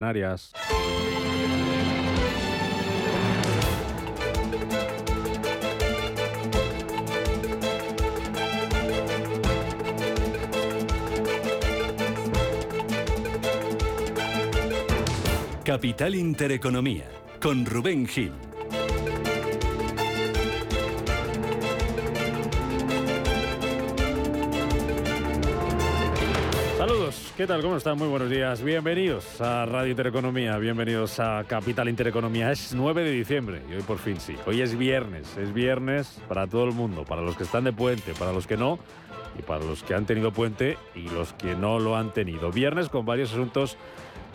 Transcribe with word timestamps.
Canarias. 0.00 0.50
Capital 15.64 16.14
Intereconomía, 16.14 17.04
con 17.38 17.66
Rubén 17.66 18.06
Gil. 18.06 18.49
¿Qué 27.40 27.46
tal? 27.46 27.62
¿Cómo 27.62 27.78
están? 27.78 27.96
Muy 27.96 28.08
buenos 28.08 28.28
días. 28.28 28.62
Bienvenidos 28.62 29.40
a 29.40 29.64
Radio 29.64 29.92
Intereconomía, 29.92 30.58
bienvenidos 30.58 31.18
a 31.20 31.42
Capital 31.48 31.88
Intereconomía. 31.88 32.52
Es 32.52 32.74
9 32.74 33.02
de 33.02 33.12
diciembre 33.12 33.62
y 33.70 33.76
hoy 33.76 33.80
por 33.80 33.96
fin 33.96 34.20
sí. 34.20 34.36
Hoy 34.44 34.60
es 34.60 34.76
viernes, 34.76 35.38
es 35.38 35.54
viernes 35.54 36.20
para 36.28 36.46
todo 36.46 36.64
el 36.64 36.72
mundo, 36.72 37.06
para 37.06 37.22
los 37.22 37.38
que 37.38 37.44
están 37.44 37.64
de 37.64 37.72
puente, 37.72 38.12
para 38.12 38.34
los 38.34 38.46
que 38.46 38.58
no 38.58 38.78
y 39.38 39.40
para 39.40 39.64
los 39.64 39.82
que 39.82 39.94
han 39.94 40.04
tenido 40.04 40.32
puente 40.32 40.76
y 40.94 41.08
los 41.08 41.32
que 41.32 41.54
no 41.54 41.78
lo 41.78 41.96
han 41.96 42.12
tenido. 42.12 42.52
Viernes 42.52 42.90
con 42.90 43.06
varios 43.06 43.32
asuntos 43.32 43.78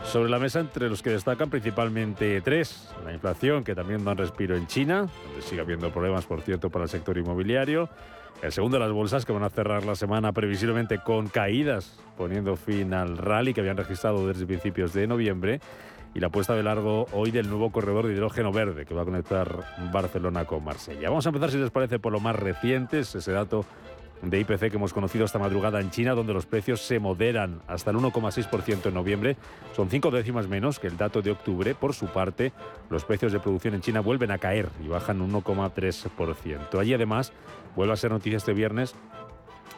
sobre 0.04 0.32
la 0.32 0.40
mesa, 0.40 0.60
entre 0.60 0.90
los 0.90 1.04
que 1.04 1.12
destacan 1.12 1.52
principalmente 1.52 2.42
tres. 2.42 2.90
La 3.06 3.14
inflación, 3.14 3.64
que 3.64 3.76
también 3.76 4.04
da 4.04 4.14
un 4.14 4.18
respiro 4.18 4.56
en 4.56 4.66
China, 4.66 5.08
donde 5.28 5.44
sigue 5.44 5.62
habiendo 5.62 5.92
problemas, 5.92 6.26
por 6.26 6.42
cierto, 6.42 6.72
para 6.72 6.86
el 6.86 6.90
sector 6.90 7.16
inmobiliario. 7.20 7.88
El 8.42 8.52
segundo, 8.52 8.78
las 8.78 8.92
bolsas, 8.92 9.26
que 9.26 9.34
van 9.34 9.44
a 9.44 9.50
cerrar 9.50 9.86
la 9.86 9.96
semana 9.96 10.32
previsiblemente 10.32 11.00
con 11.00 11.28
caídas, 11.28 11.98
poniendo 12.18 12.56
fin 12.56 12.94
al 12.94 13.18
rally 13.18 13.54
que 13.54 13.62
habían 13.62 13.78
registrado 13.78 14.28
desde 14.28 14.46
principios 14.46 14.94
de 14.94 15.08
noviembre. 15.08 15.60
Y 16.14 16.20
la 16.20 16.30
puesta 16.30 16.54
de 16.54 16.64
largo 16.64 17.08
hoy 17.12 17.32
del 17.32 17.50
nuevo 17.50 17.72
corredor 17.72 18.08
de 18.08 18.14
hidrógeno 18.14 18.52
verde 18.52 18.86
que 18.86 18.94
va 18.94 19.02
a 19.02 19.06
conectar 19.06 19.66
Barcelona 19.92 20.46
con 20.46 20.64
Marsella. 20.64 21.10
Vamos 21.10 21.26
a 21.26 21.30
empezar, 21.30 21.52
si 21.52 21.58
les 21.58 21.72
parece, 21.72 22.00
por 22.00 22.14
lo 22.14 22.22
más 22.22 22.36
reciente, 22.36 23.00
ese 23.00 23.32
dato 23.32 23.66
de 24.22 24.40
IPC 24.40 24.70
que 24.72 24.78
hemos 24.78 24.94
conocido 24.94 25.26
esta 25.26 25.40
madrugada 25.40 25.82
en 25.82 25.92
China, 25.92 26.14
donde 26.14 26.34
los 26.34 26.46
precios 26.46 26.82
se 26.82 27.00
moderan 27.00 27.62
hasta 27.68 27.92
el 27.92 27.98
1,6% 27.98 28.86
en 28.86 28.94
noviembre. 28.94 29.38
Son 29.76 29.90
cinco 29.90 30.10
décimas 30.12 30.48
menos 30.48 30.80
que 30.80 30.88
el 30.88 30.98
dato 30.98 31.22
de 31.22 31.32
octubre. 31.32 31.76
Por 31.76 31.94
su 31.94 32.08
parte, 32.08 32.54
los 32.90 33.04
precios 33.06 33.32
de 33.32 33.40
producción 33.40 33.74
en 33.74 33.82
China 33.82 34.00
vuelven 34.00 34.32
a 34.32 34.38
caer 34.38 34.70
y 34.84 34.88
bajan 34.88 35.22
un 35.22 35.34
1,3%. 35.34 36.80
Allí, 36.80 36.94
además, 36.94 37.34
vuelve 37.76 37.94
a 37.94 37.98
ser 37.98 38.12
noticia 38.12 38.38
este 38.38 38.54
viernes 38.54 38.96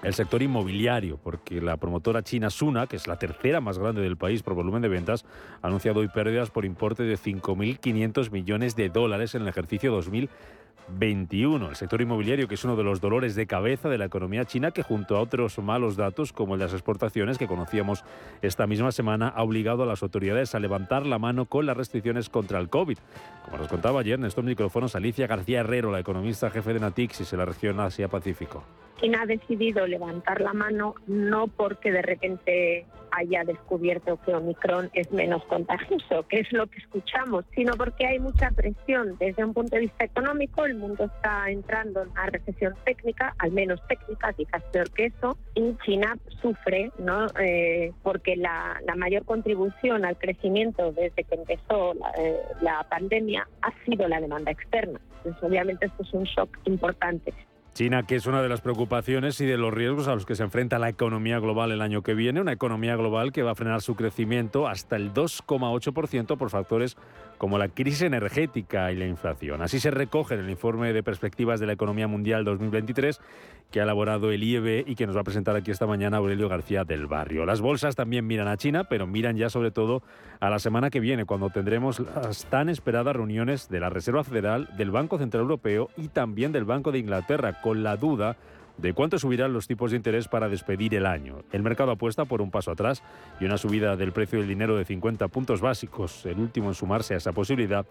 el 0.03 0.13
sector 0.13 0.41
inmobiliario, 0.41 1.17
porque 1.17 1.59
la 1.59 1.77
promotora 1.77 2.21
china 2.21 2.49
Suna, 2.49 2.87
que 2.87 2.97
es 2.97 3.07
la 3.07 3.17
tercera 3.17 3.61
más 3.61 3.79
grande 3.79 4.01
del 4.01 4.15
país 4.15 4.43
por 4.43 4.53
volumen 4.53 4.81
de 4.81 4.89
ventas, 4.89 5.25
ha 5.61 5.67
anunciado 5.67 6.01
hoy 6.01 6.07
pérdidas 6.07 6.51
por 6.51 6.65
importe 6.65 7.03
de 7.03 7.17
5.500 7.17 8.31
millones 8.31 8.75
de 8.75 8.89
dólares 8.89 9.33
en 9.35 9.41
el 9.41 9.47
ejercicio 9.47 9.91
2020 9.91 10.31
21. 10.89 11.69
El 11.69 11.75
sector 11.75 12.02
inmobiliario, 12.02 12.47
que 12.47 12.55
es 12.55 12.63
uno 12.63 12.75
de 12.75 12.83
los 12.83 13.02
dolores 13.02 13.35
de 13.35 13.47
cabeza 13.47 13.89
de 13.89 13.97
la 13.97 14.05
economía 14.05 14.45
china, 14.45 14.71
que 14.71 14.83
junto 14.83 15.17
a 15.17 15.21
otros 15.21 15.57
malos 15.59 15.95
datos, 15.95 16.33
como 16.33 16.57
las 16.57 16.73
exportaciones 16.73 17.38
que 17.38 17.47
conocíamos 17.47 18.03
esta 18.41 18.67
misma 18.67 18.91
semana, 18.91 19.27
ha 19.30 19.43
obligado 19.43 19.83
a 19.83 19.85
las 19.85 20.03
autoridades 20.03 20.55
a 20.55 20.59
levantar 20.59 21.05
la 21.05 21.19
mano 21.19 21.45
con 21.45 21.65
las 21.65 21.77
restricciones 21.77 22.30
contra 22.30 22.59
el 22.59 22.69
COVID. 22.69 22.97
Como 23.45 23.58
nos 23.58 23.67
contaba 23.67 23.99
ayer 23.99 24.19
en 24.19 24.25
estos 24.25 24.43
micrófonos 24.43 24.95
Alicia 24.95 25.27
García 25.27 25.59
Herrero, 25.61 25.91
la 25.91 25.99
economista 25.99 26.49
jefe 26.49 26.73
de 26.73 26.80
Natixis 26.80 27.31
en 27.33 27.39
la 27.39 27.45
región 27.45 27.80
Asia-Pacífico. 27.80 28.63
China 28.99 29.21
ha 29.21 29.25
decidido 29.25 29.85
levantar 29.87 30.41
la 30.41 30.53
mano 30.53 30.95
no 31.07 31.47
porque 31.47 31.91
de 31.91 32.01
repente 32.01 32.85
haya 33.11 33.43
descubierto 33.43 34.19
que 34.23 34.33
Omicron 34.33 34.89
es 34.93 35.11
menos 35.11 35.43
contagioso, 35.45 36.27
que 36.27 36.39
es 36.39 36.51
lo 36.51 36.67
que 36.67 36.79
escuchamos, 36.79 37.45
sino 37.55 37.73
porque 37.75 38.05
hay 38.05 38.19
mucha 38.19 38.51
presión 38.51 39.17
desde 39.19 39.43
un 39.43 39.53
punto 39.53 39.75
de 39.75 39.81
vista 39.81 40.05
económico. 40.05 40.65
El 40.65 40.75
mundo 40.75 41.05
está 41.05 41.49
entrando 41.49 42.03
en 42.03 42.09
una 42.09 42.25
recesión 42.27 42.75
técnica, 42.85 43.33
al 43.39 43.51
menos 43.51 43.79
técnica, 43.87 44.33
quizás 44.33 44.63
peor 44.71 44.89
que 44.91 45.05
eso, 45.05 45.37
y 45.55 45.75
China 45.86 46.17
sufre, 46.41 46.91
¿no? 46.99 47.27
Eh, 47.39 47.91
porque 48.03 48.36
la, 48.36 48.81
mayor 48.95 49.25
contribución 49.25 50.05
al 50.05 50.17
crecimiento 50.17 50.91
desde 50.91 51.23
que 51.23 51.36
empezó 51.36 51.93
la, 51.93 52.11
eh, 52.17 52.39
la 52.61 52.83
pandemia 52.89 53.47
ha 53.61 53.71
sido 53.86 54.07
la 54.07 54.19
demanda 54.19 54.52
externa. 54.52 54.99
Entonces, 55.17 55.43
obviamente, 55.43 55.86
esto 55.86 56.03
es 56.03 56.13
un 56.13 56.23
shock 56.23 56.57
importante. 56.65 57.33
China, 57.77 58.02
que 58.02 58.15
es 58.15 58.26
una 58.26 58.42
de 58.42 58.49
las 58.49 58.61
preocupaciones 58.61 59.39
y 59.39 59.45
de 59.45 59.55
los 59.55 59.71
riesgos 59.71 60.08
a 60.08 60.15
los 60.15 60.26
que 60.26 60.33
se 60.33 60.42
enfrenta 60.42 60.80
la 60.80 60.89
economía 60.89 61.38
global 61.38 61.71
el 61.71 61.83
año 61.83 62.02
que 62.02 62.15
viene, 62.15 62.42
una 62.42 62.52
economía 62.52 62.95
global 62.95 63.32
que 63.32 63.43
va 63.43 63.52
a 63.52 63.55
frenar 63.55 63.83
su 63.83 63.95
crecimiento 63.95 64.67
hasta 64.67 64.95
el 64.95 65.14
2,8% 65.14 66.37
por 66.37 66.49
factores 66.49 66.98
como 67.37 67.58
la 67.58 67.67
crisis 67.70 68.02
energética 68.03 68.92
y 68.92 68.95
la 68.95 69.05
inflación. 69.05 69.61
Así 69.61 69.80
se 69.80 69.92
recoge 69.92 70.36
en 70.36 70.42
el 70.42 70.49
informe 70.49 70.93
de 70.93 71.03
perspectivas 71.03 71.59
de 71.59 71.67
la 71.67 71.73
economía 71.73 72.08
mundial 72.08 72.43
2023 72.43 73.20
que 73.71 73.81
ha 73.81 73.83
elaborado 73.83 74.31
el 74.31 74.43
IEB 74.43 74.87
y 74.87 74.95
que 74.95 75.05
nos 75.05 75.15
va 75.15 75.21
a 75.21 75.25
presentar 75.25 75.55
aquí 75.55 75.71
esta 75.71 75.86
mañana 75.86 76.17
Aurelio 76.17 76.48
García 76.48 76.83
del 76.86 77.05
Barrio. 77.05 77.45
Las 77.45 77.59
bolsas 77.59 77.95
también 77.95 78.25
miran 78.25 78.48
a 78.48 78.58
China, 78.58 78.86
pero 78.86 79.08
miran 79.08 79.36
ya 79.36 79.49
sobre 79.49 79.71
todo 79.71 80.03
a 80.39 80.49
la 80.49 80.59
semana 80.59 80.89
que 80.89 80.99
viene, 80.99 81.25
cuando 81.25 81.49
tendremos 81.49 81.99
las 81.99 82.45
tan 82.45 82.70
esperadas 82.70 83.15
reuniones 83.15 83.67
de 83.69 83.80
la 83.80 83.89
Reserva 83.89 84.23
Federal, 84.23 84.69
del 84.77 84.92
Banco 84.92 85.17
Central 85.17 85.42
Europeo 85.42 85.89
y 85.98 86.08
también 86.08 86.52
del 86.52 86.64
Banco 86.64 86.92
de 86.92 86.99
Inglaterra, 86.99 87.61
con 87.61 87.83
la 87.83 87.98
duda 87.98 88.37
de 88.77 88.93
cuánto 88.93 89.20
subirán 89.20 89.54
los 89.54 89.67
tipos 89.67 89.92
de 89.92 89.98
interés 89.98 90.27
para 90.27 90.49
despedir 90.49 90.95
el 90.95 91.05
año. 91.05 91.43
El 91.52 91.64
mercado 91.64 91.92
apuesta 91.92 92.26
por 92.26 92.42
un 92.42 92.52
paso 92.52 92.71
atrás 92.71 93.04
y 93.39 93.45
una 93.45 93.58
subida 93.58 93.95
del 93.95 94.11
precio 94.11 94.39
del 94.39 94.48
dinero 94.48 94.77
de 94.77 94.86
50 94.86 95.27
puntos 95.27 95.61
básicos. 95.61 96.26
El 96.26 96.39
último 96.39 96.70
en 96.70 96.76
sumarse 96.76 97.14
a 97.14 97.17
esa 97.17 97.32
posibilidad 97.32 97.86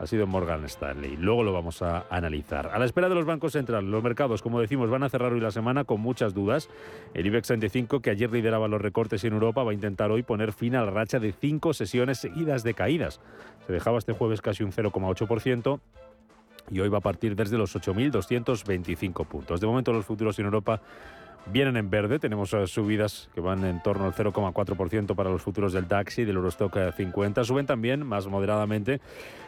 ha 0.00 0.06
sido 0.06 0.26
Morgan 0.26 0.64
Stanley. 0.64 1.16
Luego 1.18 1.44
lo 1.44 1.52
vamos 1.52 1.82
a 1.82 2.06
analizar. 2.08 2.70
A 2.72 2.78
la 2.78 2.86
espera 2.86 3.10
de 3.10 3.14
los 3.14 3.26
bancos 3.26 3.52
centrales, 3.52 3.90
los 3.90 4.02
mercados, 4.02 4.40
como 4.40 4.58
decimos, 4.58 4.88
van 4.88 5.02
a 5.02 5.10
cerrar 5.10 5.32
hoy 5.34 5.40
la 5.40 5.50
semana 5.50 5.84
con 5.84 6.00
muchas 6.00 6.32
dudas. 6.32 6.70
El 7.12 7.26
IBEX 7.26 7.48
35, 7.48 8.00
que 8.00 8.08
ayer 8.08 8.32
lideraba 8.32 8.66
los 8.66 8.80
recortes 8.80 9.22
en 9.24 9.34
Europa, 9.34 9.62
va 9.62 9.72
a 9.72 9.74
intentar 9.74 10.10
hoy 10.10 10.22
poner 10.22 10.54
fin 10.54 10.74
a 10.74 10.84
la 10.84 10.90
racha 10.90 11.18
de 11.18 11.32
cinco 11.32 11.74
sesiones 11.74 12.18
seguidas 12.18 12.62
de 12.62 12.72
caídas. 12.72 13.20
Se 13.66 13.74
dejaba 13.74 13.98
este 13.98 14.14
jueves 14.14 14.40
casi 14.40 14.64
un 14.64 14.72
0,8% 14.72 15.80
y 16.70 16.80
hoy 16.80 16.88
va 16.88 16.98
a 16.98 17.02
partir 17.02 17.34
desde 17.34 17.58
los 17.58 17.74
8.225 17.74 19.26
puntos. 19.26 19.60
De 19.60 19.66
momento 19.66 19.92
los 19.92 20.04
futuros 20.04 20.38
en 20.38 20.46
Europa 20.46 20.80
vienen 21.46 21.76
en 21.76 21.90
verde, 21.90 22.18
tenemos 22.18 22.52
eh, 22.52 22.66
subidas 22.66 23.28
que 23.34 23.40
van 23.40 23.64
en 23.64 23.82
torno 23.82 24.04
al 24.04 24.14
0,4% 24.14 25.14
para 25.14 25.30
los 25.30 25.42
futuros 25.42 25.72
del 25.72 25.86
taxi, 25.86 26.24
del 26.24 26.36
Eurostock 26.36 26.94
50, 26.94 27.44
suben 27.44 27.66
también 27.66 28.06
más 28.06 28.26
moderadamente 28.26 29.00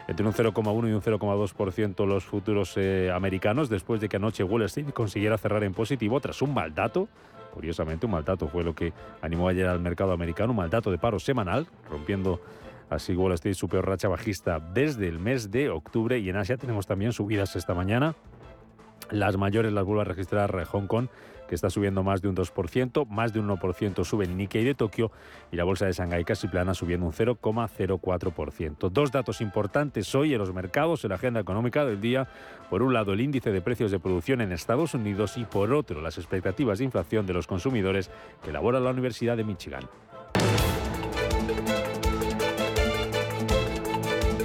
entre 0.07 0.25
un 0.25 0.33
0,1 0.33 0.89
y 0.89 0.93
un 0.93 1.01
0,2% 1.01 2.05
los 2.05 2.25
futuros 2.25 2.73
eh, 2.77 3.11
americanos 3.13 3.69
después 3.69 4.01
de 4.01 4.09
que 4.09 4.17
anoche 4.17 4.43
Wall 4.43 4.63
Street 4.63 4.91
consiguiera 4.93 5.37
cerrar 5.37 5.63
en 5.63 5.73
positivo 5.73 6.19
tras 6.19 6.41
un 6.41 6.53
mal 6.53 6.73
dato. 6.73 7.07
Curiosamente, 7.53 8.07
un 8.07 8.13
mal 8.13 8.25
dato 8.25 8.47
fue 8.47 8.63
lo 8.63 8.73
que 8.73 8.93
animó 9.21 9.47
ayer 9.47 9.67
al 9.67 9.79
mercado 9.79 10.11
americano, 10.11 10.51
un 10.51 10.57
mal 10.57 10.71
dato 10.71 10.89
de 10.89 10.97
paro 10.97 11.19
semanal, 11.19 11.67
rompiendo 11.89 12.41
Así 12.93 13.15
Wall 13.15 13.33
Street 13.33 13.55
su 13.55 13.67
peor 13.67 13.87
racha 13.87 14.07
bajista 14.07 14.59
desde 14.59 15.07
el 15.07 15.19
mes 15.19 15.51
de 15.51 15.69
octubre 15.69 16.19
y 16.19 16.29
en 16.29 16.37
Asia 16.37 16.57
tenemos 16.57 16.85
también 16.85 17.11
subidas 17.11 17.55
esta 17.55 17.73
mañana. 17.73 18.15
Las 19.09 19.35
mayores 19.35 19.73
las 19.73 19.83
vuelve 19.83 20.01
a 20.01 20.05
registrar 20.05 20.63
Hong 20.65 20.87
Kong, 20.87 21.07
que 21.47 21.55
está 21.55 21.69
subiendo 21.69 22.03
más 22.03 22.21
de 22.21 22.29
un 22.29 22.35
2%, 22.35 23.07
más 23.07 23.33
de 23.33 23.39
un 23.39 23.49
1% 23.49 24.05
sube 24.05 24.25
el 24.25 24.37
Nikkei 24.37 24.63
de 24.63 24.75
Tokio 24.75 25.11
y 25.51 25.55
la 25.55 25.63
bolsa 25.63 25.85
de 25.85 25.91
Shanghái 25.91 26.23
casi 26.23 26.47
plana 26.47 26.73
subiendo 26.73 27.05
un 27.05 27.13
0,04%. 27.13 28.89
Dos 28.89 29.11
datos 29.11 29.41
importantes 29.41 30.13
hoy 30.15 30.33
en 30.33 30.39
los 30.39 30.53
mercados, 30.53 31.03
en 31.03 31.09
la 31.09 31.15
agenda 31.15 31.39
económica 31.39 31.85
del 31.85 31.99
día. 31.99 32.27
Por 32.69 32.81
un 32.81 32.93
lado, 32.93 33.13
el 33.13 33.21
índice 33.21 33.51
de 33.51 33.61
precios 33.61 33.91
de 33.91 33.99
producción 33.99 34.39
en 34.41 34.51
Estados 34.51 34.93
Unidos 34.93 35.37
y 35.37 35.45
por 35.45 35.73
otro, 35.73 36.01
las 36.01 36.17
expectativas 36.17 36.77
de 36.77 36.85
inflación 36.85 37.25
de 37.25 37.33
los 37.33 37.47
consumidores 37.47 38.09
que 38.43 38.51
elabora 38.51 38.79
la 38.79 38.91
Universidad 38.91 39.35
de 39.35 39.43
Michigan. 39.43 39.83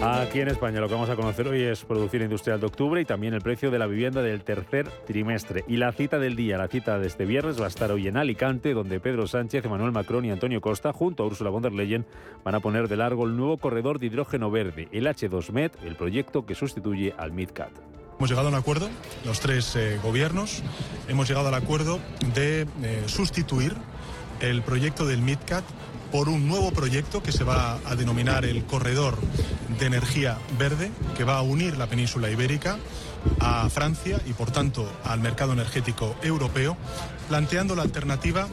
Aquí 0.01 0.41
en 0.41 0.47
España 0.47 0.81
lo 0.81 0.87
que 0.87 0.95
vamos 0.95 1.11
a 1.11 1.17
conocer 1.17 1.49
hoy 1.49 1.63
es 1.63 1.83
producción 1.85 2.23
industrial 2.23 2.61
de 2.61 2.67
octubre 2.67 3.01
y 3.01 3.05
también 3.05 3.35
el 3.35 3.41
precio 3.41 3.73
de 3.73 3.81
la 3.81 3.87
vivienda 3.89 4.23
del 4.23 4.45
tercer 4.45 4.89
trimestre. 5.07 5.65
Y 5.67 5.77
la 5.77 5.91
cita 5.91 6.21
del 6.21 6.37
día, 6.37 6.57
la 6.57 6.69
cita 6.69 7.01
de 7.01 7.09
este 7.09 7.25
viernes 7.25 7.61
va 7.61 7.65
a 7.65 7.69
estar 7.69 7.91
hoy 7.91 8.07
en 8.07 8.17
Alicante, 8.17 8.75
donde 8.75 9.01
Pedro 9.01 9.27
Sánchez, 9.27 9.65
Emmanuel 9.65 9.91
Macron 9.91 10.25
y 10.25 10.31
Antonio 10.31 10.61
Costa, 10.61 10.93
junto 10.93 11.25
a 11.25 11.27
Ursula 11.27 11.51
von 11.51 11.63
der 11.63 11.73
Leyen, 11.73 12.07
van 12.45 12.55
a 12.55 12.61
poner 12.61 12.87
de 12.87 12.97
largo 12.97 13.25
el 13.25 13.37
nuevo 13.37 13.57
corredor 13.57 13.99
de 13.99 14.07
hidrógeno 14.07 14.53
verde, 14.53 14.87
el 14.93 15.09
H2Med, 15.09 15.73
el 15.85 15.97
proyecto 15.97 16.47
que 16.47 16.55
sustituye 16.55 17.13
al 17.19 17.33
MidCat. 17.33 17.73
Hemos 18.19 18.31
llegado 18.31 18.49
a 18.49 18.51
un 18.53 18.57
acuerdo, 18.57 18.89
los 19.25 19.41
tres 19.41 19.75
eh, 19.75 19.99
gobiernos, 20.01 20.63
hemos 21.09 21.29
llegado 21.29 21.49
al 21.49 21.55
acuerdo 21.55 21.99
de 22.35 22.63
eh, 22.83 23.03
sustituir 23.07 23.75
el 24.41 24.63
proyecto 24.63 25.07
del 25.07 25.23
MidCat 25.23 25.65
por 26.11 26.29
un 26.29 26.49
nuevo 26.49 26.71
proyecto 26.73 27.23
que 27.23 27.33
se 27.33 27.45
va 27.45 27.79
a 27.85 27.97
denominar 27.97 28.45
el 28.45 28.65
Corredor 28.65 29.19
de 29.79 29.87
Energía 29.87 30.39
Verde, 30.59 30.91
que 31.17 31.25
va 31.25 31.39
a 31.39 31.43
unir 31.43 31.77
la 31.77 31.87
península 31.87 32.31
ibérica 32.31 32.79
a 33.41 33.69
Francia 33.69 34.21
y 34.27 34.33
por 34.33 34.51
tanto 34.51 34.91
al 35.05 35.21
mercado 35.21 35.53
energético 35.53 36.17
europeo, 36.23 36.77
planteando 37.29 37.75
la 37.75 37.83
alternativa 37.83 38.49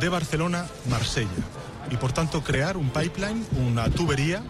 de 0.00 0.08
Barcelona-Marsella. 0.08 1.28
y 1.88 1.96
por 1.96 2.10
tanto 2.10 2.42
crear 2.42 2.76
un 2.76 2.90
pipeline, 2.90 3.46
una 3.64 3.88
tubería 3.88 4.42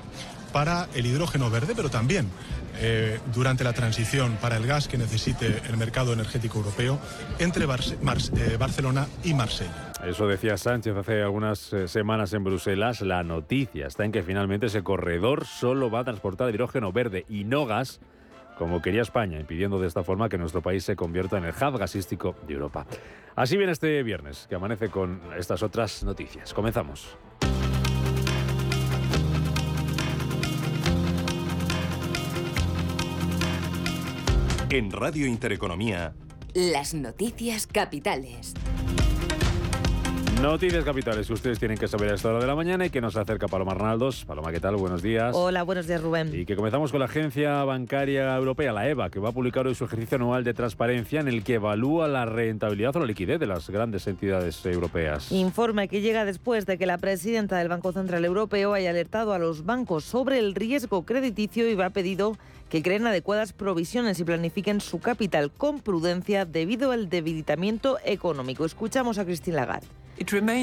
para 0.54 0.88
el 0.94 1.04
hidrógeno 1.04 1.50
verde, 1.50 1.74
pero 1.76 1.90
también 1.90 2.30
eh, 2.78 3.20
durante 3.34 3.62
la 3.62 3.74
transición 3.74 4.38
para 4.40 4.56
el 4.56 4.66
gas 4.66 4.88
que 4.88 4.96
necesite 4.96 5.60
el 5.68 5.76
mercado 5.76 6.14
energético 6.14 6.58
europeo 6.58 6.98
entre 7.38 7.64
eh, 7.64 8.56
Barcelona 8.58 9.06
y 9.22 9.34
Marsella. 9.34 9.85
Eso 10.04 10.28
decía 10.28 10.56
Sánchez 10.56 10.94
hace 10.94 11.22
algunas 11.22 11.72
eh, 11.72 11.88
semanas 11.88 12.32
en 12.32 12.44
Bruselas. 12.44 13.00
La 13.00 13.22
noticia 13.22 13.86
está 13.86 14.04
en 14.04 14.12
que 14.12 14.22
finalmente 14.22 14.66
ese 14.66 14.82
corredor 14.82 15.46
solo 15.46 15.90
va 15.90 16.00
a 16.00 16.04
transportar 16.04 16.50
hidrógeno 16.50 16.92
verde 16.92 17.24
y 17.28 17.44
no 17.44 17.64
gas, 17.66 18.00
como 18.58 18.82
quería 18.82 19.02
España, 19.02 19.40
impidiendo 19.40 19.80
de 19.80 19.88
esta 19.88 20.04
forma 20.04 20.28
que 20.28 20.38
nuestro 20.38 20.62
país 20.62 20.84
se 20.84 20.96
convierta 20.96 21.38
en 21.38 21.44
el 21.44 21.54
hub 21.54 21.78
gasístico 21.78 22.36
de 22.46 22.54
Europa. 22.54 22.86
Así 23.34 23.56
viene 23.56 23.72
este 23.72 24.02
viernes, 24.02 24.46
que 24.48 24.54
amanece 24.54 24.90
con 24.90 25.20
estas 25.36 25.62
otras 25.62 26.04
noticias. 26.04 26.52
Comenzamos. 26.52 27.16
En 34.68 34.92
Radio 34.92 35.26
Intereconomía. 35.26 36.14
Las 36.54 36.92
noticias 36.94 37.66
capitales. 37.66 38.54
Noticias 40.42 40.84
capitales 40.84 41.26
que 41.26 41.32
ustedes 41.32 41.58
tienen 41.58 41.78
que 41.78 41.88
saber 41.88 42.10
a 42.10 42.14
esta 42.14 42.28
hora 42.28 42.40
de 42.40 42.46
la 42.46 42.54
mañana 42.54 42.84
y 42.84 42.90
que 42.90 43.00
nos 43.00 43.16
acerca 43.16 43.48
Paloma 43.48 43.72
Arnaldos. 43.72 44.26
Paloma, 44.26 44.52
¿qué 44.52 44.60
tal? 44.60 44.76
Buenos 44.76 45.02
días. 45.02 45.34
Hola, 45.34 45.62
buenos 45.62 45.86
días, 45.86 46.02
Rubén. 46.02 46.30
Y 46.32 46.44
que 46.44 46.54
comenzamos 46.56 46.90
con 46.90 47.00
la 47.00 47.06
Agencia 47.06 47.64
Bancaria 47.64 48.36
Europea, 48.36 48.72
la 48.72 48.86
EBA, 48.86 49.08
que 49.08 49.18
va 49.18 49.30
a 49.30 49.32
publicar 49.32 49.66
hoy 49.66 49.74
su 49.74 49.86
ejercicio 49.86 50.16
anual 50.16 50.44
de 50.44 50.52
transparencia 50.52 51.20
en 51.20 51.28
el 51.28 51.42
que 51.42 51.54
evalúa 51.54 52.06
la 52.06 52.26
rentabilidad 52.26 52.94
o 52.96 53.00
la 53.00 53.06
liquidez 53.06 53.40
de 53.40 53.46
las 53.46 53.70
grandes 53.70 54.06
entidades 54.06 54.64
europeas. 54.66 55.32
Informe 55.32 55.88
que 55.88 56.02
llega 56.02 56.26
después 56.26 56.66
de 56.66 56.76
que 56.76 56.84
la 56.84 56.98
presidenta 56.98 57.56
del 57.56 57.68
Banco 57.68 57.92
Central 57.92 58.24
Europeo 58.24 58.74
haya 58.74 58.90
alertado 58.90 59.32
a 59.32 59.38
los 59.38 59.64
bancos 59.64 60.04
sobre 60.04 60.38
el 60.38 60.54
riesgo 60.54 61.06
crediticio 61.06 61.68
y 61.68 61.74
va 61.74 61.86
a 61.86 61.90
pedido 61.90 62.36
que 62.68 62.82
creen 62.82 63.06
adecuadas 63.06 63.54
provisiones 63.54 64.20
y 64.20 64.24
planifiquen 64.24 64.82
su 64.82 65.00
capital 65.00 65.50
con 65.50 65.80
prudencia 65.80 66.44
debido 66.44 66.92
al 66.92 67.08
debilitamiento 67.08 67.96
económico. 68.04 68.66
Escuchamos 68.66 69.18
a 69.18 69.24
Christine 69.24 69.56
Lagarde. 69.56 69.86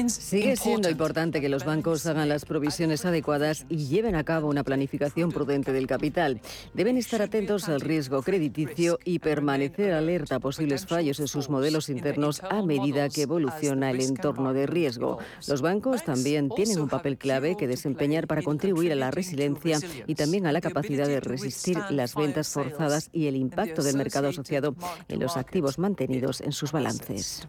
Sigue 0.08 0.56
siendo 0.56 0.90
importante 0.90 1.40
que 1.40 1.48
los 1.48 1.64
bancos 1.64 2.04
hagan 2.06 2.28
las 2.28 2.44
provisiones 2.44 3.04
adecuadas 3.04 3.66
y 3.68 3.86
lleven 3.86 4.16
a 4.16 4.24
cabo 4.24 4.48
una 4.48 4.64
planificación 4.64 5.30
prudente 5.30 5.72
del 5.72 5.86
capital. 5.86 6.40
Deben 6.74 6.96
estar 6.96 7.22
atentos 7.22 7.68
al 7.68 7.80
riesgo 7.80 8.22
crediticio 8.22 8.98
y 9.04 9.20
permanecer 9.20 9.92
alerta 9.92 10.36
a 10.36 10.40
posibles 10.40 10.86
fallos 10.86 11.20
en 11.20 11.28
sus 11.28 11.48
modelos 11.48 11.88
internos 11.88 12.42
a 12.42 12.62
medida 12.62 13.08
que 13.08 13.22
evoluciona 13.22 13.90
el 13.90 14.00
entorno 14.00 14.52
de 14.52 14.66
riesgo. 14.66 15.18
Los 15.46 15.62
bancos 15.62 16.04
también 16.04 16.48
tienen 16.50 16.80
un 16.80 16.88
papel 16.88 17.16
clave 17.16 17.56
que 17.56 17.68
desempeñar 17.68 18.26
para 18.26 18.42
contribuir 18.42 18.92
a 18.92 18.96
la 18.96 19.12
resiliencia 19.12 19.78
y 20.06 20.16
también 20.16 20.46
a 20.46 20.52
la 20.52 20.60
capacidad 20.60 21.06
de 21.06 21.20
resistir 21.20 21.78
las 21.90 22.14
ventas 22.14 22.48
forzadas 22.48 23.08
y 23.12 23.28
el 23.28 23.36
impacto 23.36 23.82
del 23.82 23.96
mercado 23.96 24.28
asociado 24.28 24.74
en 25.08 25.20
los 25.20 25.36
activos 25.36 25.78
mantenidos 25.78 26.40
en 26.40 26.52
sus 26.52 26.72
balances. 26.72 27.46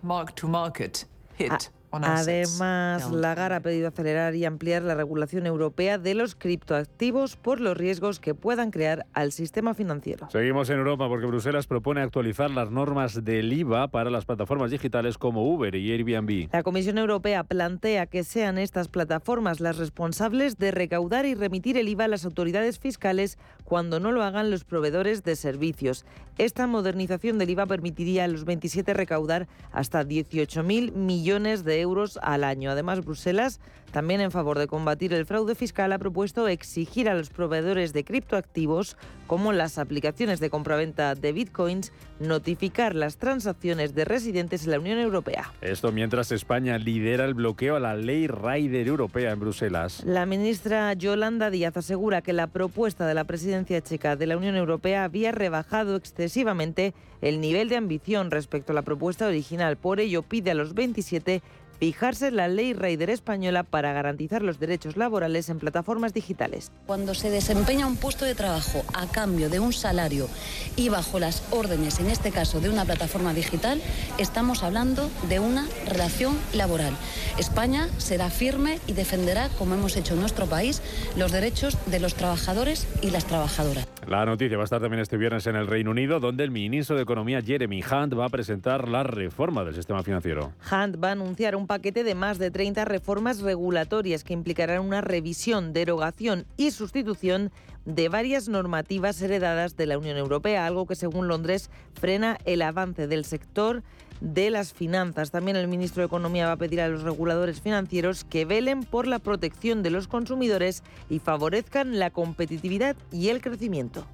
Además, 2.04 3.12
Lagarde 3.12 3.56
ha 3.56 3.60
pedido 3.62 3.88
acelerar 3.88 4.36
y 4.36 4.46
ampliar 4.46 4.84
la 4.84 4.96
regulación 4.96 5.46
europea 5.46 5.98
de 5.98 6.16
los 6.16 6.36
criptoactivos 6.36 7.36
por 7.36 7.62
los 7.62 7.78
riesgos 7.78 8.20
que 8.20 8.34
puedan 8.36 8.72
crear 8.72 9.06
al 9.14 9.32
sistema 9.32 9.74
financiero. 9.74 10.30
Seguimos 10.30 10.70
en 10.70 10.80
Europa 10.80 11.08
porque 11.08 11.26
Bruselas 11.26 11.68
propone 11.68 12.02
actualizar 12.02 12.52
las 12.52 12.72
normas 12.72 13.24
del 13.24 13.52
IVA 13.54 13.88
para 13.88 14.10
las 14.10 14.26
plataformas 14.26 14.72
digitales 14.72 15.18
como 15.18 15.50
Uber 15.54 15.76
y 15.76 15.92
Airbnb. 15.92 16.50
La 16.52 16.64
Comisión 16.64 16.98
Europea 16.98 17.44
plantea 17.44 18.08
que 18.08 18.24
sean 18.24 18.58
estas 18.58 18.88
plataformas 18.88 19.60
las 19.60 19.78
responsables 19.78 20.58
de 20.58 20.72
recaudar 20.72 21.26
y 21.26 21.36
remitir 21.36 21.78
el 21.78 21.90
IVA 21.90 22.06
a 22.06 22.10
las 22.10 22.26
autoridades 22.26 22.80
fiscales 22.80 23.38
cuando 23.64 24.00
no 24.00 24.12
lo 24.12 24.24
hagan 24.24 24.52
los 24.52 24.64
proveedores 24.64 25.24
de 25.24 25.36
servicios. 25.36 26.06
Esta 26.38 26.68
modernización 26.68 27.38
del 27.38 27.52
IVA 27.52 27.66
permitiría 27.66 28.26
a 28.26 28.28
los 28.28 28.46
27 28.46 28.94
recaudar 28.94 29.48
hasta 29.72 30.04
18.000 30.04 30.94
millones 30.94 31.64
de 31.64 31.82
euros 31.82 31.85
euros 31.86 32.20
al 32.22 32.44
año. 32.44 32.72
Además, 32.72 33.06
Bruselas, 33.06 33.60
también 33.92 34.20
en 34.20 34.32
favor 34.32 34.60
de 34.60 34.68
combatir 34.68 35.14
el 35.14 35.26
fraude 35.26 35.56
fiscal, 35.56 35.94
ha 35.94 36.00
propuesto 36.00 36.48
exigir 36.48 37.08
a 37.08 37.14
los 37.14 37.30
proveedores 37.30 37.94
de 37.94 38.04
criptoactivos, 38.04 38.98
como 39.28 39.54
las 39.54 39.78
aplicaciones 39.78 40.40
de 40.40 40.50
compraventa 40.50 41.16
de 41.16 41.32
bitcoins, 41.32 41.94
notificar 42.20 42.96
las 42.96 43.18
transacciones 43.18 43.96
de 43.96 44.06
residentes 44.06 44.66
en 44.66 44.72
la 44.72 44.80
Unión 44.80 45.00
Europea. 45.00 45.54
Esto 45.62 45.92
mientras 45.92 46.32
España 46.32 46.78
lidera 46.78 47.26
el 47.26 47.34
bloqueo 47.34 47.76
a 47.76 47.80
la 47.80 47.96
ley 47.96 48.28
Rider 48.28 48.88
europea 48.88 49.32
en 49.32 49.40
Bruselas. 49.40 50.04
La 50.06 50.26
ministra 50.26 50.92
Yolanda 50.94 51.50
Díaz 51.50 51.78
asegura 51.78 52.22
que 52.22 52.34
la 52.34 52.48
propuesta 52.48 53.08
de 53.08 53.14
la 53.14 53.24
presidencia 53.24 53.82
checa 53.82 54.16
de 54.16 54.28
la 54.28 54.38
Unión 54.38 54.56
Europea 54.56 55.04
había 55.04 55.32
rebajado 55.32 55.96
excesivamente 55.96 56.94
el 57.22 57.40
nivel 57.42 57.70
de 57.70 57.78
ambición 57.78 58.32
respecto 58.32 58.72
a 58.72 58.76
la 58.76 58.82
propuesta 58.82 59.28
original. 59.28 59.78
Por 59.78 60.00
ello, 60.00 60.22
pide 60.22 60.52
a 60.52 60.56
los 60.56 60.74
27 60.74 61.42
fijarse 61.80 62.32
la 62.32 62.48
ley 62.48 62.74
Raider 62.74 63.10
española 63.10 63.64
para 63.64 63.94
garantizar 63.94 64.42
los 64.42 64.60
derechos 64.60 64.98
laborales 64.98 65.50
en 65.50 65.60
plataformas 65.60 66.14
digitales. 66.14 66.72
Cuando 66.86 67.14
se 67.14 67.30
desempeña 67.30 67.88
un 67.88 67.98
puesto 67.98 68.26
de 68.26 68.36
trabajo 68.36 68.84
a 68.94 69.08
cambio 69.08 69.50
de 69.50 69.60
un 69.60 69.74
salario 69.74 70.28
y 70.76 70.90
bajo 70.90 71.20
las 71.20 71.44
órdenes, 71.52 72.00
en 72.00 72.08
este 72.08 72.32
caso 72.32 72.60
de 72.60 72.70
una 72.70 72.86
plataforma 72.86 73.34
digital, 73.34 73.82
estamos 74.18 74.64
hablando 74.64 75.10
de 75.30 75.40
una 75.40 75.68
relación 75.88 76.38
laboral. 76.54 76.94
España 77.38 77.90
será 77.98 78.30
firme 78.30 78.80
y 78.88 78.94
defenderá, 78.94 79.50
como 79.58 79.76
hemos 79.76 79.98
hecho 79.98 80.14
en 80.14 80.22
nuestro 80.22 80.46
país, 80.46 80.82
los 81.18 81.32
derechos 81.32 81.78
de 81.86 82.00
los 82.00 82.16
trabajadores 82.16 82.88
y 83.02 83.12
las 83.12 83.26
trabajadoras. 83.26 83.88
La 84.08 84.24
noticia 84.26 84.56
va 84.56 84.64
a 84.64 84.66
estar 84.66 84.82
también 84.82 85.02
este 85.02 85.18
viernes 85.18 85.48
en 85.48 85.56
el 85.56 85.66
Reino 85.66 85.92
Unido, 85.92 86.20
donde 86.20 86.44
el 86.44 86.52
ministro 86.52 86.96
de 86.96 87.02
Economía 87.02 87.42
Jeremy 87.42 87.82
Hunt 87.82 88.18
va 88.18 88.26
a 88.26 88.30
presentar 88.30 88.88
la 88.88 89.02
reforma 89.04 89.64
del 89.64 89.74
sistema 89.74 90.04
financiero. 90.04 90.54
Hunt 90.72 91.04
va 91.04 91.10
a 91.10 91.12
anunciar 91.14 91.56
un 91.56 91.65
paquete 91.68 92.04
de 92.04 92.16
más 92.16 92.38
de 92.38 92.52
30 92.52 92.86
reformas 92.86 93.42
regulatorias 93.42 94.24
que 94.24 94.34
implicarán 94.34 94.82
una 94.82 95.02
revisión, 95.02 95.74
derogación 95.74 96.46
y 96.58 96.72
sustitución 96.72 97.52
de 97.86 98.10
varias 98.10 98.50
normativas 98.50 99.22
heredadas 99.22 99.78
de 99.78 99.86
la 99.86 99.98
Unión 99.98 100.18
Europea, 100.18 100.66
algo 100.66 100.86
que 100.86 100.96
según 100.96 101.28
Londres 101.28 101.70
frena 101.94 102.38
el 102.46 102.62
avance 102.62 103.08
del 103.08 103.26
sector 103.26 103.84
de 104.22 104.50
las 104.50 104.74
finanzas. 104.74 105.32
También 105.32 105.58
el 105.58 105.68
ministro 105.68 106.02
de 106.02 106.08
Economía 106.08 106.48
va 106.48 106.54
a 106.54 106.58
pedir 106.58 106.82
a 106.82 106.88
los 106.88 107.04
reguladores 107.04 107.62
financieros 107.62 108.24
que 108.24 108.46
velen 108.46 108.84
por 108.84 109.08
la 109.08 109.20
protección 109.20 109.84
de 109.84 109.92
los 109.92 110.08
consumidores 110.08 110.84
y 111.10 111.20
favorezcan 111.20 112.00
la 112.00 112.10
competitividad 112.10 112.96
y 113.12 113.30
el 113.30 113.42
crecimiento. 113.42 114.08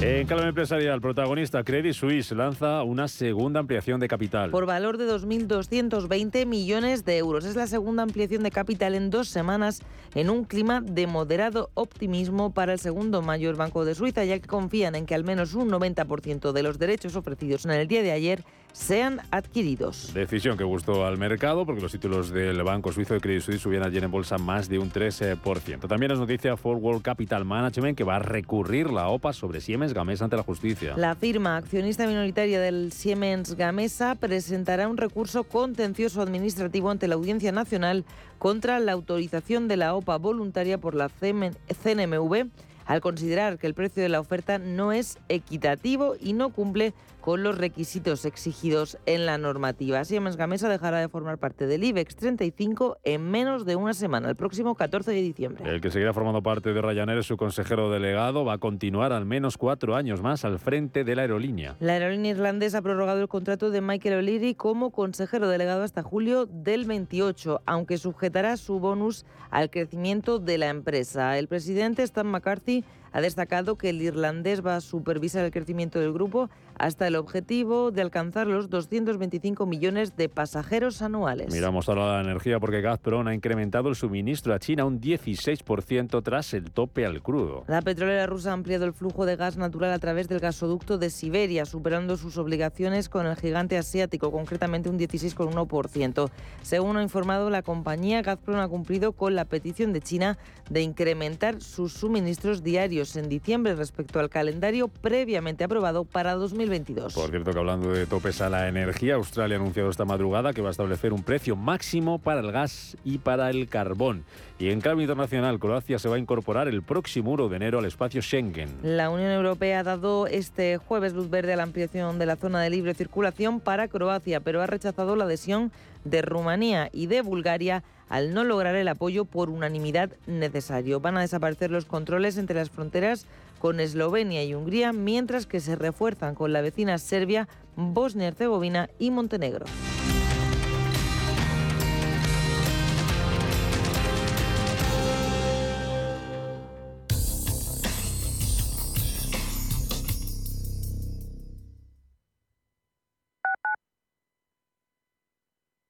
En 0.00 0.26
Calma 0.26 0.48
Empresarial, 0.48 1.00
protagonista 1.00 1.64
Credit 1.64 1.94
Suisse 1.94 2.32
lanza 2.32 2.82
una 2.82 3.08
segunda 3.08 3.60
ampliación 3.60 4.00
de 4.00 4.08
capital. 4.08 4.50
Por 4.50 4.66
valor 4.66 4.98
de 4.98 5.06
2.220 5.06 6.46
millones 6.46 7.04
de 7.04 7.16
euros. 7.16 7.44
Es 7.44 7.56
la 7.56 7.66
segunda 7.66 8.02
ampliación 8.02 8.42
de 8.42 8.50
capital 8.50 8.94
en 8.94 9.10
dos 9.10 9.28
semanas 9.28 9.80
en 10.14 10.30
un 10.30 10.44
clima 10.44 10.80
de 10.80 11.06
moderado 11.06 11.70
optimismo 11.74 12.52
para 12.52 12.74
el 12.74 12.78
segundo 12.78 13.22
mayor 13.22 13.56
banco 13.56 13.84
de 13.84 13.94
Suiza, 13.94 14.24
ya 14.24 14.38
que 14.38 14.48
confían 14.48 14.94
en 14.94 15.06
que 15.06 15.14
al 15.14 15.24
menos 15.24 15.54
un 15.54 15.70
90% 15.70 16.52
de 16.52 16.62
los 16.62 16.78
derechos 16.78 17.16
ofrecidos 17.16 17.64
en 17.64 17.70
el 17.70 17.88
día 17.88 18.02
de 18.02 18.12
ayer 18.12 18.44
sean 18.74 19.20
adquiridos. 19.30 20.12
Decisión 20.12 20.58
que 20.58 20.64
gustó 20.64 21.06
al 21.06 21.16
mercado 21.16 21.64
porque 21.64 21.80
los 21.80 21.92
títulos 21.92 22.30
del 22.30 22.60
Banco 22.64 22.92
Suizo 22.92 23.14
de 23.14 23.20
Credit 23.20 23.40
Suisse 23.40 23.62
subían 23.62 23.84
ayer 23.84 24.02
en 24.02 24.10
bolsa 24.10 24.36
más 24.36 24.68
de 24.68 24.80
un 24.80 24.90
13%. 24.90 25.88
También 25.88 26.10
es 26.10 26.18
noticia 26.18 26.56
For 26.56 26.76
World 26.76 27.02
Capital 27.02 27.44
Management 27.44 27.96
que 27.96 28.02
va 28.02 28.16
a 28.16 28.18
recurrir 28.18 28.90
la 28.90 29.08
OPA 29.08 29.32
sobre 29.32 29.60
Siemens 29.60 29.94
Gamesa 29.94 30.24
ante 30.24 30.36
la 30.36 30.42
justicia. 30.42 30.94
La 30.96 31.14
firma 31.14 31.56
accionista 31.56 32.06
minoritaria 32.06 32.60
del 32.60 32.90
Siemens 32.92 33.54
Gamesa 33.54 34.16
presentará 34.16 34.88
un 34.88 34.96
recurso 34.96 35.44
contencioso 35.44 36.20
administrativo 36.20 36.90
ante 36.90 37.06
la 37.06 37.14
Audiencia 37.14 37.52
Nacional 37.52 38.04
contra 38.38 38.80
la 38.80 38.92
autorización 38.92 39.68
de 39.68 39.76
la 39.76 39.94
OPA 39.94 40.18
voluntaria 40.18 40.78
por 40.78 40.96
la 40.96 41.08
CNMV 41.08 42.48
al 42.86 43.00
considerar 43.00 43.58
que 43.58 43.66
el 43.66 43.74
precio 43.74 44.02
de 44.02 44.08
la 44.08 44.20
oferta 44.20 44.58
no 44.58 44.92
es 44.92 45.18
equitativo 45.28 46.16
y 46.20 46.32
no 46.32 46.50
cumple 46.50 46.92
con 47.24 47.42
los 47.42 47.56
requisitos 47.56 48.26
exigidos 48.26 48.98
en 49.06 49.24
la 49.24 49.38
normativa. 49.38 50.04
Siemens 50.04 50.36
Gamesa 50.36 50.68
dejará 50.68 50.98
de 50.98 51.08
formar 51.08 51.38
parte 51.38 51.66
del 51.66 51.82
IBEX 51.82 52.16
35 52.16 52.98
en 53.02 53.30
menos 53.30 53.64
de 53.64 53.76
una 53.76 53.94
semana, 53.94 54.28
el 54.28 54.36
próximo 54.36 54.74
14 54.74 55.10
de 55.12 55.22
diciembre. 55.22 55.64
El 55.64 55.80
que 55.80 55.90
seguirá 55.90 56.12
formando 56.12 56.42
parte 56.42 56.74
de 56.74 56.82
Ryanair 56.82 57.20
es 57.20 57.26
su 57.26 57.38
consejero 57.38 57.90
delegado. 57.90 58.44
Va 58.44 58.52
a 58.52 58.58
continuar 58.58 59.14
al 59.14 59.24
menos 59.24 59.56
cuatro 59.56 59.96
años 59.96 60.20
más 60.20 60.44
al 60.44 60.58
frente 60.58 61.02
de 61.02 61.16
la 61.16 61.22
aerolínea. 61.22 61.76
La 61.80 61.94
aerolínea 61.94 62.32
irlandesa 62.32 62.76
ha 62.76 62.82
prorrogado 62.82 63.22
el 63.22 63.28
contrato 63.28 63.70
de 63.70 63.80
Michael 63.80 64.16
O'Leary 64.16 64.54
como 64.54 64.90
consejero 64.90 65.48
delegado 65.48 65.82
hasta 65.82 66.02
julio 66.02 66.44
del 66.44 66.84
28, 66.84 67.62
aunque 67.64 67.96
sujetará 67.96 68.58
su 68.58 68.80
bonus 68.80 69.24
al 69.50 69.70
crecimiento 69.70 70.40
de 70.40 70.58
la 70.58 70.68
empresa. 70.68 71.38
El 71.38 71.48
presidente 71.48 72.02
Stan 72.02 72.26
McCarthy 72.26 72.84
ha 73.14 73.20
destacado 73.20 73.78
que 73.78 73.90
el 73.90 74.02
irlandés 74.02 74.66
va 74.66 74.74
a 74.74 74.80
supervisar 74.80 75.44
el 75.44 75.52
crecimiento 75.52 76.00
del 76.00 76.12
grupo 76.12 76.50
hasta 76.76 77.06
el 77.06 77.14
objetivo 77.14 77.92
de 77.92 78.02
alcanzar 78.02 78.48
los 78.48 78.68
225 78.68 79.66
millones 79.66 80.16
de 80.16 80.28
pasajeros 80.28 81.00
anuales. 81.00 81.54
Miramos 81.54 81.88
ahora 81.88 82.14
la 82.16 82.20
energía 82.22 82.58
porque 82.58 82.80
Gazprom 82.80 83.28
ha 83.28 83.34
incrementado 83.34 83.88
el 83.88 83.94
suministro 83.94 84.52
a 84.52 84.58
China 84.58 84.84
un 84.84 85.00
16% 85.00 86.24
tras 86.24 86.54
el 86.54 86.72
tope 86.72 87.06
al 87.06 87.22
crudo. 87.22 87.62
La 87.68 87.82
petrolera 87.82 88.26
rusa 88.26 88.50
ha 88.50 88.54
ampliado 88.54 88.84
el 88.84 88.92
flujo 88.92 89.26
de 89.26 89.36
gas 89.36 89.56
natural 89.56 89.92
a 89.92 90.00
través 90.00 90.28
del 90.28 90.40
gasoducto 90.40 90.98
de 90.98 91.10
Siberia, 91.10 91.66
superando 91.66 92.16
sus 92.16 92.36
obligaciones 92.36 93.08
con 93.08 93.26
el 93.26 93.36
gigante 93.36 93.78
asiático, 93.78 94.32
concretamente 94.32 94.88
un 94.90 94.98
16,1%. 94.98 96.30
Según 96.62 96.96
ha 96.96 97.02
informado 97.04 97.48
la 97.48 97.62
compañía, 97.62 98.22
Gazprom 98.22 98.58
ha 98.58 98.66
cumplido 98.66 99.12
con 99.12 99.36
la 99.36 99.44
petición 99.44 99.92
de 99.92 100.00
China 100.00 100.36
de 100.68 100.82
incrementar 100.82 101.60
sus 101.60 101.92
suministros 101.92 102.64
diarios 102.64 103.03
en 103.16 103.28
diciembre 103.28 103.74
respecto 103.74 104.18
al 104.18 104.30
calendario 104.30 104.88
previamente 104.88 105.64
aprobado 105.64 106.04
para 106.04 106.34
2022. 106.34 107.14
Por 107.14 107.30
cierto 107.30 107.52
que 107.52 107.58
hablando 107.58 107.92
de 107.92 108.06
topes 108.06 108.40
a 108.40 108.48
la 108.48 108.68
energía, 108.68 109.14
Australia 109.14 109.56
ha 109.56 109.60
anunciado 109.60 109.90
esta 109.90 110.04
madrugada 110.04 110.52
que 110.52 110.62
va 110.62 110.68
a 110.68 110.70
establecer 110.70 111.12
un 111.12 111.22
precio 111.22 111.56
máximo 111.56 112.18
para 112.18 112.40
el 112.40 112.50
gas 112.50 112.96
y 113.04 113.18
para 113.18 113.50
el 113.50 113.68
carbón. 113.68 114.24
Y 114.58 114.70
en 114.70 114.80
cambio 114.80 115.02
internacional, 115.02 115.58
Croacia 115.58 115.98
se 115.98 116.08
va 116.08 116.16
a 116.16 116.18
incorporar 116.18 116.68
el 116.68 116.82
próximo 116.82 117.32
1 117.32 117.48
de 117.48 117.56
enero 117.56 117.78
al 117.80 117.84
espacio 117.84 118.22
Schengen. 118.22 118.70
La 118.82 119.10
Unión 119.10 119.30
Europea 119.30 119.80
ha 119.80 119.82
dado 119.82 120.26
este 120.26 120.78
jueves 120.78 121.12
luz 121.12 121.28
verde 121.28 121.52
a 121.52 121.56
la 121.56 121.64
ampliación 121.64 122.18
de 122.18 122.26
la 122.26 122.36
zona 122.36 122.62
de 122.62 122.70
libre 122.70 122.94
circulación 122.94 123.60
para 123.60 123.88
Croacia, 123.88 124.40
pero 124.40 124.62
ha 124.62 124.66
rechazado 124.66 125.16
la 125.16 125.24
adhesión 125.24 125.72
de 126.04 126.22
Rumanía 126.22 126.88
y 126.92 127.06
de 127.06 127.22
Bulgaria 127.22 127.82
al 128.08 128.34
no 128.34 128.44
lograr 128.44 128.76
el 128.76 128.88
apoyo 128.88 129.24
por 129.24 129.50
unanimidad 129.50 130.10
necesario. 130.26 131.00
Van 131.00 131.16
a 131.16 131.22
desaparecer 131.22 131.70
los 131.70 131.84
controles 131.84 132.36
entre 132.36 132.56
las 132.56 132.70
fronteras 132.70 133.26
con 133.58 133.80
Eslovenia 133.80 134.44
y 134.44 134.54
Hungría, 134.54 134.92
mientras 134.92 135.46
que 135.46 135.60
se 135.60 135.74
refuerzan 135.74 136.34
con 136.34 136.52
la 136.52 136.60
vecina 136.60 136.98
Serbia, 136.98 137.48
Bosnia-Herzegovina 137.76 138.90
y 138.98 139.10
Montenegro. 139.10 139.64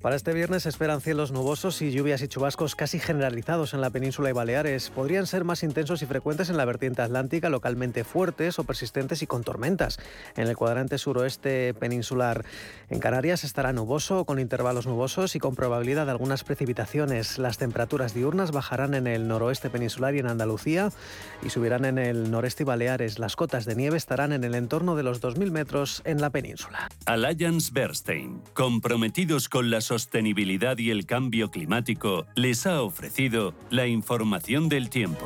Para 0.00 0.14
este 0.14 0.32
viernes 0.32 0.62
se 0.62 0.68
esperan 0.68 1.00
cielos 1.00 1.32
nubosos 1.32 1.82
y 1.82 1.90
lluvias 1.90 2.22
y 2.22 2.28
chubascos 2.28 2.76
casi 2.76 3.00
generalizados 3.00 3.74
en 3.74 3.80
la 3.80 3.90
península 3.90 4.30
y 4.30 4.32
Baleares. 4.32 4.90
Podrían 4.90 5.26
ser 5.26 5.42
más 5.42 5.64
intensos 5.64 6.02
y 6.02 6.06
frecuentes 6.06 6.50
en 6.50 6.56
la 6.56 6.64
vertiente 6.64 7.02
atlántica, 7.02 7.48
localmente 7.48 8.04
fuertes 8.04 8.60
o 8.60 8.64
persistentes 8.64 9.22
y 9.22 9.26
con 9.26 9.42
tormentas. 9.42 9.98
En 10.36 10.46
el 10.46 10.56
cuadrante 10.56 10.98
suroeste 10.98 11.74
peninsular 11.74 12.44
en 12.90 13.00
Canarias 13.00 13.42
estará 13.42 13.72
nuboso 13.72 14.24
con 14.24 14.38
intervalos 14.38 14.86
nubosos 14.86 15.34
y 15.34 15.40
con 15.40 15.56
probabilidad 15.56 16.04
de 16.04 16.12
algunas 16.12 16.44
precipitaciones. 16.44 17.36
Las 17.38 17.58
temperaturas 17.58 18.14
diurnas 18.14 18.52
bajarán 18.52 18.94
en 18.94 19.08
el 19.08 19.26
noroeste 19.26 19.68
peninsular 19.68 20.14
y 20.14 20.20
en 20.20 20.28
Andalucía 20.28 20.92
y 21.42 21.50
subirán 21.50 21.84
en 21.84 21.98
el 21.98 22.30
noreste 22.30 22.62
y 22.62 22.66
Baleares. 22.66 23.18
Las 23.18 23.34
cotas 23.34 23.64
de 23.64 23.74
nieve 23.74 23.96
estarán 23.96 24.32
en 24.32 24.44
el 24.44 24.54
entorno 24.54 24.94
de 24.94 25.02
los 25.02 25.20
2.000 25.20 25.50
metros 25.50 26.02
en 26.04 26.20
la 26.20 26.30
península. 26.30 26.88
Alliance 27.06 27.72
Bernstein, 27.74 28.42
comprometidos 28.54 29.48
con 29.48 29.70
la 29.70 29.80
sostenibilidad 29.88 30.76
y 30.76 30.90
el 30.90 31.06
cambio 31.06 31.50
climático, 31.50 32.26
les 32.34 32.66
ha 32.66 32.82
ofrecido 32.82 33.54
la 33.70 33.86
información 33.86 34.68
del 34.68 34.90
tiempo. 34.90 35.24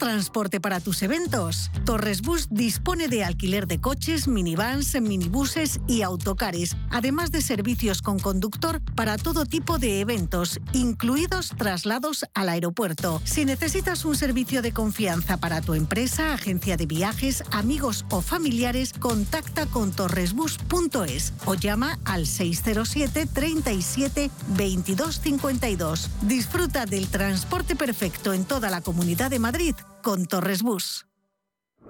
Transporte 0.00 0.60
para 0.60 0.80
tus 0.80 1.02
eventos? 1.02 1.70
Torres 1.84 2.22
Bus 2.22 2.48
dispone 2.50 3.06
de 3.06 3.22
alquiler 3.22 3.68
de 3.68 3.80
coches, 3.80 4.26
minivans, 4.26 5.00
minibuses 5.00 5.78
y 5.86 6.02
autocares, 6.02 6.76
además 6.90 7.30
de 7.30 7.42
servicios 7.42 8.02
con 8.02 8.18
conductor 8.18 8.80
para 8.96 9.18
todo 9.18 9.44
tipo 9.44 9.78
de 9.78 10.00
eventos, 10.00 10.58
incluidos 10.72 11.52
traslados 11.56 12.24
al 12.34 12.48
aeropuerto. 12.48 13.20
Si 13.24 13.44
necesitas 13.44 14.04
un 14.04 14.16
servicio 14.16 14.62
de 14.62 14.72
confianza 14.72 15.36
para 15.36 15.60
tu 15.60 15.74
empresa, 15.74 16.32
agencia 16.32 16.76
de 16.76 16.86
viajes, 16.86 17.44
amigos 17.52 18.06
o 18.10 18.22
familiares, 18.22 18.94
contacta 18.94 19.66
con 19.66 19.92
torresbus.es 19.92 21.34
o 21.44 21.54
llama 21.54 21.98
al 22.04 22.26
607 22.26 23.26
37 23.26 24.30
22 24.56 25.20
52. 25.20 26.10
Disfruta 26.22 26.86
del 26.86 27.08
transporte 27.08 27.76
perfecto 27.76 28.32
en 28.32 28.46
toda 28.46 28.70
la 28.70 28.80
comunidad 28.80 29.30
de 29.30 29.38
Madrid 29.38 29.74
con 30.02 30.26
Torres 30.26 30.62
Bus. 30.62 31.06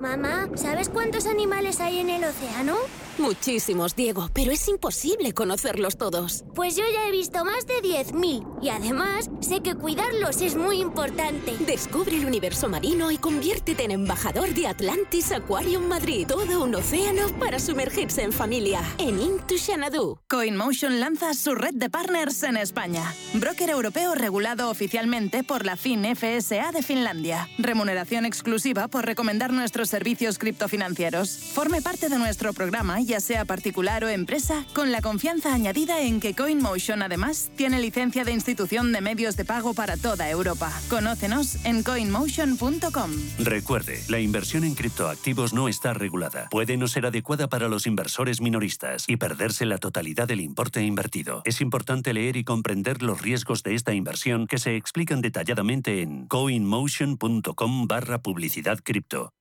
Mamá, 0.01 0.49
¿sabes 0.55 0.89
cuántos 0.89 1.27
animales 1.27 1.81
hay 1.81 1.99
en 1.99 2.11
el 2.11 2.25
océano? 2.25 2.77
Muchísimos, 3.21 3.95
Diego, 3.95 4.31
pero 4.33 4.51
es 4.51 4.67
imposible 4.67 5.35
conocerlos 5.35 5.99
todos. 5.99 6.43
Pues 6.55 6.75
yo 6.75 6.85
ya 6.91 7.07
he 7.07 7.11
visto 7.11 7.45
más 7.45 7.67
de 7.67 7.75
10.000 7.83 8.61
y 8.63 8.71
además 8.71 9.29
sé 9.41 9.61
que 9.61 9.75
cuidarlos 9.75 10.41
es 10.41 10.57
muy 10.57 10.81
importante. 10.81 11.55
Descubre 11.67 12.17
el 12.17 12.25
universo 12.25 12.71
marino 12.71 13.11
y 13.11 13.19
conviértete 13.19 13.85
en 13.85 13.91
embajador 13.91 14.55
de 14.55 14.69
Atlantis 14.69 15.33
Aquarium 15.33 15.87
Madrid. 15.87 16.27
Todo 16.27 16.65
un 16.65 16.75
océano 16.75 17.29
para 17.39 17.59
sumergirse 17.59 18.23
en 18.23 18.33
familia. 18.33 18.81
En 18.97 19.21
Into 19.21 19.57
Xanadu. 19.59 20.19
CoinMotion 20.29 20.99
lanza 20.99 21.35
su 21.35 21.55
red 21.55 21.75
de 21.75 21.91
partners 21.91 22.43
en 22.43 22.57
España. 22.57 23.15
Broker 23.35 23.69
europeo 23.69 24.15
regulado 24.15 24.71
oficialmente 24.71 25.45
por 25.45 25.67
la 25.67 25.77
FinFSA 25.77 26.73
de 26.73 26.83
Finlandia. 26.83 27.49
Remuneración 27.59 28.25
exclusiva 28.25 28.89
por 28.89 29.05
recomendar 29.05 29.53
nuestros 29.53 29.91
servicios 29.91 30.39
criptofinancieros. 30.39 31.31
Forme 31.53 31.83
parte 31.83 32.09
de 32.09 32.19
nuestro 32.19 32.55
programa, 32.55 32.99
ya 33.11 33.19
sea 33.19 33.45
particular 33.45 34.05
o 34.05 34.09
empresa, 34.09 34.65
con 34.73 34.93
la 34.93 35.03
confianza 35.03 35.53
añadida 35.53 36.01
en 36.01 36.21
que 36.21 36.33
CoinMotion 36.33 37.03
además 37.03 37.51
tiene 37.57 37.81
licencia 37.81 38.25
de 38.25 38.31
institución 38.31 38.93
de 38.93 39.01
medios 39.01 39.37
de 39.37 39.45
pago 39.45 39.75
para 39.75 39.97
toda 39.97 40.31
Europa. 40.31 40.73
Conócenos 40.89 41.65
en 41.65 41.83
coinmotion.com. 41.83 43.11
Recuerde, 43.41 44.01
la 44.09 44.21
inversión 44.21 44.63
en 44.63 44.77
criptoactivos 44.77 45.53
no 45.53 45.67
está 45.69 45.93
regulada. 45.93 46.49
Puede 46.51 46.77
no 46.77 46.87
ser 46.87 47.05
adecuada 47.05 47.49
para 47.49 47.67
los 47.67 47.89
inversores 47.89 48.41
minoristas 48.41 49.07
y 49.09 49.17
perderse 49.17 49.67
la 49.67 49.79
totalidad 49.79 50.29
del 50.29 50.41
importe 50.41 50.81
invertido. 50.85 51.43
Es 51.45 51.61
importante 51.61 52.15
leer 52.15 52.37
y 52.37 52.45
comprender 52.45 53.03
los 53.03 53.21
riesgos 53.21 53.65
de 53.65 53.75
esta 53.75 53.93
inversión 53.93 54.47
que 54.47 54.59
se 54.59 54.77
explican 54.77 55.21
detalladamente 55.21 56.03
en 56.03 56.29
coinmotion.com 56.29 57.89
barra 57.89 58.23
publicidad 58.23 58.79
cripto. 58.85 59.33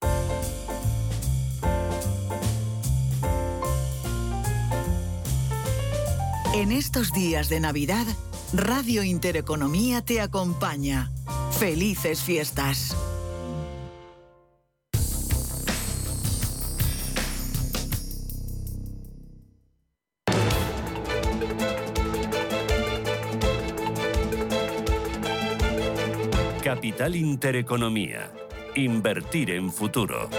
En 6.60 6.74
estos 6.74 7.14
días 7.14 7.48
de 7.48 7.62
Navidad, 7.62 8.06
Radio 8.52 9.02
Intereconomía 9.02 10.02
te 10.02 10.20
acompaña. 10.20 11.10
Felices 11.58 12.22
fiestas. 12.22 12.98
Capital 26.62 27.16
Intereconomía. 27.16 28.34
Invertir 28.76 29.52
en 29.52 29.72
futuro. 29.72 30.30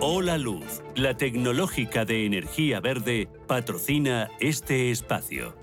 Hola 0.00 0.38
Luz, 0.38 0.80
la 0.94 1.16
tecnológica 1.16 2.04
de 2.04 2.24
energía 2.24 2.78
verde, 2.78 3.28
patrocina 3.48 4.30
este 4.38 4.92
espacio. 4.92 5.56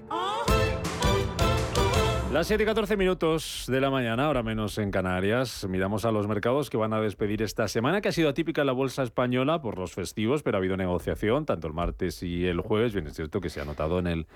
Las 2.34 2.48
7 2.48 2.64
y 2.64 2.66
14 2.66 2.98
minutos 2.98 3.64
de 3.70 3.80
la 3.80 3.90
mañana, 3.90 4.26
ahora 4.26 4.44
menos 4.44 4.78
en 4.78 4.92
Canarias. 4.92 5.66
Miramos 5.70 6.04
a 6.04 6.12
los 6.12 6.28
mercados 6.28 6.70
que 6.70 6.76
van 6.76 6.92
a 6.92 7.00
despedir 7.00 7.42
esta 7.44 7.70
semana, 7.70 8.02
que 8.02 8.10
ha 8.10 8.12
sido 8.12 8.28
atípica 8.28 8.66
la 8.66 8.74
bolsa 8.74 9.04
española 9.04 9.62
por 9.62 9.78
los 9.78 9.94
festivos, 9.94 10.44
pero 10.44 10.58
ha 10.58 10.60
habido 10.60 10.76
negociación 10.76 11.46
tanto 11.46 11.68
el 11.68 11.74
martes 11.74 12.22
y 12.22 12.46
el 12.46 12.60
jueves. 12.60 12.94
Bien, 12.94 13.08
es 13.08 13.14
cierto 13.14 13.40
que 13.40 13.50
se 13.50 13.62
ha 13.62 13.66
notado 13.66 14.00
en 14.00 14.08
el 14.08 14.28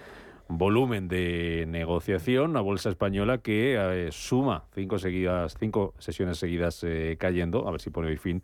volumen 0.48 1.10
de 1.10 1.66
negociación, 1.68 2.52
una 2.52 2.62
bolsa 2.62 2.90
española 2.90 3.40
que 3.40 3.76
eh, 3.78 4.12
suma 4.14 4.64
cinco 4.74 4.98
seguidas, 4.98 5.58
cinco 5.60 5.94
sesiones 6.00 6.38
seguidas 6.38 6.86
eh, 6.86 7.18
cayendo, 7.20 7.68
a 7.68 7.72
ver 7.72 7.82
si 7.82 7.90
pone 7.90 8.08
hoy 8.08 8.18
fin 8.18 8.42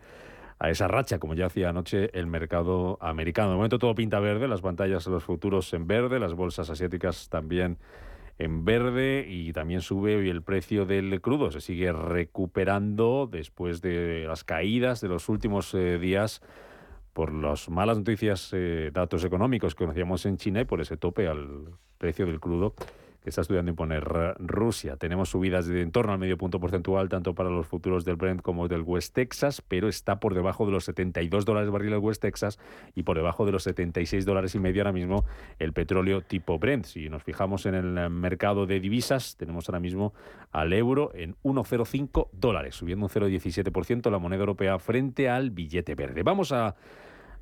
a 0.60 0.70
esa 0.70 0.88
racha, 0.88 1.20
como 1.20 1.34
ya 1.34 1.48
hacía 1.48 1.70
anoche 1.70 2.10
el 2.18 2.28
mercado 2.28 2.98
americano. 3.02 3.50
De 3.50 3.56
momento 3.56 3.80
todo 3.80 3.96
pinta 3.96 4.20
verde, 4.20 4.48
las 4.48 4.62
pantallas, 4.62 5.06
los 5.08 5.24
futuros 5.24 5.74
en 5.74 5.88
verde, 5.88 6.20
las 6.20 6.34
bolsas 6.34 6.70
asiáticas 6.70 7.30
también 7.30 7.78
en 8.38 8.66
verde 8.66 9.26
y 9.28 9.54
también 9.54 9.82
sube 9.82 10.16
hoy 10.18 10.30
el 10.30 10.42
precio 10.42 10.86
del 10.86 11.22
crudo. 11.22 11.52
Se 11.52 11.62
sigue 11.62 11.92
recuperando 11.92 13.28
después 13.32 13.82
de 13.82 14.26
las 14.28 14.44
caídas 14.44 15.02
de 15.02 15.08
los 15.10 15.30
últimos 15.30 15.74
eh, 15.74 15.98
días 16.00 16.42
por 17.14 17.34
las 17.34 17.70
malas 17.70 17.98
noticias, 17.98 18.50
eh, 18.54 18.92
datos 18.94 19.24
económicos 19.24 19.74
que 19.74 19.86
conocíamos 19.86 20.26
en 20.26 20.38
China 20.38 20.62
y 20.62 20.66
por 20.66 20.82
ese 20.82 20.98
tope 20.98 21.28
al 21.28 21.70
precio 21.98 22.26
del 22.26 22.42
crudo 22.42 22.76
que 23.26 23.32
está 23.32 23.42
estudiando 23.42 23.72
imponer 23.72 24.04
Rusia. 24.38 24.98
Tenemos 24.98 25.30
subidas 25.30 25.66
de 25.66 25.82
en 25.82 25.92
torno 25.92 26.14
al 26.14 26.20
medio 26.20 26.38
punto 26.38 26.60
porcentual 26.60 27.10
tanto 27.10 27.34
para 27.34 27.50
los 27.50 27.66
futuros 27.66 28.06
del 28.06 28.18
Brent 28.18 28.44
como 28.44 28.68
del 28.68 28.84
West 28.84 29.16
Texas, 29.16 29.64
pero 29.68 29.88
está 29.88 30.20
por 30.20 30.36
debajo 30.36 30.68
de 30.68 30.72
los 30.72 30.86
72 30.86 31.44
dólares 31.44 31.72
barril 31.72 31.94
el 31.94 31.98
West 31.98 32.22
Texas 32.22 32.60
y 32.94 33.02
por 33.02 33.18
debajo 33.18 33.48
de 33.48 33.52
los 33.52 33.64
76 33.64 34.26
dólares 34.26 34.54
y 34.54 34.60
medio 34.60 34.84
ahora 34.84 34.92
mismo 34.92 35.26
el 35.58 35.74
petróleo 35.74 36.22
tipo 36.22 36.60
Brent. 36.60 36.86
Si 36.86 37.10
nos 37.10 37.24
fijamos 37.24 37.66
en 37.66 37.74
el 37.74 38.12
mercado 38.12 38.68
de 38.68 38.80
divisas, 38.80 39.38
tenemos 39.38 39.68
ahora 39.70 39.80
mismo 39.80 40.14
al 40.52 40.72
euro 40.74 41.10
en 41.16 41.36
1,05 41.44 42.30
dólares, 42.32 42.76
subiendo 42.76 43.08
un 43.08 43.10
0,17% 43.10 44.12
la 44.12 44.20
moneda 44.20 44.42
europea 44.42 44.78
frente 44.78 45.30
al 45.30 45.50
billete 45.50 45.96
verde. 45.96 46.22
Vamos 46.22 46.52
a 46.52 46.76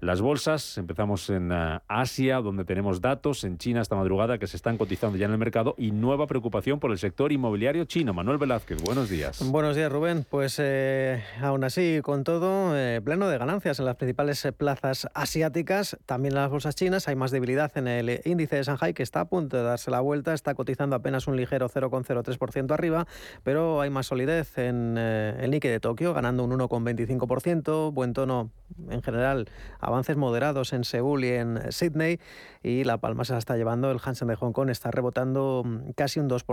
las 0.03 0.21
bolsas. 0.21 0.77
Empezamos 0.77 1.29
en 1.29 1.51
eh, 1.51 1.79
Asia, 1.87 2.41
donde 2.41 2.65
tenemos 2.65 3.01
datos 3.01 3.43
en 3.43 3.57
China 3.57 3.81
esta 3.81 3.95
madrugada 3.95 4.37
que 4.37 4.47
se 4.47 4.57
están 4.57 4.77
cotizando 4.77 5.17
ya 5.17 5.25
en 5.25 5.31
el 5.31 5.37
mercado 5.37 5.75
y 5.77 5.91
nueva 5.91 6.27
preocupación 6.27 6.79
por 6.79 6.91
el 6.91 6.97
sector 6.97 7.31
inmobiliario 7.31 7.85
chino. 7.85 8.13
Manuel 8.13 8.37
Velázquez, 8.37 8.81
buenos 8.83 9.09
días. 9.09 9.41
Buenos 9.49 9.75
días, 9.75 9.91
Rubén. 9.91 10.25
Pues 10.29 10.57
eh, 10.59 11.23
aún 11.41 11.63
así, 11.63 12.01
con 12.03 12.23
todo, 12.23 12.77
eh, 12.77 13.01
pleno 13.03 13.27
de 13.29 13.37
ganancias 13.37 13.79
en 13.79 13.85
las 13.85 13.95
principales 13.95 14.45
plazas 14.57 15.07
asiáticas, 15.13 15.97
también 16.05 16.33
en 16.33 16.41
las 16.41 16.49
bolsas 16.49 16.75
chinas. 16.75 17.07
Hay 17.07 17.15
más 17.15 17.31
debilidad 17.31 17.71
en 17.77 17.87
el 17.87 18.21
índice 18.25 18.57
de 18.57 18.63
Shanghai 18.63 18.93
que 18.93 19.03
está 19.03 19.21
a 19.21 19.25
punto 19.25 19.57
de 19.57 19.63
darse 19.63 19.89
la 19.89 20.01
vuelta, 20.01 20.33
está 20.33 20.53
cotizando 20.53 20.95
apenas 20.95 21.27
un 21.27 21.37
ligero 21.37 21.69
0,03% 21.69 22.71
arriba, 22.71 23.07
pero 23.43 23.81
hay 23.81 23.89
más 23.89 24.07
solidez 24.07 24.57
en 24.57 24.97
el 24.97 25.49
Nikkei 25.51 25.71
de 25.71 25.79
Tokio, 25.79 26.13
ganando 26.13 26.43
un 26.43 26.51
1,25%, 26.51 27.93
buen 27.93 28.13
tono 28.13 28.51
en 28.89 29.01
general 29.01 29.47
avances 29.93 30.17
moderados 30.17 30.73
en 30.73 30.83
Seúl 30.83 31.23
y 31.23 31.29
en 31.29 31.71
Sydney 31.71 32.19
y 32.63 32.83
La 32.83 32.97
Palma 32.97 33.25
se 33.25 33.33
la 33.33 33.39
está 33.39 33.57
llevando. 33.57 33.91
El 33.91 33.99
Hansen 34.03 34.27
de 34.27 34.35
Hong 34.35 34.53
Kong 34.53 34.69
está 34.69 34.89
rebotando 34.89 35.63
mm, 35.65 35.91
casi 35.95 36.19
un 36.19 36.29
2%, 36.29 36.43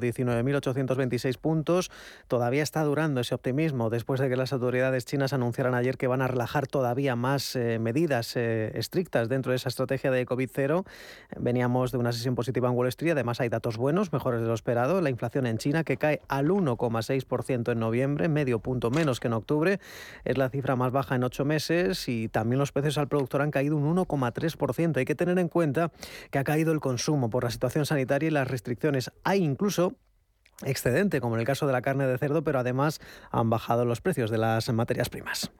19.826 0.00 1.38
puntos. 1.38 1.90
Todavía 2.26 2.62
está 2.62 2.82
durando 2.82 3.20
ese 3.20 3.34
optimismo 3.34 3.90
después 3.90 4.20
de 4.20 4.28
que 4.28 4.36
las 4.36 4.52
autoridades 4.52 5.04
chinas 5.04 5.32
anunciaran 5.32 5.74
ayer 5.74 5.96
que 5.96 6.06
van 6.06 6.22
a 6.22 6.28
relajar 6.28 6.66
todavía 6.66 7.16
más 7.16 7.54
eh, 7.54 7.78
medidas 7.78 8.36
eh, 8.36 8.72
estrictas 8.74 9.28
dentro 9.28 9.50
de 9.50 9.56
esa 9.56 9.68
estrategia 9.68 10.10
de 10.10 10.26
COVID-0. 10.26 10.84
Veníamos 11.38 11.92
de 11.92 11.98
una 11.98 12.12
sesión 12.12 12.34
positiva 12.34 12.68
en 12.68 12.74
Wall 12.74 12.88
Street, 12.88 13.12
además 13.12 13.40
hay 13.40 13.48
datos 13.48 13.76
buenos, 13.76 14.12
mejores 14.12 14.40
de 14.40 14.46
lo 14.46 14.54
esperado. 14.54 15.00
La 15.00 15.10
inflación 15.10 15.46
en 15.46 15.58
China 15.58 15.84
que 15.84 15.96
cae 15.96 16.22
al 16.28 16.48
1,6% 16.48 17.72
en 17.72 17.78
noviembre, 17.78 18.28
medio 18.28 18.60
punto 18.60 18.90
menos 18.90 19.20
que 19.20 19.28
en 19.28 19.34
octubre. 19.34 19.80
Es 20.24 20.38
la 20.38 20.48
cifra 20.48 20.76
más 20.76 20.92
baja 20.92 21.14
en 21.14 21.24
ocho 21.24 21.44
meses 21.44 22.08
y 22.08 22.28
también 22.28 22.58
los 22.58 22.72
precios 22.82 22.98
al 22.98 23.08
productor 23.08 23.42
han 23.42 23.50
caído 23.50 23.76
un 23.76 23.96
1,3%. 23.96 24.96
Hay 24.96 25.04
que 25.04 25.14
tener 25.14 25.38
en 25.38 25.48
cuenta 25.48 25.90
que 26.30 26.38
ha 26.38 26.44
caído 26.44 26.72
el 26.72 26.80
consumo 26.80 27.30
por 27.30 27.44
la 27.44 27.50
situación 27.50 27.86
sanitaria 27.86 28.28
y 28.28 28.30
las 28.30 28.48
restricciones. 28.48 29.12
Hay 29.24 29.42
incluso 29.42 29.94
excedente, 30.64 31.20
como 31.20 31.36
en 31.36 31.40
el 31.40 31.46
caso 31.46 31.66
de 31.66 31.72
la 31.72 31.82
carne 31.82 32.06
de 32.06 32.18
cerdo, 32.18 32.42
pero 32.42 32.58
además 32.58 33.00
han 33.30 33.50
bajado 33.50 33.84
los 33.84 34.00
precios 34.00 34.30
de 34.30 34.38
las 34.38 34.72
materias 34.72 35.08
primas. 35.08 35.50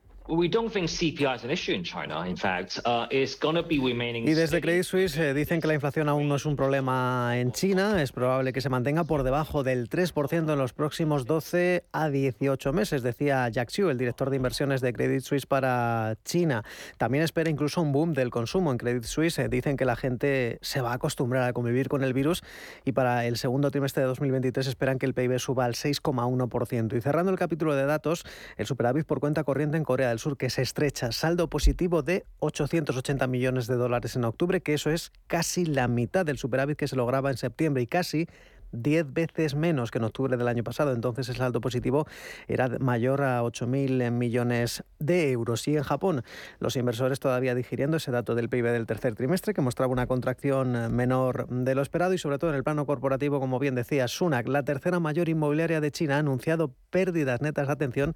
Y 4.28 4.34
desde 4.34 4.60
Credit 4.60 4.84
Suisse 4.84 5.16
eh, 5.16 5.32
dicen 5.32 5.58
que 5.58 5.66
la 5.66 5.72
inflación 5.72 6.06
aún 6.10 6.28
no 6.28 6.36
es 6.36 6.44
un 6.44 6.54
problema 6.54 7.32
en 7.38 7.52
China. 7.52 8.02
Es 8.02 8.12
probable 8.12 8.52
que 8.52 8.60
se 8.60 8.68
mantenga 8.68 9.04
por 9.04 9.22
debajo 9.22 9.62
del 9.62 9.88
3% 9.88 10.52
en 10.52 10.58
los 10.58 10.74
próximos 10.74 11.24
12 11.24 11.84
a 11.92 12.10
18 12.10 12.74
meses, 12.74 13.02
decía 13.02 13.48
Jack 13.48 13.70
Xu, 13.70 13.88
el 13.88 13.96
director 13.96 14.28
de 14.28 14.36
inversiones 14.36 14.82
de 14.82 14.92
Credit 14.92 15.22
Suisse 15.22 15.46
para 15.46 16.18
China. 16.26 16.62
También 16.98 17.24
espera 17.24 17.48
incluso 17.48 17.80
un 17.80 17.92
boom 17.92 18.12
del 18.12 18.28
consumo 18.28 18.70
en 18.70 18.76
Credit 18.76 19.04
Suisse. 19.04 19.40
Dicen 19.48 19.78
que 19.78 19.86
la 19.86 19.96
gente 19.96 20.58
se 20.60 20.82
va 20.82 20.92
a 20.92 20.94
acostumbrar 20.96 21.48
a 21.48 21.54
convivir 21.54 21.88
con 21.88 22.04
el 22.04 22.12
virus 22.12 22.42
y 22.84 22.92
para 22.92 23.24
el 23.24 23.38
segundo 23.38 23.70
trimestre 23.70 24.02
de 24.02 24.08
2023 24.08 24.66
esperan 24.66 24.98
que 24.98 25.06
el 25.06 25.14
PIB 25.14 25.38
suba 25.38 25.64
al 25.64 25.72
6,1%. 25.72 26.96
Y 26.96 27.00
cerrando 27.00 27.32
el 27.32 27.38
capítulo 27.38 27.74
de 27.74 27.86
datos, 27.86 28.24
el 28.58 28.66
superávit 28.66 29.06
por 29.06 29.20
cuenta 29.20 29.42
corriente 29.42 29.78
en 29.78 29.84
Corea 29.84 30.10
del 30.10 30.17
Sur 30.18 30.36
que 30.36 30.50
se 30.50 30.62
estrecha, 30.62 31.12
saldo 31.12 31.48
positivo 31.48 32.02
de 32.02 32.26
880 32.40 33.26
millones 33.26 33.66
de 33.66 33.76
dólares 33.76 34.16
en 34.16 34.24
octubre, 34.24 34.60
que 34.60 34.74
eso 34.74 34.90
es 34.90 35.12
casi 35.26 35.64
la 35.64 35.88
mitad 35.88 36.26
del 36.26 36.38
superávit 36.38 36.76
que 36.76 36.88
se 36.88 36.96
lograba 36.96 37.30
en 37.30 37.36
septiembre 37.36 37.82
y 37.82 37.86
casi 37.86 38.26
10 38.72 39.12
veces 39.12 39.54
menos 39.54 39.90
que 39.90 39.98
en 39.98 40.04
octubre 40.04 40.36
del 40.36 40.48
año 40.48 40.64
pasado. 40.64 40.92
Entonces 40.92 41.28
el 41.28 41.36
saldo 41.36 41.60
positivo 41.60 42.06
era 42.46 42.68
mayor 42.78 43.22
a 43.22 43.42
8.000 43.42 44.10
millones 44.10 44.84
de 44.98 45.30
euros. 45.30 45.66
Y 45.68 45.76
en 45.76 45.82
Japón, 45.82 46.22
los 46.58 46.76
inversores 46.76 47.20
todavía 47.20 47.54
digiriendo 47.54 47.96
ese 47.96 48.10
dato 48.10 48.34
del 48.34 48.48
PIB 48.48 48.66
del 48.66 48.86
tercer 48.86 49.14
trimestre, 49.14 49.54
que 49.54 49.60
mostraba 49.60 49.92
una 49.92 50.06
contracción 50.06 50.94
menor 50.94 51.48
de 51.48 51.74
lo 51.74 51.82
esperado 51.82 52.12
y 52.12 52.18
sobre 52.18 52.38
todo 52.38 52.50
en 52.50 52.56
el 52.56 52.64
plano 52.64 52.86
corporativo, 52.86 53.40
como 53.40 53.58
bien 53.58 53.74
decía 53.74 54.08
Sunak, 54.08 54.48
la 54.48 54.62
tercera 54.62 55.00
mayor 55.00 55.28
inmobiliaria 55.28 55.80
de 55.80 55.90
China, 55.90 56.16
ha 56.16 56.18
anunciado 56.18 56.74
pérdidas 56.90 57.40
netas 57.40 57.68
atención 57.68 58.14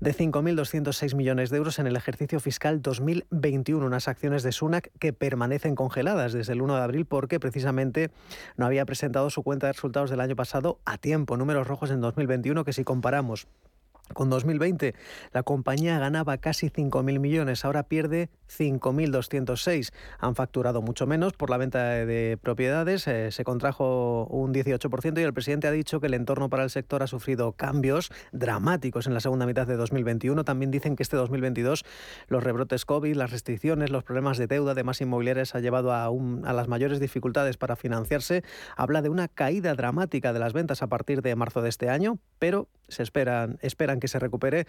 de 0.00 0.14
5.206 0.14 1.14
millones 1.14 1.50
de 1.50 1.58
euros 1.58 1.78
en 1.78 1.86
el 1.86 1.94
ejercicio 1.94 2.40
fiscal 2.40 2.80
2021, 2.80 3.84
unas 3.84 4.08
acciones 4.08 4.42
de 4.42 4.52
Sunak 4.52 4.90
que 4.98 5.12
permanecen 5.12 5.74
congeladas 5.74 6.32
desde 6.32 6.54
el 6.54 6.62
1 6.62 6.76
de 6.76 6.82
abril 6.82 7.04
porque 7.04 7.38
precisamente 7.38 8.10
no 8.56 8.64
había 8.64 8.86
presentado 8.86 9.28
su 9.28 9.42
cuenta 9.42 9.66
de 9.66 9.74
resultados 9.74 10.08
del 10.08 10.20
año 10.20 10.36
pasado 10.36 10.78
a 10.86 10.96
tiempo, 10.96 11.36
números 11.36 11.66
rojos 11.66 11.90
en 11.90 12.00
2021 12.00 12.64
que 12.64 12.72
si 12.72 12.82
comparamos 12.82 13.46
con 14.12 14.30
2020, 14.30 14.94
la 15.32 15.42
compañía 15.42 15.98
ganaba 15.98 16.38
casi 16.38 16.68
5.000 16.68 17.18
millones, 17.18 17.64
ahora 17.64 17.84
pierde 17.84 18.30
5.206. 18.48 19.92
Han 20.18 20.34
facturado 20.34 20.82
mucho 20.82 21.06
menos 21.06 21.32
por 21.34 21.50
la 21.50 21.56
venta 21.56 21.84
de 22.04 22.38
propiedades, 22.40 23.06
eh, 23.06 23.30
se 23.30 23.44
contrajo 23.44 24.26
un 24.26 24.52
18% 24.52 25.20
y 25.20 25.22
el 25.22 25.34
presidente 25.34 25.68
ha 25.68 25.72
dicho 25.72 26.00
que 26.00 26.06
el 26.06 26.14
entorno 26.14 26.48
para 26.48 26.64
el 26.64 26.70
sector 26.70 27.02
ha 27.02 27.06
sufrido 27.06 27.52
cambios 27.52 28.10
dramáticos 28.32 29.06
en 29.06 29.14
la 29.14 29.20
segunda 29.20 29.46
mitad 29.46 29.66
de 29.66 29.76
2021. 29.76 30.44
También 30.44 30.70
dicen 30.70 30.96
que 30.96 31.02
este 31.02 31.16
2022 31.16 31.84
los 32.28 32.42
rebrotes 32.42 32.84
COVID, 32.84 33.14
las 33.14 33.30
restricciones, 33.30 33.90
los 33.90 34.04
problemas 34.04 34.38
de 34.38 34.46
deuda 34.46 34.74
de 34.74 34.84
más 34.84 35.00
inmobiliarias 35.00 35.54
ha 35.54 35.60
llevado 35.60 35.92
a, 35.92 36.06
a 36.06 36.52
las 36.52 36.68
mayores 36.68 37.00
dificultades 37.00 37.56
para 37.56 37.76
financiarse. 37.76 38.42
Habla 38.76 39.02
de 39.02 39.08
una 39.08 39.28
caída 39.28 39.74
dramática 39.74 40.32
de 40.32 40.38
las 40.38 40.52
ventas 40.52 40.82
a 40.82 40.88
partir 40.88 41.22
de 41.22 41.34
marzo 41.36 41.62
de 41.62 41.68
este 41.68 41.88
año, 41.88 42.18
pero 42.38 42.68
se 42.88 43.02
esperan, 43.02 43.58
esperan 43.62 43.99
que 44.00 44.08
se 44.08 44.18
recupere 44.18 44.66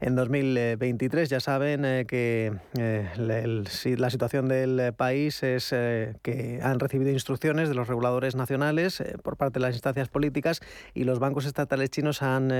en 0.00 0.14
2023. 0.14 1.28
Ya 1.28 1.40
saben 1.40 1.84
eh, 1.84 2.04
que 2.06 2.52
eh, 2.78 3.64
la 3.98 4.10
situación 4.10 4.48
del 4.48 4.92
país 4.94 5.42
es 5.42 5.72
eh, 5.72 6.14
que 6.22 6.60
han 6.62 6.80
recibido 6.80 7.10
instrucciones 7.10 7.68
de 7.68 7.74
los 7.74 7.88
reguladores 7.88 8.36
nacionales 8.36 9.02
por 9.22 9.36
parte 9.36 9.58
de 9.58 9.66
las 9.66 9.74
instancias 9.74 10.08
políticas 10.08 10.60
y 10.94 11.04
los 11.04 11.18
bancos 11.18 11.46
estatales 11.46 11.90
chinos 11.90 12.22
han 12.22 12.52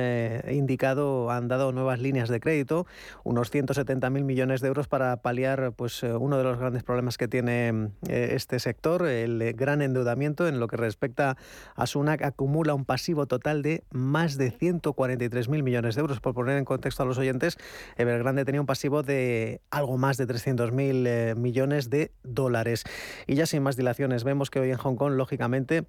indicado, 0.51 1.31
han 1.31 1.49
dado 1.49 1.73
nuevas 1.73 2.01
líneas 2.01 2.29
de 2.29 2.41
crédito, 2.41 2.87
unos 3.23 3.53
170.000 3.53 4.25
millones 4.25 4.61
de 4.61 4.69
euros 4.69 4.89
para 4.89 5.17
paliar 5.19 5.73
pues, 5.73 6.03
uno 6.03 6.39
de 6.39 6.45
los 6.45 6.59
grandes 6.59 6.83
problemas 6.83 7.19
que 7.19 7.29
tiene 7.29 7.91
este 8.09 8.59
sector, 8.59 9.07
el 9.07 9.53
gran 9.55 9.83
endeudamiento 9.83 10.49
en 10.49 10.61
lo 10.61 10.69
que 10.69 10.77
respecta 10.77 11.37
a 11.75 11.87
Sunac 11.87 12.23
acumula 12.23 12.75
un 12.75 12.85
pasivo 12.85 13.27
total 13.27 13.63
de 13.63 13.85
más 13.91 14.37
de 14.37 14.53
143.000 14.53 15.63
millones 15.63 15.95
de 15.95 16.01
euros 16.01 16.14
por 16.21 16.35
poner 16.35 16.59
en 16.59 16.65
contexto 16.65 17.03
a 17.03 17.07
los 17.07 17.19
oyentes, 17.19 17.59
Evergrande 17.97 18.45
tenía 18.45 18.61
un 18.61 18.67
pasivo 18.67 19.03
de 19.03 19.61
algo 19.71 19.97
más 19.99 20.17
de 20.17 20.27
300.000 20.27 21.07
eh, 21.07 21.35
millones 21.37 21.91
de 21.91 22.13
dólares. 22.23 22.85
Y 23.27 23.35
ya 23.35 23.47
sin 23.47 23.63
más 23.63 23.77
dilaciones, 23.77 24.25
vemos 24.25 24.51
que 24.51 24.61
hoy 24.61 24.71
en 24.71 24.77
Hong 24.77 24.97
Kong, 24.97 25.15
lógicamente, 25.15 25.85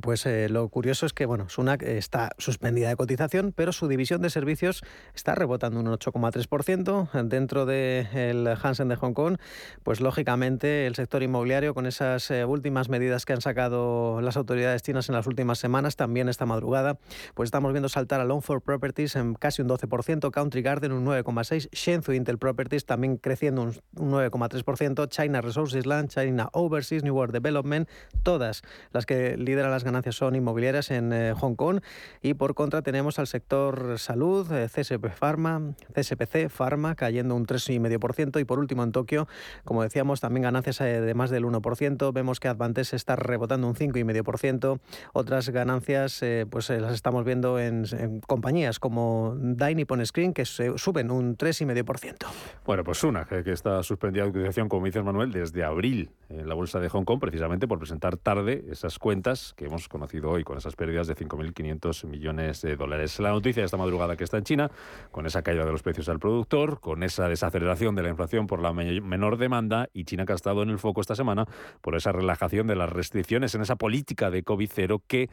pues 0.00 0.24
eh, 0.26 0.48
lo 0.48 0.68
curioso 0.68 1.04
es 1.04 1.12
que 1.12 1.26
bueno, 1.26 1.48
Sunac 1.48 1.82
está 1.82 2.30
suspendida 2.38 2.88
de 2.88 2.96
cotización, 2.96 3.52
pero 3.54 3.72
su 3.72 3.88
división 3.88 4.22
de 4.22 4.30
servicios 4.30 4.82
está 5.14 5.34
rebotando 5.34 5.80
un 5.80 5.86
8,3% 5.86 7.24
dentro 7.24 7.66
del 7.66 8.48
Hansen 8.62 8.88
de 8.88 8.96
Hong 8.96 9.12
Kong. 9.12 9.36
Pues 9.82 10.00
lógicamente 10.00 10.86
el 10.86 10.94
sector 10.94 11.22
inmobiliario 11.22 11.74
con 11.74 11.86
esas 11.86 12.30
eh, 12.30 12.44
últimas 12.44 12.88
medidas 12.88 13.26
que 13.26 13.34
han 13.34 13.40
sacado 13.42 14.20
las 14.20 14.36
autoridades 14.36 14.82
chinas 14.82 15.08
en 15.08 15.14
las 15.14 15.26
últimas 15.26 15.58
semanas, 15.58 15.96
también 15.96 16.28
esta 16.28 16.46
madrugada, 16.46 16.98
pues 17.34 17.48
estamos 17.48 17.72
viendo 17.72 17.88
saltar 17.88 18.20
a 18.20 18.24
Long 18.24 18.42
for 18.42 18.62
Properties 18.62 19.16
en 19.16 19.34
casi 19.34 19.62
un 19.62 19.68
12%, 19.68 20.30
Country 20.30 20.62
Garden 20.62 20.92
un 20.92 21.04
9,6%, 21.04 21.68
Shenzhou 21.72 22.14
Intel 22.14 22.38
Properties 22.38 22.86
también 22.86 23.16
creciendo 23.18 23.62
un, 23.62 23.72
9,3%, 23.94 25.08
China 25.08 25.40
Resources 25.40 25.86
Land, 25.86 26.10
China 26.10 26.48
Overseas, 26.52 27.02
New 27.02 27.14
World 27.14 27.32
Development, 27.32 27.88
todas 28.22 28.62
las 28.92 29.06
que 29.06 29.36
lideran 29.36 29.70
las 29.70 29.81
ganancias 29.84 30.16
son 30.16 30.34
inmobiliarias 30.34 30.90
en 30.90 31.12
eh, 31.12 31.34
Hong 31.34 31.54
Kong. 31.54 31.80
Y 32.20 32.34
por 32.34 32.54
contra 32.54 32.82
tenemos 32.82 33.18
al 33.18 33.26
sector 33.26 33.98
salud, 33.98 34.50
eh, 34.52 34.68
CSP 34.68 35.08
Pharma, 35.10 35.74
CSPC 35.94 36.48
Pharma 36.48 36.94
cayendo 36.94 37.34
un 37.34 37.46
3,5% 37.46 38.40
y 38.40 38.44
por 38.44 38.58
último 38.58 38.82
en 38.82 38.92
Tokio, 38.92 39.28
como 39.64 39.82
decíamos, 39.82 40.20
también 40.20 40.42
ganancias 40.42 40.80
eh, 40.80 41.00
de 41.00 41.14
más 41.14 41.30
del 41.30 41.44
1%, 41.44 42.12
vemos 42.12 42.40
que 42.40 42.48
Advantes 42.48 42.92
está 42.92 43.16
rebotando 43.16 43.68
un 43.68 43.74
5,5%, 43.74 44.80
otras 45.12 45.48
ganancias 45.50 46.20
pues 46.50 46.70
las 46.70 46.94
estamos 46.94 47.24
viendo 47.24 47.58
en, 47.58 47.84
compañías 48.26 48.78
como 48.78 49.34
Dai 49.38 49.74
Nippon 49.74 50.04
Screen 50.04 50.32
que 50.32 50.44
suben 50.44 51.10
un 51.10 51.36
3,5%. 51.36 52.26
Bueno, 52.64 52.84
pues 52.84 53.02
una 53.04 53.24
que 53.24 53.52
está 53.52 53.82
suspendida 53.82 54.24
de 54.24 54.30
utilización, 54.30 54.68
como 54.68 54.86
dice 54.86 55.02
Manuel, 55.02 55.32
desde 55.32 55.64
abril 55.64 56.10
en 56.28 56.48
la 56.48 56.54
bolsa 56.54 56.80
de 56.80 56.88
Hong 56.88 57.04
Kong, 57.04 57.20
precisamente 57.20 57.66
por 57.68 57.78
presentar 57.78 58.16
tarde 58.16 58.64
esas 58.70 58.98
cuentas 58.98 59.54
que 59.56 59.68
conocido 59.88 60.30
hoy, 60.30 60.44
con 60.44 60.58
esas 60.58 60.76
pérdidas 60.76 61.06
de 61.06 61.16
5.500 61.16 62.06
millones 62.06 62.62
de 62.62 62.76
dólares. 62.76 63.18
La 63.20 63.30
noticia 63.30 63.62
de 63.62 63.64
esta 63.64 63.76
madrugada 63.76 64.16
que 64.16 64.24
está 64.24 64.38
en 64.38 64.44
China, 64.44 64.70
con 65.10 65.26
esa 65.26 65.42
caída 65.42 65.64
de 65.64 65.72
los 65.72 65.82
precios 65.82 66.08
al 66.08 66.18
productor, 66.18 66.80
con 66.80 67.02
esa 67.02 67.28
desaceleración 67.28 67.94
de 67.94 68.02
la 68.02 68.10
inflación 68.10 68.46
por 68.46 68.60
la 68.60 68.72
menor 68.72 69.38
demanda, 69.38 69.88
y 69.92 70.04
China 70.04 70.26
que 70.26 70.32
ha 70.32 70.36
estado 70.36 70.62
en 70.62 70.70
el 70.70 70.78
foco 70.78 71.00
esta 71.00 71.14
semana 71.14 71.46
por 71.80 71.96
esa 71.96 72.12
relajación 72.12 72.66
de 72.66 72.76
las 72.76 72.90
restricciones 72.90 73.54
en 73.54 73.62
esa 73.62 73.76
política 73.76 74.30
de 74.30 74.44
COVID-0 74.44 75.02
que 75.06 75.30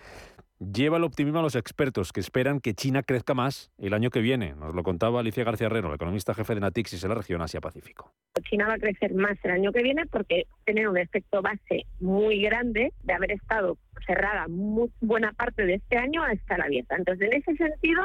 lleva 0.59 0.97
el 0.97 1.03
optimismo 1.03 1.39
a 1.39 1.41
los 1.41 1.55
expertos 1.55 2.11
que 2.11 2.19
esperan 2.19 2.59
que 2.59 2.73
China 2.73 3.03
crezca 3.03 3.33
más 3.33 3.71
el 3.77 3.93
año 3.93 4.09
que 4.09 4.19
viene. 4.19 4.53
Nos 4.55 4.75
lo 4.75 4.83
contaba 4.83 5.19
Alicia 5.19 5.43
García 5.43 5.67
Herrero, 5.67 5.89
la 5.89 5.95
economista 5.95 6.33
jefe 6.33 6.55
de 6.55 6.61
Natixis 6.61 7.03
en 7.03 7.09
la 7.09 7.15
región 7.15 7.41
Asia-Pacífico. 7.41 8.13
China 8.49 8.67
va 8.67 8.73
a 8.73 8.79
crecer 8.79 9.13
más 9.13 9.37
el 9.43 9.51
año 9.51 9.71
que 9.71 9.83
viene 9.83 10.05
porque 10.05 10.45
tiene 10.65 10.87
un 10.87 10.97
efecto 10.97 11.41
base 11.41 11.85
muy 11.99 12.41
grande 12.41 12.93
de 13.03 13.13
haber 13.13 13.31
estado 13.31 13.77
cerrada 14.05 14.47
muy 14.47 14.91
buena 15.01 15.31
parte 15.33 15.65
de 15.65 15.75
este 15.75 15.97
año 15.97 16.23
a 16.23 16.31
estar 16.33 16.61
abierta. 16.61 16.95
Entonces, 16.95 17.29
en 17.31 17.37
ese 17.37 17.55
sentido, 17.55 18.01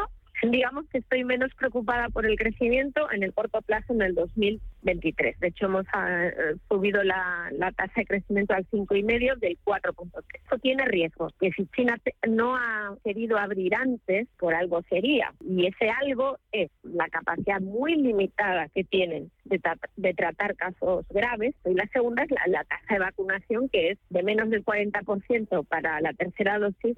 digamos 0.51 0.87
que 0.89 0.99
estoy 0.99 1.25
menos 1.25 1.53
preocupada 1.55 2.09
por 2.09 2.27
el 2.27 2.37
crecimiento 2.37 3.11
en 3.11 3.23
el 3.23 3.33
corto 3.33 3.63
plazo 3.63 3.93
en 3.93 4.03
el 4.03 4.15
2023. 4.15 5.39
De 5.39 5.49
hecho, 5.49 5.67
hemos 5.67 5.87
ah, 5.93 6.29
subido 6.69 7.03
la, 7.03 7.51
tasa 7.77 7.93
de 7.97 8.07
crecimiento 8.07 8.55
al 8.55 8.67
5,5 8.69 9.39
del 9.39 9.59
4.3. 9.65 10.25
Esto 10.35 10.59
tiene 10.59 10.85
riesgos, 10.87 11.33
que 11.41 11.51
si 11.53 11.67
China 11.75 11.97
no 12.29 12.57
ha 12.57 12.97
querido 13.05 13.39
abrir 13.39 13.75
antes, 13.75 14.29
por 14.39 14.55
algo 14.55 14.83
sería. 14.89 15.33
Y 15.41 15.67
ese 15.67 15.91
algo 15.91 16.39
es 16.53 16.71
la 16.83 17.09
capacidad 17.09 17.61
muy 17.61 17.95
limitada 17.97 18.69
que 18.69 18.85
tienen 18.85 19.31
de, 19.45 19.61
de 19.97 20.15
tratar 20.15 20.57
casos 20.57 21.07
graves. 21.11 21.55
Y 21.65 21.75
la 21.75 21.87
segunda 21.93 22.25
es 22.25 22.31
la, 22.31 22.43
la 22.49 22.65
tasa 22.65 22.95
de 22.95 23.01
vacunación, 23.01 23.69
que 23.69 23.91
es 23.91 23.99
de 24.11 24.23
menos 24.23 24.51
del 24.51 24.65
40% 24.65 25.67
para 25.67 26.01
la 26.01 26.13
tercera 26.13 26.59
dosis 26.59 26.97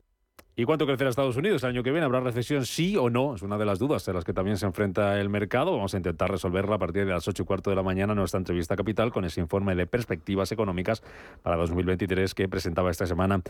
¿Y 0.58 0.64
cuánto 0.64 0.86
crecerá 0.86 1.10
Estados 1.10 1.36
Unidos 1.36 1.62
el 1.64 1.68
año 1.68 1.82
que 1.82 1.90
viene? 1.90 2.06
¿Habrá 2.06 2.20
recesión 2.20 2.64
sí 2.64 2.96
o 2.96 3.10
no? 3.10 3.34
Es 3.34 3.42
una 3.42 3.58
de 3.58 3.66
las 3.66 3.78
dudas 3.78 4.06
de 4.06 4.14
las 4.14 4.24
que 4.24 4.32
también 4.32 4.56
se 4.56 4.64
enfrenta 4.64 5.20
el 5.20 5.28
mercado. 5.28 5.72
Vamos 5.72 5.92
a 5.92 5.98
intentar 5.98 6.30
resolverla 6.30 6.76
a 6.76 6.78
partir 6.78 7.04
de 7.04 7.12
las 7.12 7.28
8 7.28 7.42
y 7.42 7.44
cuarto 7.44 7.68
de 7.68 7.76
la 7.76 7.82
mañana 7.82 8.14
en 8.14 8.18
nuestra 8.18 8.38
entrevista 8.38 8.74
capital 8.74 9.12
con 9.12 9.26
ese 9.26 9.42
informe 9.42 9.74
de 9.74 9.86
perspectivas 9.86 10.50
económicas 10.52 11.02
para 11.42 11.56
2023 11.56 12.32
que 12.32 12.48
presentaba 12.48 12.90
esta 12.90 13.06
semana 13.06 13.42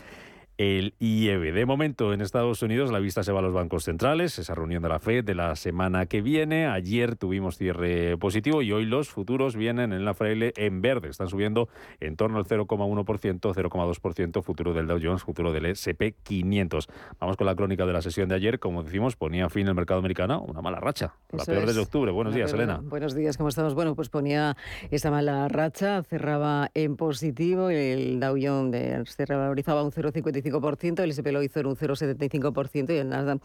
el 0.57 0.95
IEB. 0.99 1.53
De 1.53 1.65
momento, 1.65 2.13
en 2.13 2.21
Estados 2.21 2.61
Unidos, 2.61 2.91
la 2.91 2.99
vista 2.99 3.23
se 3.23 3.31
va 3.31 3.39
a 3.39 3.41
los 3.41 3.53
bancos 3.53 3.83
centrales, 3.83 4.39
esa 4.39 4.55
reunión 4.55 4.81
de 4.81 4.89
la 4.89 4.99
FED 4.99 5.23
de 5.23 5.35
la 5.35 5.55
semana 5.55 6.05
que 6.07 6.21
viene. 6.21 6.67
Ayer 6.67 7.15
tuvimos 7.15 7.57
cierre 7.57 8.17
positivo 8.17 8.61
y 8.61 8.71
hoy 8.71 8.85
los 8.85 9.09
futuros 9.09 9.55
vienen 9.55 9.93
en 9.93 10.05
la 10.05 10.13
fraile 10.13 10.53
en 10.55 10.81
verde. 10.81 11.09
Están 11.09 11.29
subiendo 11.29 11.69
en 11.99 12.15
torno 12.15 12.37
al 12.37 12.45
0,1%, 12.45 13.39
0,2% 13.39 14.41
futuro 14.41 14.73
del 14.73 14.87
Dow 14.87 14.99
Jones, 15.01 15.23
futuro 15.23 15.53
del 15.53 15.67
S&P 15.67 16.15
500. 16.23 16.87
Vamos 17.19 17.37
con 17.37 17.45
la 17.45 17.55
crónica 17.55 17.85
de 17.85 17.93
la 17.93 18.01
sesión 18.01 18.27
de 18.29 18.35
ayer. 18.35 18.59
Como 18.59 18.83
decimos, 18.83 19.15
ponía 19.15 19.49
fin 19.49 19.67
el 19.67 19.75
mercado 19.75 19.99
americano 19.99 20.17
una 20.47 20.61
mala 20.61 20.79
racha, 20.79 21.13
la 21.31 21.45
peor 21.45 21.65
desde 21.65 21.81
octubre. 21.81 22.11
Buenos 22.11 22.33
días, 22.33 22.51
Elena. 22.53 22.79
Buenos 22.81 23.13
días, 23.13 23.37
¿cómo 23.37 23.49
estamos? 23.49 23.73
Bueno, 23.75 23.95
pues 23.95 24.09
ponía 24.09 24.57
esa 24.89 25.11
mala 25.11 25.47
racha, 25.47 26.03
cerraba 26.03 26.69
en 26.73 26.95
positivo, 26.95 27.69
el 27.69 28.19
Dow 28.19 28.37
Jones 28.41 29.15
revalorizaba 29.17 29.83
un 29.83 29.91
0,55 29.91 30.46
el 30.47 31.11
SP 31.11 31.31
lo 31.31 31.43
hizo 31.43 31.59
en 31.59 31.67
un 31.67 31.75
0,75% 31.75 32.93
y 32.93 32.97
el 32.97 33.09
Nasdaq 33.09 33.41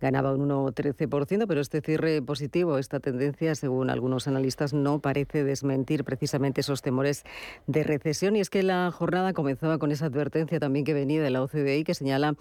ganaba 0.00 0.34
un 0.34 0.48
1,13%, 0.48 1.46
pero 1.46 1.60
este 1.60 1.80
cierre 1.80 2.22
positivo, 2.22 2.78
esta 2.78 3.00
tendencia, 3.00 3.54
según 3.54 3.90
algunos 3.90 4.26
analistas, 4.28 4.72
no 4.72 5.00
parece 5.00 5.44
desmentir 5.44 6.04
precisamente 6.04 6.60
esos 6.60 6.82
temores 6.82 7.24
de 7.66 7.82
recesión. 7.82 8.36
Y 8.36 8.40
es 8.40 8.50
que 8.50 8.62
la 8.62 8.90
jornada 8.90 9.32
comenzaba 9.32 9.78
con 9.78 9.92
esa 9.92 10.06
advertencia 10.06 10.58
también 10.58 10.84
que 10.84 10.94
venía 10.94 11.22
de 11.22 11.30
la 11.30 11.42
OCDE 11.42 11.84
que 11.84 11.94
señala 11.94 12.34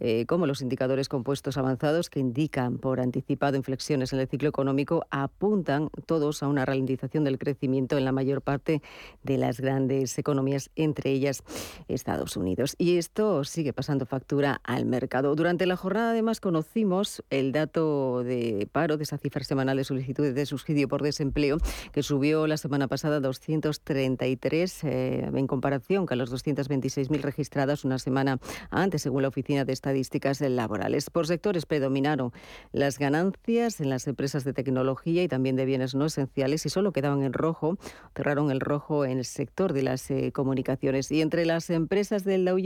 eh, 0.00 0.26
cómo 0.26 0.46
los 0.46 0.62
indicadores 0.62 1.08
compuestos 1.08 1.56
avanzados 1.56 2.10
que 2.10 2.20
indican 2.20 2.78
por 2.78 3.00
anticipado 3.00 3.56
inflexiones 3.56 4.12
en 4.12 4.20
el 4.20 4.28
ciclo 4.28 4.48
económico 4.48 5.06
apuntan 5.10 5.88
todos 6.06 6.42
a 6.42 6.48
una 6.48 6.64
ralentización 6.64 7.24
del 7.24 7.38
crecimiento 7.38 7.98
en 7.98 8.04
la 8.04 8.12
mayor 8.12 8.42
parte 8.42 8.82
de 9.22 9.38
las 9.38 9.60
grandes 9.60 10.18
economías, 10.18 10.70
entre 10.76 11.10
ellas 11.10 11.42
Estados 11.88 12.36
Unidos. 12.36 12.74
Y 12.78 12.98
esto 12.98 13.44
sí 13.44 13.61
sigue 13.62 13.72
pasando 13.72 14.06
factura 14.06 14.60
al 14.64 14.86
mercado. 14.86 15.36
Durante 15.36 15.66
la 15.66 15.76
jornada, 15.76 16.10
además, 16.10 16.40
conocimos 16.40 17.22
el 17.30 17.52
dato 17.52 18.24
de 18.24 18.68
paro 18.72 18.96
de 18.96 19.04
esa 19.04 19.18
cifra 19.18 19.44
semanal 19.44 19.76
de 19.76 19.84
solicitudes 19.84 20.34
de 20.34 20.46
subsidio 20.46 20.88
por 20.88 21.00
desempleo, 21.00 21.58
que 21.92 22.02
subió 22.02 22.48
la 22.48 22.56
semana 22.56 22.88
pasada 22.88 23.18
a 23.18 23.20
233 23.20 24.82
eh, 24.82 25.30
en 25.32 25.46
comparación 25.46 26.06
con 26.06 26.18
las 26.18 26.32
226.000 26.32 27.20
registradas 27.20 27.84
una 27.84 28.00
semana 28.00 28.40
antes, 28.70 29.02
según 29.02 29.22
la 29.22 29.28
Oficina 29.28 29.64
de 29.64 29.72
Estadísticas 29.72 30.40
Laborales. 30.40 31.08
Por 31.08 31.28
sectores 31.28 31.64
predominaron 31.64 32.32
las 32.72 32.98
ganancias 32.98 33.80
en 33.80 33.90
las 33.90 34.08
empresas 34.08 34.42
de 34.42 34.54
tecnología 34.54 35.22
y 35.22 35.28
también 35.28 35.54
de 35.54 35.66
bienes 35.66 35.94
no 35.94 36.06
esenciales 36.06 36.66
y 36.66 36.68
solo 36.68 36.90
quedaban 36.90 37.22
en 37.22 37.32
rojo, 37.32 37.78
cerraron 38.16 38.50
el 38.50 38.58
rojo 38.58 39.04
en 39.04 39.18
el 39.18 39.24
sector 39.24 39.72
de 39.72 39.84
las 39.84 40.10
eh, 40.10 40.32
comunicaciones. 40.32 41.12
Y 41.12 41.20
entre 41.20 41.46
las 41.46 41.70
empresas 41.70 42.24
del 42.24 42.44
Dow 42.44 42.58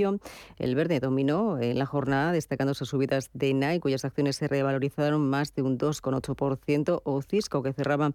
el 0.58 0.74
verde 0.74 0.85
dominó 1.00 1.58
en 1.58 1.78
la 1.78 1.86
jornada, 1.86 2.32
destacando 2.32 2.74
sus 2.74 2.88
subidas 2.88 3.30
de 3.32 3.52
NAI, 3.54 3.80
cuyas 3.80 4.04
acciones 4.04 4.36
se 4.36 4.48
revalorizaron 4.48 5.28
más 5.28 5.54
de 5.54 5.62
un 5.62 5.78
2,8%, 5.78 7.02
o 7.04 7.22
Cisco, 7.22 7.62
que 7.62 7.72
cerraba 7.72 8.12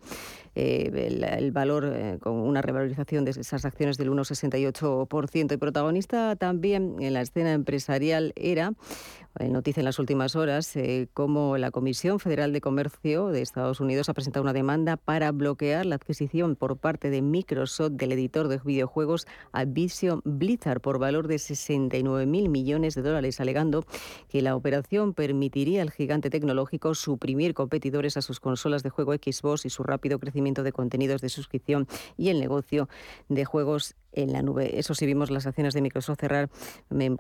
eh, 0.56 1.24
el, 1.38 1.52
valor 1.52 1.92
eh, 1.94 2.18
con 2.22 2.34
una 2.34 2.62
revalorización 2.62 3.26
de 3.26 3.32
esas 3.32 3.66
acciones 3.66 3.98
del 3.98 4.10
1,68%. 4.10 5.54
Y 5.54 5.58
protagonista 5.58 6.36
también 6.36 6.96
en 7.00 7.14
la 7.14 7.22
escena 7.22 7.54
empresarial 7.54 8.34
era 8.36 8.74
noticia 9.40 9.82
en 9.82 9.86
las 9.86 10.00
últimas 10.00 10.36
horas 10.36 10.76
eh, 10.76 11.08
cómo 11.14 11.58
la 11.58 11.72
Comisión 11.72 12.20
Federal 12.20 12.54
de 12.54 12.62
Comercio 12.62 13.28
de 13.28 13.42
Estados 13.42 13.80
Unidos 13.80 14.10
ha 14.10 14.14
presentado 14.14 14.44
una 14.44 14.54
demanda 14.54 14.98
para 14.98 15.32
bloquear 15.32 15.86
la 15.86 15.96
adquisición 15.96 16.56
por 16.56 16.78
parte 16.78 17.10
de 17.10 17.22
Microsoft 17.22 17.94
del 17.94 18.12
editor 18.12 18.48
de 18.48 18.60
videojuegos 18.64 19.28
Activision 19.52 20.22
Blizzard 20.26 20.82
por 20.82 21.00
valor 21.00 21.28
de 21.28 21.40
69 21.40 22.26
mil 22.26 22.50
millones 22.50 22.96
de 22.96 23.02
dólares, 23.02 23.40
alegando 23.40 23.86
que 24.30 24.42
la 24.42 24.56
operación 24.56 25.14
permitiría 25.14 25.82
al 25.82 25.92
gigante 25.92 26.30
tecnológico 26.30 26.94
suprimir 26.94 27.54
competidores 27.54 28.18
a 28.18 28.22
sus 28.22 28.40
consolas 28.40 28.84
de 28.84 28.90
juego 28.90 29.14
Xbox 29.14 29.66
y 29.66 29.70
su 29.70 29.84
rápido 29.84 30.20
crecimiento 30.20 30.64
de 30.64 30.72
contenidos 30.72 31.22
de 31.22 31.30
suscripción 31.30 31.88
y 32.18 32.30
el 32.30 32.40
negocio 32.40 32.90
de 33.30 33.46
juegos 33.46 33.96
en 34.14 34.34
la 34.34 34.42
nube. 34.42 34.78
Eso 34.78 34.94
sí, 34.94 35.06
vimos 35.06 35.32
las 35.32 35.48
acciones 35.48 35.74
de 35.74 35.82
Microsoft 35.82 36.20
cerrar 36.20 36.50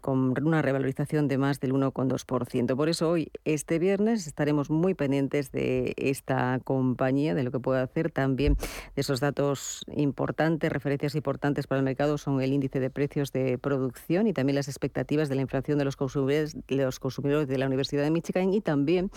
con 0.01 0.33
una 0.45 0.61
revalorización 0.61 1.27
de 1.27 1.37
más 1.37 1.59
del 1.59 1.73
1,5%. 1.73 2.00
0,2%. 2.07 2.75
Por 2.75 2.89
eso 2.89 3.09
hoy, 3.09 3.31
este 3.45 3.79
viernes, 3.79 4.27
estaremos 4.27 4.69
muy 4.69 4.93
pendientes 4.93 5.51
de 5.51 5.93
esta 5.97 6.59
compañía, 6.63 7.35
de 7.35 7.43
lo 7.43 7.51
que 7.51 7.59
puede 7.59 7.81
hacer 7.81 8.11
también 8.11 8.55
de 8.95 9.01
esos 9.01 9.19
datos 9.19 9.83
importantes, 9.95 10.71
referencias 10.71 11.15
importantes 11.15 11.67
para 11.67 11.79
el 11.79 11.85
mercado 11.85 12.17
son 12.17 12.41
el 12.41 12.53
índice 12.53 12.79
de 12.79 12.89
precios 12.89 13.31
de 13.31 13.57
producción 13.57 14.27
y 14.27 14.33
también 14.33 14.55
las 14.55 14.67
expectativas 14.67 15.29
de 15.29 15.35
la 15.35 15.41
inflación 15.41 15.77
de 15.77 15.85
los 15.85 15.95
consumidores, 15.95 16.55
los 16.67 16.99
consumidores 16.99 17.47
de 17.47 17.57
la 17.57 17.67
Universidad 17.67 18.03
de 18.03 18.11
Michigan 18.11 18.53
y 18.53 18.61
también 18.61 19.11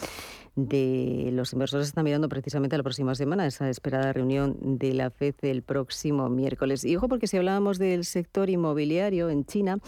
de 0.57 1.31
los 1.33 1.53
inversores 1.53 1.89
están 1.89 2.05
mirando 2.05 2.29
precisamente 2.29 2.77
a 2.77 2.79
la 2.79 2.85
próxima 2.85 3.15
semana, 3.15 3.47
esa 3.47 3.69
esperada 3.69 4.13
reunión 4.13 4.57
de 4.79 4.95
la 4.95 5.11
FED 5.11 5.35
el 5.43 5.63
próximo 5.63 6.29
miércoles. 6.29 6.85
Y 6.85 6.97
ojo, 6.97 7.09
porque 7.09 7.27
si 7.27 7.37
hablábamos 7.37 7.79
del 7.79 8.05
sector 8.05 8.51
inmobiliario 8.51 9.31
en 9.31 9.45
China, 9.45 9.79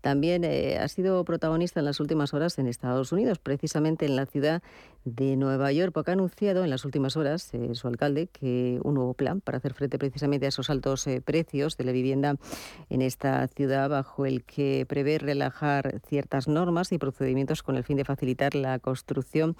también 0.00 0.44
eh, 0.44 0.78
ha 0.78 0.88
sido 0.88 1.24
protagonista 1.24 1.80
en 1.80 1.86
las 1.86 2.00
últimas 2.00 2.34
horas 2.34 2.45
en 2.58 2.66
Estados 2.66 3.12
Unidos, 3.12 3.38
precisamente 3.38 4.06
en 4.06 4.16
la 4.16 4.26
ciudad 4.26 4.62
de 5.06 5.36
Nueva 5.36 5.70
York, 5.70 5.92
porque 5.94 6.10
ha 6.10 6.14
anunciado 6.14 6.64
en 6.64 6.70
las 6.70 6.84
últimas 6.84 7.16
horas 7.16 7.54
eh, 7.54 7.74
su 7.74 7.86
alcalde 7.86 8.26
que 8.26 8.80
un 8.82 8.94
nuevo 8.94 9.14
plan 9.14 9.40
para 9.40 9.58
hacer 9.58 9.72
frente 9.72 9.98
precisamente 9.98 10.46
a 10.46 10.48
esos 10.48 10.68
altos 10.68 11.06
eh, 11.06 11.22
precios 11.24 11.76
de 11.76 11.84
la 11.84 11.92
vivienda 11.92 12.34
en 12.90 13.02
esta 13.02 13.46
ciudad, 13.46 13.88
bajo 13.88 14.26
el 14.26 14.42
que 14.42 14.84
prevé 14.88 15.18
relajar 15.18 16.00
ciertas 16.08 16.48
normas 16.48 16.90
y 16.90 16.98
procedimientos 16.98 17.62
con 17.62 17.76
el 17.76 17.84
fin 17.84 17.96
de 17.96 18.04
facilitar 18.04 18.56
la 18.56 18.80
construcción 18.80 19.56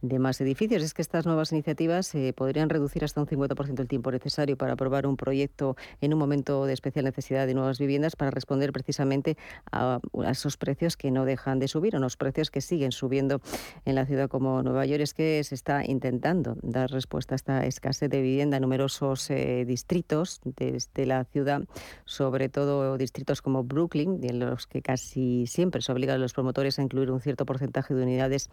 de 0.00 0.18
más 0.18 0.40
edificios. 0.40 0.82
Es 0.82 0.94
que 0.94 1.02
estas 1.02 1.26
nuevas 1.26 1.50
iniciativas 1.50 2.14
eh, 2.14 2.32
podrían 2.36 2.68
reducir 2.68 3.04
hasta 3.04 3.20
un 3.20 3.26
50% 3.26 3.80
el 3.80 3.88
tiempo 3.88 4.12
necesario 4.12 4.56
para 4.56 4.74
aprobar 4.74 5.06
un 5.06 5.16
proyecto 5.16 5.76
en 6.00 6.12
un 6.12 6.18
momento 6.18 6.66
de 6.66 6.72
especial 6.72 7.04
necesidad 7.04 7.46
de 7.46 7.54
nuevas 7.54 7.78
viviendas 7.78 8.14
para 8.14 8.30
responder 8.30 8.72
precisamente 8.72 9.36
a, 9.72 9.98
esos 10.28 10.56
precios 10.56 10.96
que 10.96 11.10
no 11.10 11.24
dejan 11.24 11.58
de 11.58 11.68
subir, 11.68 11.96
o 11.96 12.04
precios 12.18 12.50
que 12.50 12.60
siguen 12.60 12.92
subiendo 12.92 13.40
en 13.84 13.94
la 13.94 14.06
ciudad 14.06 14.28
como 14.28 14.62
Nueva 14.62 14.83
York. 14.83 14.83
Es 14.84 15.14
que 15.14 15.42
se 15.44 15.54
está 15.54 15.82
intentando 15.84 16.56
dar 16.62 16.90
respuesta 16.90 17.34
a 17.34 17.36
esta 17.36 17.66
escasez 17.66 18.10
de 18.10 18.20
vivienda 18.20 18.58
en 18.58 18.60
numerosos 18.60 19.30
eh, 19.30 19.64
distritos 19.66 20.40
desde 20.44 21.06
la 21.06 21.24
ciudad, 21.24 21.62
sobre 22.04 22.50
todo 22.50 22.98
distritos 22.98 23.40
como 23.40 23.64
Brooklyn, 23.64 24.20
en 24.22 24.38
los 24.38 24.66
que 24.66 24.82
casi 24.82 25.46
siempre 25.46 25.80
se 25.80 25.90
obligan 25.90 26.16
a 26.16 26.18
los 26.18 26.34
promotores 26.34 26.78
a 26.78 26.82
incluir 26.82 27.10
un 27.10 27.20
cierto 27.20 27.46
porcentaje 27.46 27.94
de 27.94 28.02
unidades 28.02 28.50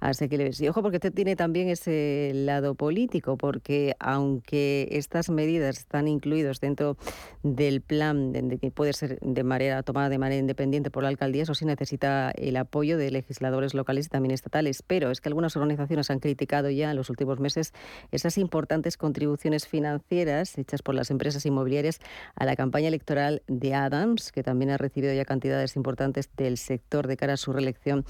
asequibles. 0.00 0.60
Y 0.60 0.68
ojo, 0.68 0.82
porque 0.82 0.98
este 0.98 1.10
tiene 1.10 1.34
también 1.34 1.68
ese 1.68 2.32
lado 2.34 2.74
político, 2.74 3.38
porque 3.38 3.96
aunque 3.98 4.86
estas 4.90 5.30
medidas 5.30 5.78
están 5.78 6.08
incluidas 6.08 6.60
dentro 6.60 6.98
del 7.42 7.80
plan 7.80 8.32
de, 8.32 8.58
que 8.58 8.70
puede 8.70 8.92
ser 8.92 9.18
de 9.20 9.44
manera 9.44 9.82
tomada 9.82 10.10
de 10.10 10.18
manera 10.18 10.40
independiente 10.40 10.90
por 10.90 11.04
la 11.04 11.08
alcaldía, 11.08 11.44
eso 11.44 11.54
sí 11.54 11.64
necesita 11.64 12.30
el 12.32 12.56
apoyo 12.56 12.98
de 12.98 13.10
legisladores 13.10 13.72
locales 13.72 14.06
y 14.06 14.08
también 14.10 14.32
estatales. 14.32 14.82
Pero 14.86 15.10
es 15.10 15.20
que 15.20 15.28
algunas 15.30 15.56
organizaciones 15.56 15.69
han 15.78 16.20
criticado 16.20 16.70
ya 16.70 16.90
en 16.90 16.96
los 16.96 17.10
últimos 17.10 17.40
meses 17.40 17.72
esas 18.10 18.38
importantes 18.38 18.96
contribuciones 18.96 19.66
financieras 19.66 20.56
hechas 20.58 20.82
por 20.82 20.94
las 20.94 21.10
empresas 21.10 21.44
inmobiliarias 21.46 22.00
a 22.34 22.44
la 22.44 22.56
campaña 22.56 22.88
electoral 22.88 23.42
de 23.46 23.74
Adams, 23.74 24.32
que 24.32 24.42
también 24.42 24.70
ha 24.70 24.78
recibido 24.78 25.12
ya 25.12 25.24
cantidades 25.24 25.76
importantes 25.76 26.30
del 26.36 26.56
sector 26.56 27.06
de 27.06 27.16
cara 27.16 27.34
a 27.34 27.36
su 27.36 27.52
reelección 27.52 28.04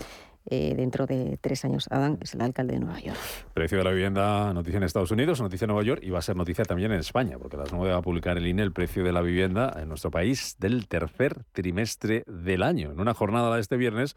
eh, 0.46 0.74
dentro 0.74 1.06
de 1.06 1.38
tres 1.40 1.64
años. 1.66 1.86
Adam 1.90 2.16
es 2.20 2.34
el 2.34 2.40
alcalde 2.40 2.74
de 2.74 2.80
Nueva 2.80 2.98
York. 2.98 3.18
Precio 3.52 3.76
de 3.76 3.84
la 3.84 3.90
vivienda, 3.90 4.54
noticia 4.54 4.78
en 4.78 4.84
Estados 4.84 5.10
Unidos, 5.10 5.40
noticia 5.40 5.66
en 5.66 5.68
Nueva 5.68 5.84
York 5.84 6.00
y 6.02 6.10
va 6.10 6.18
a 6.18 6.22
ser 6.22 6.34
noticia 6.34 6.64
también 6.64 6.92
en 6.92 6.98
España, 6.98 7.36
porque 7.38 7.58
las 7.58 7.72
nueve 7.72 7.92
va 7.92 7.98
a 7.98 8.02
publicar 8.02 8.38
el 8.38 8.46
INE 8.46 8.62
el 8.62 8.72
precio 8.72 9.04
de 9.04 9.12
la 9.12 9.20
vivienda 9.20 9.76
en 9.80 9.88
nuestro 9.88 10.10
país 10.10 10.56
del 10.58 10.88
tercer 10.88 11.44
trimestre 11.52 12.24
del 12.26 12.62
año. 12.62 12.90
En 12.90 13.00
una 13.00 13.12
jornada 13.12 13.54
de 13.54 13.60
este 13.60 13.76
viernes 13.76 14.16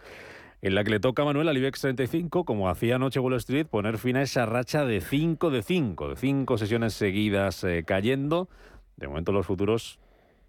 en 0.64 0.76
la 0.76 0.86
que 0.86 0.92
le 0.92 1.02
toca 1.02 1.24
a 1.24 1.26
Manuel 1.26 1.50
al 1.50 1.58
IBEX 1.58 1.82
35, 1.82 2.46
como 2.46 2.70
hacía 2.70 2.96
anoche 2.96 3.20
Wall 3.20 3.34
Street, 3.34 3.68
poner 3.68 3.98
fin 3.98 4.16
a 4.16 4.22
esa 4.22 4.46
racha 4.46 4.86
de 4.86 5.02
5 5.02 5.52
de 5.52 5.62
5, 5.62 6.08
de 6.08 6.16
5 6.16 6.58
sesiones 6.58 6.94
seguidas 6.94 7.66
eh, 7.66 7.84
cayendo. 7.86 8.48
De 8.96 9.10
momento 9.10 9.34
los 9.34 9.46
futuros 9.46 10.00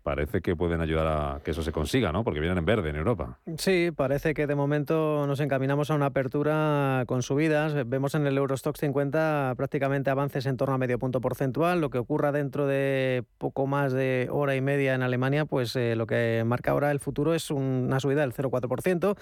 parece 0.05 0.43
que 0.43 0.55
pueden 0.55 0.83
ayudar 0.83 1.07
a 1.07 1.40
que 1.43 1.53
eso 1.53 1.62
se 1.62 1.73
consiga, 1.73 2.12
¿no? 2.12 2.25
Porque 2.25 2.38
vienen 2.38 2.59
en 2.59 2.67
verde 2.67 2.90
en 2.90 2.97
Europa. 2.97 3.38
Sí, 3.57 3.90
parece 3.90 4.35
que 4.35 4.47
de 4.47 4.55
momento 4.55 5.27
nos 5.27 5.40
encaminamos 5.40 5.90
a 5.90 5.95
una 5.95 6.07
apertura 6.07 7.05
con 7.07 7.23
subidas. 7.23 7.75
Vemos 7.88 8.14
en 8.14 8.27
el 8.27 8.37
Eurostox 8.37 8.79
50 8.81 9.55
prácticamente 9.57 10.11
avances 10.11 10.45
en 10.45 10.59
torno 10.59 10.75
a 10.75 10.79
medio 10.79 10.99
punto 10.99 11.23
porcentual. 11.23 11.81
Lo 11.81 11.88
que 11.88 11.97
ocurra 11.97 12.33
dentro 12.33 12.67
de 12.67 13.25
poco 13.38 13.67
más 13.67 13.95
de 13.95 14.29
hora 14.31 14.55
y 14.55 14.61
media 14.61 14.95
en 14.95 15.03
Alemania, 15.03 15.47
pues 15.47 15.75
eh, 15.75 15.97
lo 15.97 16.07
que 16.07 16.43
marca 16.45 16.73
ahora 16.73 16.90
el 16.90 17.01
futuro 17.01 17.35
es 17.35 17.51
una 17.51 17.99
subida 17.99 18.21
del 18.21 18.35
0,4%. 18.35 19.17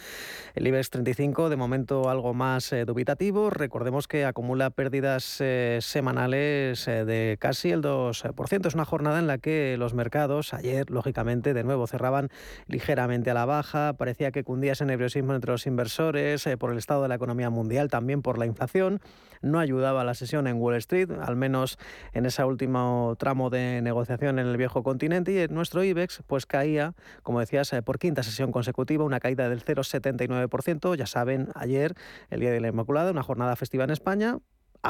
El 0.54 0.66
IBEX 0.66 0.90
35 0.90 1.48
de 1.48 1.56
momento 1.56 2.10
algo 2.10 2.34
más 2.34 2.72
eh, 2.72 2.84
dubitativo. 2.84 3.50
Recordemos 3.50 4.08
que 4.08 4.24
acumula 4.24 4.70
pérdidas 4.70 5.36
eh, 5.38 5.78
semanales 5.80 6.86
de 6.86 7.36
casi 7.38 7.70
el 7.70 7.82
2%. 7.82 8.66
Es 8.66 8.74
una 8.74 8.84
jornada 8.84 9.20
en 9.20 9.28
la 9.28 9.38
que 9.38 9.76
los 9.78 9.94
mercados 9.94 10.52
ayer 10.52 10.71
lógicamente, 10.88 11.54
de 11.54 11.64
nuevo 11.64 11.86
cerraban 11.86 12.28
ligeramente 12.66 13.30
a 13.30 13.34
la 13.34 13.44
baja. 13.44 13.94
Parecía 13.94 14.30
que 14.30 14.44
cundía 14.44 14.72
ese 14.72 14.84
nerviosismo 14.84 15.34
entre 15.34 15.52
los 15.52 15.66
inversores 15.66 16.46
eh, 16.46 16.56
por 16.56 16.72
el 16.72 16.78
estado 16.78 17.02
de 17.02 17.08
la 17.08 17.14
economía 17.16 17.50
mundial, 17.50 17.88
también 17.88 18.22
por 18.22 18.38
la 18.38 18.46
inflación. 18.46 19.00
No 19.40 19.58
ayudaba 19.58 20.04
la 20.04 20.14
sesión 20.14 20.46
en 20.46 20.56
Wall 20.56 20.76
Street, 20.76 21.10
al 21.10 21.36
menos 21.36 21.78
en 22.12 22.26
ese 22.26 22.44
último 22.44 23.16
tramo 23.18 23.50
de 23.50 23.80
negociación 23.82 24.38
en 24.38 24.46
el 24.46 24.56
viejo 24.56 24.82
continente. 24.82 25.32
Y 25.32 25.52
nuestro 25.52 25.82
IBEX 25.82 26.22
pues 26.26 26.46
caía, 26.46 26.94
como 27.22 27.40
decías, 27.40 27.72
eh, 27.72 27.82
por 27.82 27.98
quinta 27.98 28.22
sesión 28.22 28.52
consecutiva, 28.52 29.04
una 29.04 29.20
caída 29.20 29.48
del 29.48 29.64
0,79%. 29.64 30.94
Ya 30.94 31.06
saben, 31.06 31.48
ayer, 31.54 31.94
el 32.30 32.40
Día 32.40 32.50
de 32.50 32.60
la 32.60 32.68
Inmaculada, 32.68 33.10
una 33.10 33.22
jornada 33.22 33.56
festiva 33.56 33.84
en 33.84 33.90
España, 33.90 34.38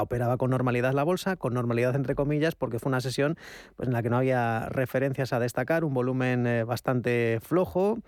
operaba 0.00 0.36
con 0.36 0.50
normalidad 0.50 0.92
la 0.94 1.04
bolsa, 1.04 1.36
con 1.36 1.54
normalidad 1.54 1.94
entre 1.94 2.14
comillas, 2.14 2.54
porque 2.54 2.78
fue 2.78 2.90
una 2.90 3.00
sesión 3.00 3.36
pues, 3.76 3.88
en 3.88 3.92
la 3.92 4.02
que 4.02 4.10
no 4.10 4.16
había 4.16 4.68
referencias 4.70 5.32
a 5.32 5.40
destacar, 5.40 5.84
un 5.84 5.94
volumen 5.94 6.46
eh, 6.46 6.64
bastante 6.64 7.40
flojo. 7.42 7.98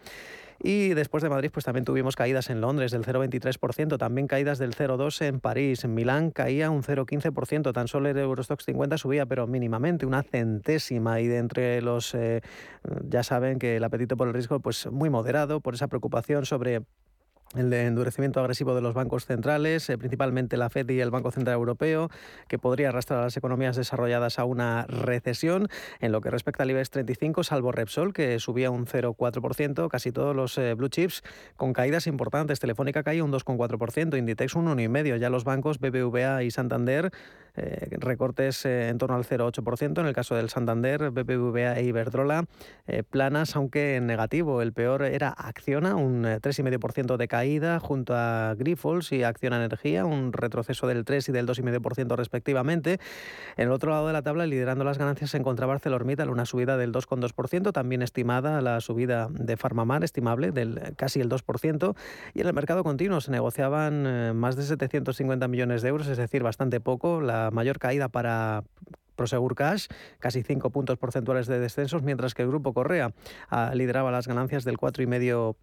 Y 0.62 0.90
después 0.90 1.23
de 1.23 1.29
Madrid, 1.29 1.51
pues 1.53 1.64
también 1.64 1.85
tuvimos 1.85 2.16
caídas 2.16 2.49
en 2.49 2.61
Londres 2.61 2.92
del 2.92 3.05
0,23%, 3.05 3.99
también 3.99 4.27
caídas 4.27 4.59
del 4.59 4.75
0,2% 4.75 5.27
en 5.27 5.40
París. 5.40 5.85
En 5.85 5.94
Milán 5.94 6.31
caía 6.31 6.70
un 6.70 6.83
0,15%, 6.83 7.73
tan 7.73 7.88
solo 7.88 8.09
el 8.09 8.16
Eurostox 8.16 8.64
50 8.64 8.97
subía, 8.97 9.27
pero 9.27 9.47
mínimamente, 9.47 10.07
una 10.07 10.23
centésima. 10.23 11.20
Y 11.20 11.27
de 11.27 11.38
entre 11.38 11.83
los, 11.83 12.14
eh, 12.14 12.40
ya 13.07 13.23
saben 13.23 13.59
que 13.59 13.77
el 13.77 13.85
apetito 13.85 14.16
por 14.16 14.29
el 14.29 14.35
riesgo, 14.35 14.61
pues 14.61 14.90
muy 14.90 15.11
moderado, 15.11 15.61
por 15.61 15.75
esa 15.75 15.88
preocupación 15.88 16.47
sobre 16.47 16.83
el 17.57 17.72
endurecimiento 17.72 18.40
agresivo 18.40 18.74
de 18.74 18.80
los 18.80 18.94
bancos 18.94 19.26
centrales, 19.26 19.88
eh, 19.88 19.98
principalmente 19.98 20.57
la 20.57 20.70
Fed 20.70 20.88
y 20.90 21.00
el 21.00 21.11
Banco 21.11 21.30
Central 21.30 21.54
Europeo, 21.54 22.11
que 22.48 22.59
podría 22.59 22.88
arrastrar 22.88 23.20
a 23.20 23.24
las 23.24 23.37
economías 23.37 23.76
desarrolladas 23.76 24.38
a 24.38 24.44
una 24.44 24.87
recesión. 24.87 25.68
En 26.00 26.12
lo 26.12 26.20
que 26.20 26.30
respecta 26.30 26.64
al 26.64 26.70
IBEX 26.70 26.90
35, 26.90 27.44
salvo 27.44 27.72
Repsol, 27.72 28.12
que 28.12 28.38
subía 28.40 28.70
un 28.70 28.87
0,4%, 28.87 29.88
casi 29.88 30.12
todos 30.12 30.35
los 30.35 30.59
eh, 30.59 30.74
blue 30.74 30.88
chips 30.88 31.22
con 31.57 31.72
caídas 31.72 32.07
importantes. 32.07 32.61
Telefónica 32.61 33.02
caía 33.02 33.24
un 33.24 33.33
2,4%, 33.33 34.18
Inditex 34.18 34.54
un 34.57 34.66
1,5%. 34.66 35.16
Ya 35.18 35.30
los 35.30 35.44
bancos 35.44 35.78
BBVA 35.78 36.42
y 36.42 36.50
Santander 36.50 37.12
eh, 37.57 37.88
recortes 37.99 38.64
en 38.67 38.99
torno 38.99 39.17
al 39.17 39.25
0,8%. 39.25 40.01
En 40.01 40.07
el 40.07 40.14
caso 40.14 40.35
del 40.35 40.51
Santander, 40.51 41.11
BBVA 41.11 41.79
e 41.79 41.85
Iberdrola 41.85 42.45
planas, 43.09 43.57
aunque 43.57 43.97
en 43.97 44.07
negativo. 44.07 44.61
El 44.61 44.73
peor 44.73 45.03
era 45.03 45.31
Acciona, 45.31 45.97
un 45.97 46.25
3,5% 46.25 47.17
de 47.17 47.29
caída 47.29 47.81
junto 47.81 48.14
a 48.14 48.55
Grifols 48.57 49.12
y 49.12 49.23
Acción 49.23 49.55
Energía, 49.55 50.05
un 50.05 50.33
retroceso 50.33 50.87
del 50.87 51.05
3 51.05 51.29
y 51.29 51.33
del 51.33 51.47
2,5% 51.47 52.17
respectivamente. 52.17 52.99
En 53.57 53.69
el 53.69 53.73
otro 53.73 53.90
lado 53.90 54.07
de 54.07 54.12
la 54.12 54.23
tabla, 54.23 54.47
liderando 54.47 54.85
las 54.85 54.99
ganancias, 54.99 55.31
se 55.31 55.37
encontraba 55.37 55.75
ArcelorMittal, 55.75 56.31
una 56.31 56.47
subida 56.47 56.77
del 56.77 56.93
2,2%, 56.93 57.73
también 57.73 58.03
estimada 58.03 58.61
la 58.61 58.81
subida 58.81 59.29
de 59.31 59.57
Farmamar, 59.57 60.05
estimable, 60.05 60.51
del 60.53 60.95
casi 60.97 61.21
el 61.21 61.29
2%. 61.29 61.97
Y 62.35 62.40
en 62.40 62.47
el 62.47 62.53
mercado 62.53 62.85
continuo 62.85 63.21
se 63.21 63.31
negociaban 63.31 64.07
eh, 64.07 64.33
más 64.35 64.57
de 64.57 64.64
750 64.64 65.49
millones 65.49 65.83
de 65.83 65.88
euros, 65.88 66.09
es 66.09 66.19
decir, 66.19 66.43
bastante 66.43 66.81
poco. 66.81 67.21
La 67.21 67.43
mayor 67.52 67.78
caída 67.78 68.09
para 68.09 68.64
Prosegur 69.16 69.54
Cash, 69.54 69.87
casi 70.18 70.42
5 70.42 70.70
puntos 70.70 70.98
porcentuales 70.98 71.46
de 71.46 71.61
descensos, 71.61 72.02
mientras 72.02 72.35
que 72.35 72.42
el 72.42 72.48
Grupo 72.48 72.72
Correa 72.74 73.12
ah, 73.48 73.72
lideraba 73.74 74.11
las 74.11 74.26
ganancias 74.26 74.64
del 74.64 74.76
4,5%. 74.76 75.57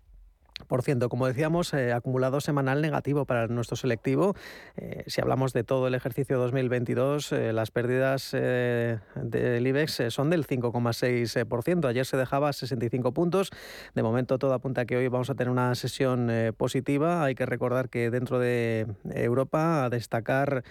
Por 0.68 0.84
ciento, 0.84 1.10
como 1.10 1.28
decíamos, 1.28 1.74
eh, 1.74 1.94
acumulado 1.94 2.42
semanal 2.42 2.82
negativo 2.82 3.26
para 3.26 3.48
nuestro 3.48 3.76
selectivo. 3.76 4.36
Eh, 4.78 5.04
si 5.08 5.22
hablamos 5.22 5.54
de 5.54 5.64
todo 5.64 5.88
el 5.88 5.96
ejercicio 5.96 6.38
2022, 6.38 7.32
eh, 7.32 7.54
las 7.54 7.72
pérdidas 7.72 8.32
del 8.32 9.68
IBEX 9.68 10.04
son 10.10 10.30
del 10.30 10.46
5,6%. 10.46 11.88
Ayer 11.88 12.06
se 12.06 12.18
dejaba 12.18 12.54
65 12.54 13.14
puntos. 13.14 13.52
De 13.96 14.04
momento 14.04 14.38
todo 14.38 14.54
apunta 14.54 14.82
a 14.82 14.86
que 14.86 14.98
hoy 14.98 15.08
vamos 15.08 15.30
a 15.30 15.36
tener 15.36 15.52
una 15.52 15.74
sesión 15.76 16.32
positiva. 16.58 17.24
Hay 17.24 17.36
que 17.36 17.46
recordar 17.46 17.90
que 17.90 18.10
dentro 18.10 18.40
de 18.40 18.88
Europa, 19.14 19.86
a 19.86 19.90
destacar, 19.90 20.64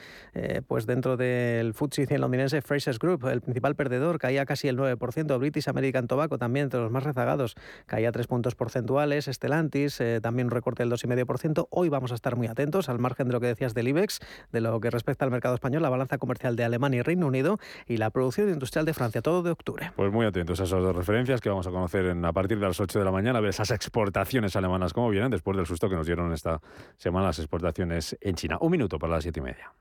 pues 0.67 0.87
dentro 0.87 1.17
del 1.17 1.75
FTSE 1.75 2.07
100 2.07 2.21
londinense, 2.21 2.63
Frasers 2.63 2.99
Group, 2.99 3.27
el 3.27 3.41
principal 3.41 3.75
perdedor, 3.75 4.19
caía 4.19 4.45
casi 4.47 4.69
el 4.69 4.77
9%. 4.77 5.39
British 5.39 5.69
American 5.69 6.07
Tobacco 6.07 6.39
también 6.39 6.65
entre 6.65 6.81
los 6.81 6.91
más 6.91 7.05
rezagados, 7.05 7.57
caía 7.87 8.13
3 8.13 8.27
puntos 8.27 8.55
porcentuales. 8.55 9.29
Estelanti 9.29 9.80
Stellantis, 9.81 10.01
eh, 10.01 10.21
también 10.21 10.47
un 10.47 10.51
recorte 10.51 10.83
del 10.83 10.91
2,5%. 10.91 11.69
Hoy 11.71 11.89
vamos 11.89 12.13
a 12.13 12.15
estar 12.15 12.37
muy 12.37 12.47
atentos, 12.47 12.89
al 12.89 12.99
margen 12.99 13.29
de 13.29 13.33
lo 13.33 13.41
que 13.41 13.47
decías 13.47 13.75
del 13.75 13.89
IBEX, 13.89 14.21
de 14.53 14.61
lo 14.61 14.81
que 14.81 14.91
respecta 14.91 15.25
al 15.25 15.31
mercado 15.31 15.55
español, 15.55 15.83
la 15.83 15.91
balanza 15.91 16.19
comercial 16.19 16.57
de 16.57 16.65
Alemania 16.65 17.01
y 17.01 17.03
Reino 17.03 17.27
Unido 17.27 17.59
y 17.87 17.97
la 17.97 18.11
producción 18.11 18.49
industrial 18.51 18.85
de 18.85 18.95
Francia, 18.95 19.23
todo 19.23 19.43
de 19.43 19.51
octubre. 19.51 19.93
Pues 19.97 20.13
muy 20.13 20.27
atentos 20.27 20.61
a 20.61 20.65
esas 20.65 20.81
dos 20.81 20.95
referencias 20.95 21.41
que 21.41 21.49
vamos 21.49 21.67
a 21.67 21.71
conocer 21.71 22.07
en, 22.07 22.25
a 22.25 22.33
partir 22.33 22.59
de 22.59 22.67
las 22.67 22.81
8 22.81 22.99
de 22.99 23.05
la 23.05 23.11
mañana, 23.11 23.39
a 23.39 23.41
ver 23.41 23.51
esas 23.51 23.71
exportaciones 23.71 24.57
alemanas 24.57 24.93
cómo 24.93 25.11
vienen 25.11 25.31
después 25.31 25.57
del 25.57 25.67
susto 25.67 25.89
que 25.89 25.97
nos 25.97 26.07
dieron 26.07 26.33
esta 26.33 26.61
semana 26.97 27.27
las 27.27 27.39
exportaciones 27.39 28.17
en 28.21 28.35
China. 28.35 28.59
Un 28.61 28.73
minuto 28.73 28.99
para 28.99 29.15
las 29.15 29.23
siete 29.23 29.41
y 29.41 29.43
media. 29.43 29.73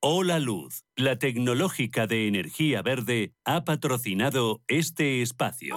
Hola 0.00 0.38
Luz, 0.38 0.84
la 0.94 1.18
tecnológica 1.18 2.06
de 2.06 2.28
energía 2.28 2.82
verde, 2.82 3.32
ha 3.44 3.64
patrocinado 3.64 4.62
este 4.68 5.22
espacio. 5.22 5.76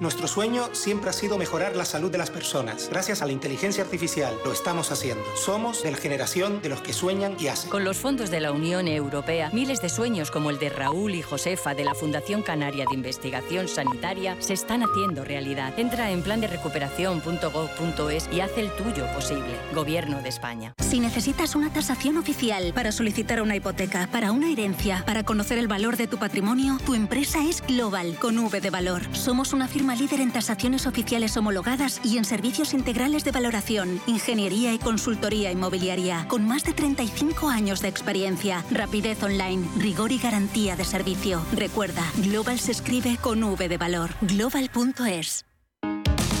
Nuestro 0.00 0.26
sueño 0.26 0.70
siempre 0.72 1.10
ha 1.10 1.12
sido 1.12 1.36
mejorar 1.36 1.76
la 1.76 1.84
salud 1.84 2.10
de 2.10 2.16
las 2.16 2.30
personas. 2.30 2.88
Gracias 2.90 3.20
a 3.20 3.26
la 3.26 3.32
inteligencia 3.32 3.84
artificial 3.84 4.34
lo 4.42 4.50
estamos 4.50 4.90
haciendo. 4.90 5.22
Somos 5.36 5.82
de 5.82 5.90
la 5.90 5.98
generación 5.98 6.62
de 6.62 6.70
los 6.70 6.80
que 6.80 6.94
sueñan 6.94 7.36
y 7.38 7.48
hacen. 7.48 7.68
Con 7.68 7.84
los 7.84 7.98
fondos 7.98 8.30
de 8.30 8.40
la 8.40 8.52
Unión 8.52 8.88
Europea, 8.88 9.50
miles 9.52 9.82
de 9.82 9.90
sueños 9.90 10.30
como 10.30 10.48
el 10.48 10.58
de 10.58 10.70
Raúl 10.70 11.14
y 11.14 11.20
Josefa 11.20 11.74
de 11.74 11.84
la 11.84 11.94
Fundación 11.94 12.40
Canaria 12.40 12.86
de 12.88 12.94
Investigación 12.94 13.68
Sanitaria 13.68 14.34
se 14.40 14.54
están 14.54 14.82
haciendo 14.82 15.24
realidad. 15.24 15.78
Entra 15.78 16.10
en 16.10 16.22
plan 16.22 16.40
de 16.40 16.46
recuperación.gov.es 16.46 18.30
y 18.32 18.40
haz 18.40 18.56
el 18.56 18.74
tuyo 18.76 19.06
posible. 19.14 19.58
Gobierno 19.74 20.22
de 20.22 20.30
España. 20.30 20.72
Si 20.78 21.00
necesitas 21.00 21.54
una 21.54 21.70
tasación 21.70 22.16
oficial 22.16 22.72
para 22.74 22.92
solicitar 22.92 23.42
una 23.42 23.56
hipoteca, 23.56 24.08
para 24.10 24.32
una 24.32 24.50
herencia, 24.50 25.04
para 25.04 25.22
conocer 25.22 25.58
el 25.58 25.68
valor 25.68 25.98
de 25.98 26.06
tu 26.06 26.16
patrimonio, 26.16 26.78
tu 26.86 26.94
empresa 26.94 27.44
es 27.46 27.60
Global, 27.60 28.16
con 28.18 28.38
V 28.38 28.58
de 28.58 28.70
valor. 28.70 29.02
Somos 29.12 29.52
una 29.52 29.68
firma 29.68 29.81
líder 29.90 30.20
en 30.20 30.30
tasaciones 30.30 30.86
oficiales 30.86 31.36
homologadas 31.36 32.00
y 32.04 32.16
en 32.16 32.24
servicios 32.24 32.72
integrales 32.72 33.24
de 33.24 33.32
valoración, 33.32 34.00
ingeniería 34.06 34.72
y 34.72 34.78
consultoría 34.78 35.50
inmobiliaria, 35.50 36.26
con 36.28 36.46
más 36.46 36.64
de 36.64 36.72
35 36.72 37.48
años 37.48 37.82
de 37.82 37.88
experiencia, 37.88 38.64
rapidez 38.70 39.22
online, 39.22 39.68
rigor 39.78 40.12
y 40.12 40.18
garantía 40.18 40.76
de 40.76 40.84
servicio. 40.84 41.42
Recuerda, 41.54 42.04
Global 42.18 42.58
se 42.58 42.72
escribe 42.72 43.18
con 43.20 43.42
V 43.42 43.68
de 43.68 43.76
valor. 43.76 44.10
Global.es. 44.22 45.44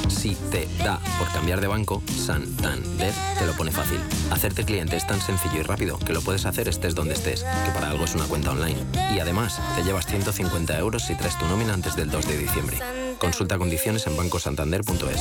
Si 0.08 0.36
te 0.52 0.68
da 0.84 1.00
por 1.18 1.28
cambiar 1.32 1.60
de 1.60 1.66
banco, 1.66 2.00
Santander 2.06 3.12
te 3.38 3.46
lo 3.46 3.54
pone 3.54 3.72
fácil. 3.72 3.98
Hacerte 4.30 4.64
cliente 4.64 4.96
es 4.96 5.06
tan 5.06 5.20
sencillo 5.20 5.58
y 5.58 5.62
rápido 5.62 5.98
que 5.98 6.12
lo 6.12 6.20
puedes 6.20 6.46
hacer 6.46 6.68
estés 6.68 6.94
donde 6.94 7.14
estés, 7.14 7.42
que 7.42 7.72
para 7.72 7.90
algo 7.90 8.04
es 8.04 8.14
una 8.14 8.26
cuenta 8.26 8.52
online. 8.52 8.78
Y 9.14 9.18
además, 9.18 9.60
te 9.74 9.82
llevas 9.82 10.06
150 10.06 10.78
euros 10.78 11.02
si 11.02 11.16
traes 11.16 11.36
tu 11.38 11.46
nómina 11.46 11.74
antes 11.74 11.96
del 11.96 12.10
2 12.10 12.28
de 12.28 12.38
diciembre. 12.38 13.01
Consulta 13.22 13.56
condiciones 13.56 14.04
en 14.08 14.16
bancosantander.es. 14.16 15.20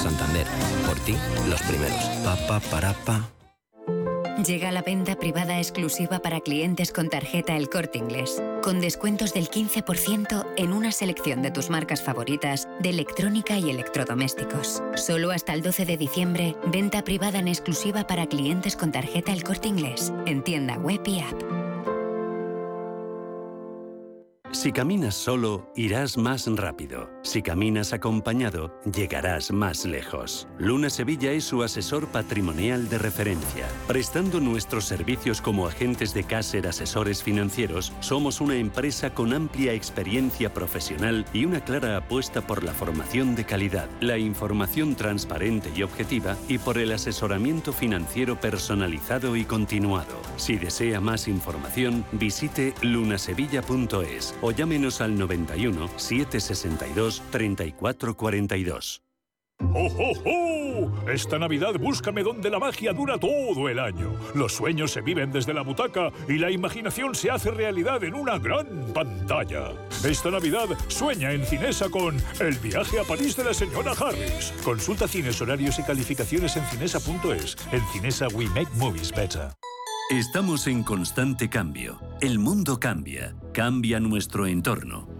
Santander, 0.00 0.46
por 0.86 0.96
ti, 1.00 1.16
los 1.50 1.60
primeros. 1.62 1.98
Pa, 2.24 2.36
pa, 2.46 2.60
para, 2.70 2.94
pa. 3.04 3.28
Llega 4.46 4.70
la 4.70 4.82
venta 4.82 5.18
privada 5.18 5.58
exclusiva 5.58 6.20
para 6.20 6.38
clientes 6.38 6.92
con 6.92 7.08
tarjeta 7.08 7.56
El 7.56 7.68
Corte 7.68 7.98
Inglés, 7.98 8.40
con 8.62 8.80
descuentos 8.80 9.34
del 9.34 9.50
15% 9.50 10.46
en 10.56 10.72
una 10.72 10.92
selección 10.92 11.42
de 11.42 11.50
tus 11.50 11.68
marcas 11.68 12.00
favoritas 12.00 12.68
de 12.78 12.90
electrónica 12.90 13.58
y 13.58 13.70
electrodomésticos. 13.70 14.80
Solo 14.94 15.32
hasta 15.32 15.52
el 15.52 15.62
12 15.62 15.84
de 15.84 15.96
diciembre, 15.96 16.56
venta 16.66 17.02
privada 17.02 17.40
en 17.40 17.48
exclusiva 17.48 18.06
para 18.06 18.28
clientes 18.28 18.76
con 18.76 18.92
tarjeta 18.92 19.32
El 19.32 19.42
Corte 19.42 19.66
Inglés, 19.66 20.12
en 20.26 20.44
tienda 20.44 20.78
web 20.78 21.00
y 21.06 21.18
app. 21.18 21.42
Si 24.52 24.70
caminas 24.70 25.16
solo, 25.16 25.72
irás 25.74 26.16
más 26.16 26.46
rápido. 26.46 27.11
Si 27.24 27.40
caminas 27.40 27.92
acompañado, 27.92 28.76
llegarás 28.84 29.52
más 29.52 29.84
lejos. 29.84 30.48
Luna 30.58 30.90
Sevilla 30.90 31.30
es 31.30 31.44
su 31.44 31.62
asesor 31.62 32.08
patrimonial 32.08 32.88
de 32.88 32.98
referencia. 32.98 33.68
Prestando 33.86 34.40
nuestros 34.40 34.86
servicios 34.86 35.40
como 35.40 35.68
agentes 35.68 36.14
de 36.14 36.24
Caser 36.24 36.66
Asesores 36.66 37.22
Financieros, 37.22 37.92
somos 38.00 38.40
una 38.40 38.56
empresa 38.56 39.14
con 39.14 39.32
amplia 39.32 39.72
experiencia 39.72 40.52
profesional 40.52 41.24
y 41.32 41.44
una 41.44 41.60
clara 41.60 41.96
apuesta 41.96 42.40
por 42.40 42.64
la 42.64 42.72
formación 42.72 43.36
de 43.36 43.44
calidad, 43.44 43.88
la 44.00 44.18
información 44.18 44.96
transparente 44.96 45.70
y 45.76 45.84
objetiva 45.84 46.36
y 46.48 46.58
por 46.58 46.76
el 46.76 46.90
asesoramiento 46.90 47.72
financiero 47.72 48.40
personalizado 48.40 49.36
y 49.36 49.44
continuado. 49.44 50.20
Si 50.36 50.56
desea 50.56 51.00
más 51.00 51.28
información, 51.28 52.04
visite 52.10 52.74
lunasevilla.es 52.82 54.34
o 54.42 54.50
llámenos 54.50 55.00
al 55.00 55.16
91 55.16 55.88
762 55.96 57.11
3442. 57.30 59.02
¡Oh, 59.74 59.88
oh, 59.98 60.12
oh! 60.26 61.08
Esta 61.08 61.38
Navidad 61.38 61.74
búscame 61.78 62.22
donde 62.22 62.50
la 62.50 62.58
magia 62.58 62.92
dura 62.92 63.18
todo 63.18 63.68
el 63.68 63.78
año. 63.78 64.12
Los 64.34 64.54
sueños 64.54 64.92
se 64.92 65.00
viven 65.00 65.30
desde 65.30 65.54
la 65.54 65.62
butaca 65.62 66.10
y 66.28 66.34
la 66.38 66.50
imaginación 66.50 67.14
se 67.14 67.30
hace 67.30 67.50
realidad 67.50 68.02
en 68.02 68.14
una 68.14 68.38
gran 68.38 68.92
pantalla. 68.92 69.72
Esta 70.04 70.30
Navidad 70.30 70.68
sueña 70.88 71.32
en 71.32 71.44
Cinesa 71.44 71.88
con 71.90 72.16
El 72.40 72.58
viaje 72.58 72.98
a 72.98 73.04
París 73.04 73.36
de 73.36 73.44
la 73.44 73.54
señora 73.54 73.92
Harris. 73.92 74.52
Consulta 74.64 75.06
cines, 75.06 75.40
horarios 75.40 75.78
y 75.78 75.82
calificaciones 75.82 76.56
en 76.56 76.64
cinesa.es. 76.64 77.56
En 77.72 77.82
Cinesa 77.92 78.28
we 78.34 78.46
make 78.46 78.70
movies 78.76 79.12
better. 79.12 79.50
Estamos 80.10 80.66
en 80.66 80.82
constante 80.82 81.48
cambio. 81.48 81.98
El 82.20 82.38
mundo 82.38 82.78
cambia. 82.78 83.34
Cambia 83.52 83.98
nuestro 84.00 84.46
entorno. 84.46 85.11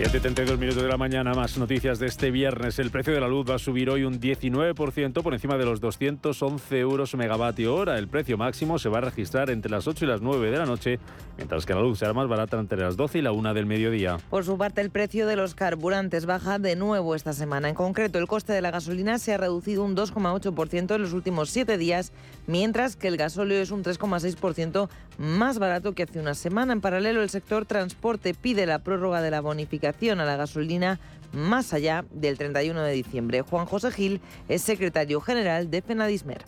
7.32 0.00 0.56
minutos 0.56 0.82
de 0.82 0.88
la 0.88 0.96
mañana, 0.96 1.34
más 1.34 1.58
noticias 1.58 1.98
de 1.98 2.06
este 2.06 2.30
viernes. 2.30 2.78
El 2.78 2.90
precio 2.90 3.12
de 3.12 3.20
la 3.20 3.28
luz 3.28 3.44
va 3.50 3.56
a 3.56 3.58
subir 3.58 3.90
hoy 3.90 4.04
un 4.04 4.18
19% 4.18 5.22
por 5.22 5.34
encima 5.34 5.58
de 5.58 5.66
los 5.66 5.82
211 5.82 6.78
euros 6.78 7.14
megavatio 7.16 7.74
hora. 7.74 7.98
El 7.98 8.08
precio 8.08 8.38
máximo 8.38 8.78
se 8.78 8.88
va 8.88 8.96
a 8.96 9.00
registrar 9.02 9.50
entre 9.50 9.70
las 9.70 9.86
8 9.86 10.06
y 10.06 10.08
las 10.08 10.22
9 10.22 10.50
de 10.50 10.56
la 10.56 10.64
noche, 10.64 10.98
mientras 11.36 11.66
que 11.66 11.74
la 11.74 11.82
luz 11.82 11.98
será 11.98 12.14
más 12.14 12.28
barata 12.28 12.58
entre 12.58 12.80
las 12.80 12.96
12 12.96 13.18
y 13.18 13.20
la 13.20 13.32
1 13.32 13.52
del 13.52 13.66
mediodía. 13.66 14.16
Por 14.30 14.42
su 14.46 14.56
parte, 14.56 14.80
el 14.80 14.88
precio 14.88 15.26
de 15.26 15.36
los 15.36 15.54
carburantes 15.54 16.24
baja 16.24 16.58
de 16.58 16.76
nuevo 16.76 17.14
esta 17.14 17.34
semana. 17.34 17.68
En 17.68 17.74
concreto, 17.74 18.18
el 18.18 18.26
coste 18.26 18.54
de 18.54 18.62
la 18.62 18.70
gasolina 18.70 19.18
se 19.18 19.34
ha 19.34 19.36
reducido 19.36 19.84
un 19.84 19.94
2,8% 19.94 20.94
en 20.94 21.02
los 21.02 21.12
últimos 21.12 21.50
7 21.50 21.76
días, 21.76 22.12
mientras 22.46 22.96
que 22.96 23.08
el 23.08 23.18
gasóleo 23.18 23.60
es 23.60 23.70
un 23.70 23.84
3,6% 23.84 24.88
más 25.18 25.58
barato 25.58 25.92
que 25.92 26.04
hace 26.04 26.20
una 26.20 26.32
semana. 26.32 26.72
En 26.72 26.80
paralelo, 26.80 27.22
el 27.22 27.28
sector 27.28 27.66
transporte 27.66 28.32
pide 28.32 28.64
la 28.64 28.78
prórroga 28.78 29.20
de 29.20 29.30
la 29.30 29.42
bonificación 29.42 29.89
a 29.90 30.24
la 30.24 30.36
gasolina 30.36 31.00
más 31.32 31.72
allá 31.74 32.04
del 32.10 32.38
31 32.38 32.82
de 32.82 32.92
diciembre. 32.92 33.42
Juan 33.42 33.66
José 33.66 33.90
Gil 33.90 34.20
es 34.48 34.62
secretario 34.62 35.20
general 35.20 35.70
de 35.70 35.82
Fenadismer. 35.82 36.44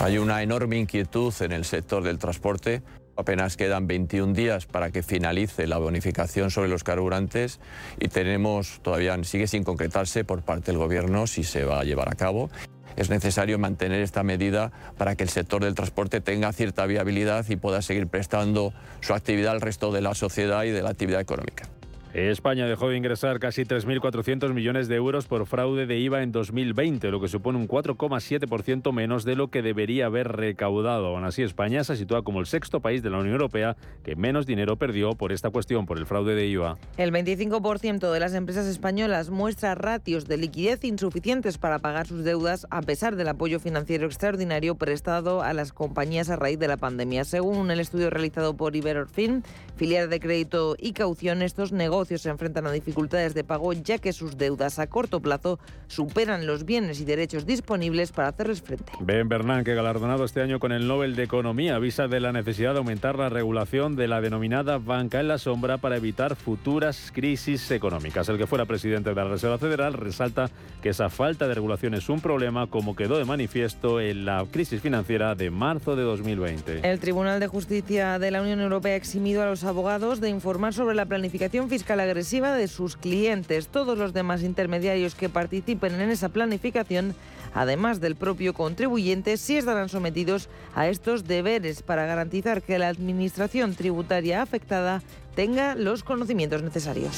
Hay 0.00 0.18
una 0.18 0.42
enorme 0.42 0.78
inquietud 0.78 1.32
en 1.40 1.52
el 1.52 1.64
sector 1.64 2.02
del 2.02 2.18
transporte. 2.18 2.82
Apenas 3.16 3.56
quedan 3.56 3.86
21 3.86 4.34
días 4.34 4.66
para 4.66 4.90
que 4.90 5.02
finalice 5.02 5.66
la 5.66 5.78
bonificación 5.78 6.50
sobre 6.50 6.68
los 6.68 6.84
carburantes 6.84 7.60
y 7.98 8.08
tenemos 8.08 8.80
todavía 8.82 9.16
sigue 9.24 9.46
sin 9.46 9.64
concretarse 9.64 10.24
por 10.24 10.42
parte 10.42 10.66
del 10.66 10.78
gobierno 10.78 11.26
si 11.26 11.42
se 11.42 11.64
va 11.64 11.80
a 11.80 11.84
llevar 11.84 12.10
a 12.10 12.14
cabo. 12.14 12.50
Es 12.96 13.10
necesario 13.10 13.58
mantener 13.58 14.00
esta 14.00 14.22
medida 14.22 14.72
para 14.98 15.16
que 15.16 15.22
el 15.22 15.28
sector 15.28 15.62
del 15.62 15.74
transporte 15.74 16.20
tenga 16.20 16.52
cierta 16.52 16.86
viabilidad 16.86 17.44
y 17.48 17.56
pueda 17.56 17.82
seguir 17.82 18.06
prestando 18.06 18.72
su 19.00 19.14
actividad 19.14 19.52
al 19.52 19.60
resto 19.60 19.92
de 19.92 20.00
la 20.00 20.14
sociedad 20.14 20.64
y 20.64 20.70
de 20.70 20.82
la 20.82 20.90
actividad 20.90 21.20
económica. 21.20 21.68
España 22.16 22.66
dejó 22.66 22.88
de 22.88 22.96
ingresar 22.96 23.38
casi 23.38 23.64
3.400 23.64 24.54
millones 24.54 24.88
de 24.88 24.96
euros 24.96 25.26
por 25.26 25.44
fraude 25.44 25.84
de 25.84 25.98
IVA 25.98 26.22
en 26.22 26.32
2020, 26.32 27.10
lo 27.10 27.20
que 27.20 27.28
supone 27.28 27.58
un 27.58 27.68
4,7% 27.68 28.90
menos 28.90 29.24
de 29.24 29.36
lo 29.36 29.48
que 29.48 29.60
debería 29.60 30.06
haber 30.06 30.28
recaudado. 30.28 31.08
Aún 31.08 31.24
así, 31.24 31.42
España 31.42 31.84
se 31.84 31.94
sitúa 31.94 32.22
como 32.22 32.40
el 32.40 32.46
sexto 32.46 32.80
país 32.80 33.02
de 33.02 33.10
la 33.10 33.18
Unión 33.18 33.34
Europea 33.34 33.76
que 34.02 34.16
menos 34.16 34.46
dinero 34.46 34.76
perdió 34.76 35.10
por 35.10 35.30
esta 35.30 35.50
cuestión, 35.50 35.84
por 35.84 35.98
el 35.98 36.06
fraude 36.06 36.34
de 36.34 36.46
IVA. 36.46 36.78
El 36.96 37.12
25% 37.12 38.10
de 38.10 38.20
las 38.20 38.32
empresas 38.32 38.64
españolas 38.64 39.28
muestra 39.28 39.74
ratios 39.74 40.26
de 40.26 40.38
liquidez 40.38 40.84
insuficientes 40.84 41.58
para 41.58 41.80
pagar 41.80 42.06
sus 42.06 42.24
deudas 42.24 42.66
a 42.70 42.80
pesar 42.80 43.16
del 43.16 43.28
apoyo 43.28 43.60
financiero 43.60 44.06
extraordinario 44.06 44.76
prestado 44.76 45.42
a 45.42 45.52
las 45.52 45.74
compañías 45.74 46.30
a 46.30 46.36
raíz 46.36 46.58
de 46.58 46.68
la 46.68 46.78
pandemia. 46.78 47.26
Según 47.26 47.70
el 47.70 47.78
estudio 47.78 48.08
realizado 48.08 48.56
por 48.56 48.74
Iberorfin, 48.74 49.44
filial 49.76 50.08
de 50.08 50.18
crédito 50.18 50.76
y 50.78 50.94
caución, 50.94 51.42
estos 51.42 51.72
negocios 51.72 52.05
se 52.06 52.28
enfrentan 52.28 52.66
a 52.66 52.72
dificultades 52.72 53.34
de 53.34 53.44
pago 53.44 53.72
ya 53.72 53.98
que 53.98 54.12
sus 54.12 54.36
deudas 54.36 54.78
a 54.78 54.86
corto 54.86 55.20
plazo 55.20 55.58
superan 55.88 56.46
los 56.46 56.64
bienes 56.64 57.00
y 57.00 57.04
derechos 57.04 57.46
disponibles 57.46 58.12
para 58.12 58.28
hacerles 58.28 58.62
frente. 58.62 58.92
Ben 59.00 59.28
Bernanke, 59.28 59.74
galardonado 59.74 60.24
este 60.24 60.40
año 60.42 60.60
con 60.60 60.72
el 60.72 60.86
Nobel 60.86 61.16
de 61.16 61.24
Economía, 61.24 61.76
avisa 61.76 62.08
de 62.08 62.20
la 62.20 62.32
necesidad 62.32 62.72
de 62.72 62.78
aumentar 62.78 63.18
la 63.18 63.28
regulación 63.28 63.96
de 63.96 64.08
la 64.08 64.20
denominada 64.20 64.78
banca 64.78 65.20
en 65.20 65.28
la 65.28 65.38
sombra 65.38 65.78
para 65.78 65.96
evitar 65.96 66.36
futuras 66.36 67.10
crisis 67.12 67.70
económicas. 67.70 68.28
El 68.28 68.38
que 68.38 68.46
fuera 68.46 68.64
presidente 68.64 69.10
de 69.10 69.16
la 69.16 69.24
Reserva 69.24 69.58
Federal 69.58 69.94
resalta 69.94 70.50
que 70.82 70.90
esa 70.90 71.10
falta 71.10 71.48
de 71.48 71.54
regulación 71.54 71.94
es 71.94 72.08
un 72.08 72.20
problema 72.20 72.66
como 72.68 72.94
quedó 72.96 73.18
de 73.18 73.24
manifiesto 73.24 74.00
en 74.00 74.24
la 74.24 74.44
crisis 74.50 74.80
financiera 74.80 75.34
de 75.34 75.50
marzo 75.50 75.96
de 75.96 76.02
2020. 76.02 76.88
El 76.88 77.00
Tribunal 77.00 77.40
de 77.40 77.46
Justicia 77.46 78.18
de 78.18 78.30
la 78.30 78.42
Unión 78.42 78.60
Europea 78.60 78.92
ha 78.92 78.96
eximido 78.96 79.42
a 79.42 79.46
los 79.46 79.64
abogados 79.64 80.20
de 80.20 80.28
informar 80.28 80.74
sobre 80.74 80.94
la 80.94 81.06
planificación 81.06 81.68
fiscal 81.68 81.85
la 81.94 82.02
agresiva 82.02 82.52
de 82.52 82.66
sus 82.66 82.96
clientes. 82.96 83.68
Todos 83.68 83.96
los 83.96 84.12
demás 84.12 84.42
intermediarios 84.42 85.14
que 85.14 85.28
participen 85.28 86.00
en 86.00 86.10
esa 86.10 86.30
planificación, 86.30 87.14
además 87.54 88.00
del 88.00 88.16
propio 88.16 88.54
contribuyente, 88.54 89.36
sí 89.36 89.56
estarán 89.56 89.88
sometidos 89.88 90.48
a 90.74 90.88
estos 90.88 91.24
deberes 91.28 91.82
para 91.82 92.06
garantizar 92.06 92.62
que 92.62 92.78
la 92.78 92.88
administración 92.88 93.74
tributaria 93.76 94.42
afectada 94.42 95.02
tenga 95.36 95.74
los 95.76 96.02
conocimientos 96.02 96.62
necesarios. 96.62 97.12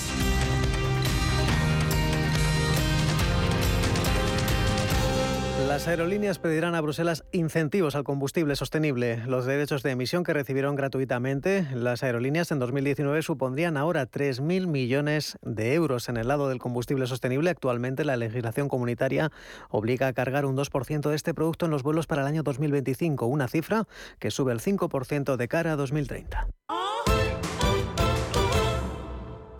Las 5.69 5.87
aerolíneas 5.87 6.39
pedirán 6.39 6.75
a 6.75 6.81
Bruselas 6.81 7.25
incentivos 7.31 7.95
al 7.95 8.03
combustible 8.03 8.57
sostenible. 8.57 9.19
Los 9.27 9.45
derechos 9.45 9.83
de 9.83 9.91
emisión 9.91 10.25
que 10.25 10.33
recibieron 10.33 10.77
gratuitamente 10.77 11.69
las 11.75 12.03
aerolíneas 12.03 12.51
en 12.53 12.59
2019 12.59 13.21
supondrían 13.21 13.77
ahora 13.77 14.11
3.000 14.11 14.66
millones 14.66 15.37
de 15.43 15.75
euros 15.75 16.09
en 16.09 16.16
el 16.16 16.27
lado 16.27 16.49
del 16.49 16.59
combustible 16.59 17.07
sostenible. 17.07 17.51
Actualmente 17.51 18.07
la 18.07 18.16
legislación 18.16 18.71
comunitaria 18.71 19.31
obliga 19.69 20.07
a 20.07 20.14
cargar 20.14 20.47
un 20.47 20.57
2% 20.57 21.11
de 21.11 21.14
este 21.14 21.35
producto 21.35 21.66
en 21.66 21.71
los 21.71 21.83
vuelos 21.83 22.07
para 22.07 22.23
el 22.23 22.29
año 22.29 22.43
2025, 22.43 23.27
una 23.27 23.47
cifra 23.47 23.87
que 24.19 24.31
sube 24.31 24.55
el 24.55 24.61
5% 24.61 25.37
de 25.37 25.49
cara 25.49 25.73
a 25.73 25.77
2030. 25.77 26.49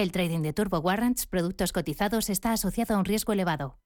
El 0.00 0.12
trading 0.12 0.40
de 0.40 0.54
Turbo 0.54 0.78
Warrants, 0.78 1.26
productos 1.26 1.72
cotizados, 1.72 2.30
está 2.30 2.52
asociado 2.52 2.94
a 2.94 2.98
un 2.98 3.04
riesgo 3.04 3.34
elevado. 3.34 3.76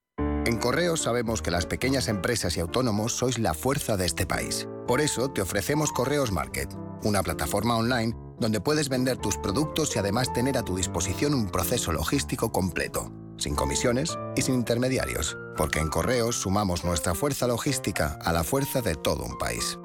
En 0.47 0.59
Correos 0.59 1.03
sabemos 1.03 1.43
que 1.43 1.51
las 1.51 1.67
pequeñas 1.67 2.07
empresas 2.07 2.57
y 2.57 2.61
autónomos 2.61 3.15
sois 3.15 3.41
la 3.41 3.53
fuerza 3.53 3.97
de 3.97 4.07
este 4.07 4.25
país. 4.25 4.69
Por 4.87 5.01
eso 5.01 5.33
te 5.33 5.43
ofrecemos 5.43 5.91
Correos 5.91 6.31
Market, 6.31 6.73
una 7.03 7.25
plataforma 7.25 7.77
online 7.77 8.15
donde 8.39 8.61
puedes 8.61 8.89
vender 8.89 9.17
tus 9.17 9.39
productos 9.39 9.97
y 9.97 9.99
además 9.99 10.33
tener 10.33 10.57
a 10.57 10.63
tu 10.63 10.77
disposición 10.77 11.35
un 11.35 11.51
proceso 11.51 11.93
logístico 11.93 12.53
completo, 12.53 13.13
sin 13.37 13.57
comisiones 13.57 14.17
y 14.37 14.43
sin 14.43 14.55
intermediarios, 14.55 15.37
porque 15.57 15.81
en 15.81 15.89
Correos 15.89 16.37
sumamos 16.37 16.85
nuestra 16.85 17.17
fuerza 17.17 17.49
logística 17.49 18.21
a 18.23 18.33
la 18.33 18.45
fuerza 18.45 18.83
de 18.83 18.95
todo 18.95 19.25
un 19.25 19.37
país. 19.37 19.81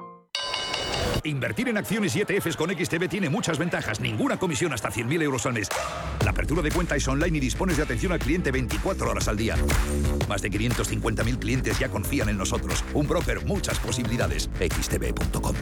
Invertir 1.24 1.68
en 1.68 1.76
acciones 1.76 2.14
y 2.16 2.20
ETFs 2.20 2.56
con 2.56 2.70
XTB 2.70 3.08
tiene 3.08 3.28
muchas 3.28 3.58
ventajas. 3.58 4.00
Ninguna 4.00 4.38
comisión 4.38 4.72
hasta 4.72 4.90
100.000 4.90 5.22
euros 5.22 5.46
al 5.46 5.52
mes. 5.52 5.68
La 6.24 6.30
apertura 6.30 6.62
de 6.62 6.70
cuenta 6.70 6.96
es 6.96 7.06
online 7.08 7.38
y 7.38 7.40
dispones 7.40 7.76
de 7.76 7.82
atención 7.82 8.12
al 8.12 8.18
cliente 8.18 8.50
24 8.50 9.10
horas 9.10 9.28
al 9.28 9.36
día. 9.36 9.56
Más 10.28 10.42
de 10.42 10.50
550.000 10.50 11.38
clientes 11.38 11.78
ya 11.78 11.88
confían 11.88 12.28
en 12.28 12.38
nosotros. 12.38 12.84
Un 12.94 13.08
broker, 13.08 13.44
muchas 13.46 13.78
posibilidades. 13.78 14.50
XTB.com. 14.60 15.54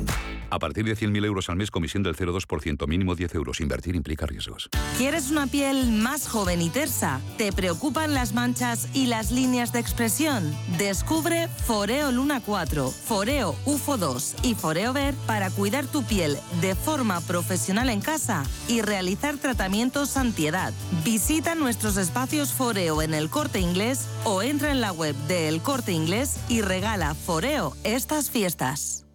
A 0.51 0.59
partir 0.59 0.85
de 0.85 0.97
100.000 0.97 1.25
euros 1.27 1.49
al 1.51 1.57
mes, 1.57 1.71
comisión 1.71 2.03
del 2.03 2.17
0,2%, 2.17 2.87
mínimo 2.89 3.15
10 3.15 3.35
euros. 3.35 3.61
Invertir 3.61 3.95
implica 3.95 4.27
riesgos. 4.27 4.69
¿Quieres 4.97 5.31
una 5.31 5.47
piel 5.47 5.93
más 5.93 6.27
joven 6.27 6.63
y 6.63 6.71
tersa? 6.71 7.21
¿Te 7.37 7.53
preocupan 7.53 8.15
las 8.15 8.33
manchas 8.33 8.89
y 8.95 9.07
las 9.07 9.31
líneas 9.31 9.73
de 9.73 9.81
expresión? 9.81 10.53
Descubre 10.79 11.49
Foreo 11.49 12.11
Luna 12.13 12.41
4, 12.45 12.91
Foreo 12.91 13.55
UFO 13.67 13.99
2 13.99 14.37
y 14.43 14.55
Foreo 14.55 14.93
Ver 14.93 15.15
para 15.27 15.38
cuidar 15.51 15.87
tu 15.87 16.03
piel 16.03 16.39
de 16.61 16.75
forma 16.75 17.21
profesional 17.23 17.89
en 17.89 18.01
casa 18.01 18.45
y 18.69 18.83
realizar 18.83 19.39
tratamientos 19.39 20.17
antiedad. 20.17 20.73
Visita 21.05 21.55
nuestros 21.55 21.97
espacios 21.97 22.53
Foreo 22.53 23.01
en 23.01 23.15
el 23.15 23.31
Corte 23.31 23.61
Inglés 23.61 24.07
o 24.25 24.43
entra 24.43 24.71
en 24.71 24.81
la 24.81 24.93
web 24.93 25.15
de 25.29 25.49
El 25.49 25.63
Corte 25.63 25.93
Inglés 25.93 26.37
y 26.49 26.61
regala 26.61 27.15
Foreo 27.15 27.75
estas 27.85 28.31
fiestas. 28.31 29.08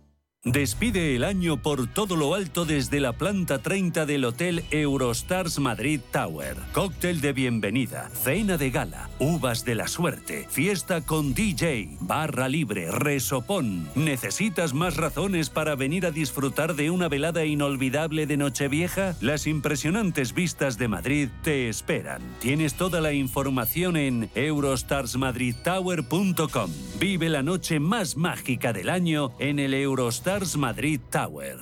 Despide 0.46 1.16
el 1.16 1.24
año 1.24 1.56
por 1.56 1.88
todo 1.88 2.18
lo 2.18 2.36
alto 2.36 2.66
desde 2.66 3.00
la 3.00 3.14
planta 3.14 3.60
30 3.60 4.06
del 4.06 4.26
Hotel 4.26 4.66
Eurostars 4.72 5.58
Madrid 5.58 6.02
Tower. 6.12 6.58
Cóctel 6.74 7.22
de 7.22 7.32
bienvenida, 7.32 8.10
cena 8.10 8.58
de 8.58 8.70
gala, 8.70 9.10
uvas 9.20 9.64
de 9.64 9.76
la 9.76 9.88
suerte, 9.88 10.46
fiesta 10.50 11.00
con 11.00 11.34
DJ, 11.34 11.96
barra 12.02 12.50
libre, 12.50 12.92
resopón. 12.92 13.88
¿Necesitas 13.96 14.74
más 14.74 14.98
razones 14.98 15.50
para 15.50 15.76
venir 15.76 16.06
a 16.06 16.12
disfrutar 16.12 16.76
de 16.76 16.90
una 16.90 17.08
velada 17.08 17.46
inolvidable 17.46 18.28
de 18.28 18.36
Nochevieja? 18.36 19.16
Las 19.22 19.48
impresionantes 19.48 20.34
vistas 20.34 20.78
de 20.78 20.90
Madrid 20.90 21.30
te 21.44 21.70
esperan. 21.70 22.22
Tienes 22.42 22.74
toda 22.74 23.00
la 23.00 23.14
información 23.14 23.96
en 23.96 24.30
eurostarsmadridtower.com. 24.36 26.70
Vive 27.00 27.30
la 27.30 27.44
noche 27.44 27.80
más 27.80 28.18
mágica 28.18 28.74
del 28.74 28.90
año 28.90 29.32
en 29.40 29.60
el 29.60 29.74
Eurostars 29.74 30.33
Madrid 30.58 31.00
Tower. 31.12 31.60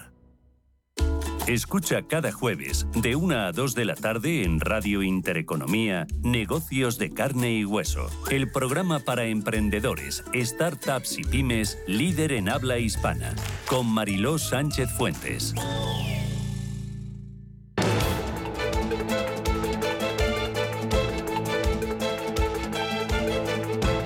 Escucha 1.46 2.04
cada 2.04 2.32
jueves 2.32 2.88
de 2.96 3.18
1 3.18 3.36
a 3.36 3.52
2 3.52 3.76
de 3.76 3.84
la 3.84 3.96
tarde 3.96 4.44
en 4.44 4.62
Radio 4.62 5.04
Intereconomía 5.04 6.08
Negocios 6.24 6.98
de 6.98 7.10
Carne 7.10 7.52
y 7.52 7.66
Hueso, 7.66 8.10
el 8.30 8.50
programa 8.50 9.00
para 9.00 9.26
emprendedores, 9.26 10.24
startups 10.34 11.18
y 11.20 11.24
pymes 11.24 11.80
líder 11.86 12.32
en 12.32 12.48
habla 12.48 12.78
hispana, 12.78 13.36
con 13.68 13.88
Mariló 13.88 14.38
Sánchez 14.38 14.90
Fuentes. 14.96 15.54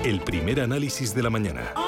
El 0.02 0.20
primer 0.22 0.60
análisis 0.60 1.14
de 1.14 1.22
la 1.22 1.30
mañana. 1.30 1.85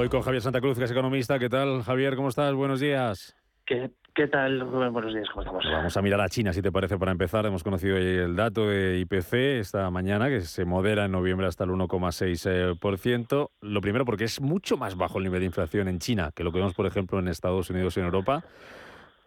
Hoy 0.00 0.08
con 0.08 0.22
Javier 0.22 0.40
Santa 0.40 0.62
Cruz, 0.62 0.78
que 0.78 0.84
es 0.84 0.90
economista. 0.90 1.38
¿Qué 1.38 1.50
tal, 1.50 1.82
Javier? 1.82 2.16
¿Cómo 2.16 2.30
estás? 2.30 2.54
Buenos 2.54 2.80
días. 2.80 3.36
¿Qué, 3.66 3.90
¿Qué 4.14 4.28
tal, 4.28 4.60
Rubén? 4.60 4.94
Buenos 4.94 5.12
días, 5.12 5.28
¿cómo 5.28 5.42
estamos? 5.42 5.62
Vamos 5.70 5.94
a 5.94 6.00
mirar 6.00 6.22
a 6.22 6.28
China, 6.30 6.54
si 6.54 6.62
te 6.62 6.72
parece, 6.72 6.96
para 6.96 7.12
empezar. 7.12 7.44
Hemos 7.44 7.62
conocido 7.62 7.98
el 7.98 8.34
dato 8.34 8.66
de 8.66 8.98
IPC 9.00 9.34
esta 9.60 9.90
mañana, 9.90 10.30
que 10.30 10.40
se 10.40 10.64
modera 10.64 11.04
en 11.04 11.12
noviembre 11.12 11.46
hasta 11.46 11.64
el 11.64 11.70
1,6%. 11.72 13.50
Lo 13.60 13.80
primero, 13.82 14.06
porque 14.06 14.24
es 14.24 14.40
mucho 14.40 14.78
más 14.78 14.96
bajo 14.96 15.18
el 15.18 15.24
nivel 15.24 15.40
de 15.40 15.46
inflación 15.46 15.86
en 15.86 15.98
China 15.98 16.30
que 16.34 16.44
lo 16.44 16.50
que 16.50 16.60
vemos, 16.60 16.72
por 16.72 16.86
ejemplo, 16.86 17.18
en 17.18 17.28
Estados 17.28 17.68
Unidos 17.68 17.94
y 17.98 18.00
en 18.00 18.06
Europa, 18.06 18.42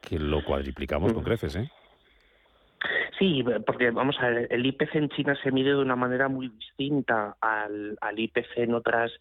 que 0.02 0.18
lo 0.18 0.44
cuadriplicamos 0.44 1.14
con 1.14 1.24
creces, 1.24 1.56
¿eh? 1.56 1.70
Sí, 3.20 3.46
porque 3.68 3.92
vamos 3.92 4.16
a 4.20 4.28
ver, 4.28 4.48
el 4.50 4.66
IPC 4.66 4.96
en 4.96 5.10
China 5.10 5.38
se 5.44 5.52
mide 5.52 5.70
de 5.70 5.82
una 5.84 5.96
manera 5.96 6.30
muy 6.30 6.50
distinta 6.50 7.38
al, 7.40 7.96
al 8.02 8.20
IPC 8.20 8.58
en 8.58 8.74
otras 8.74 9.12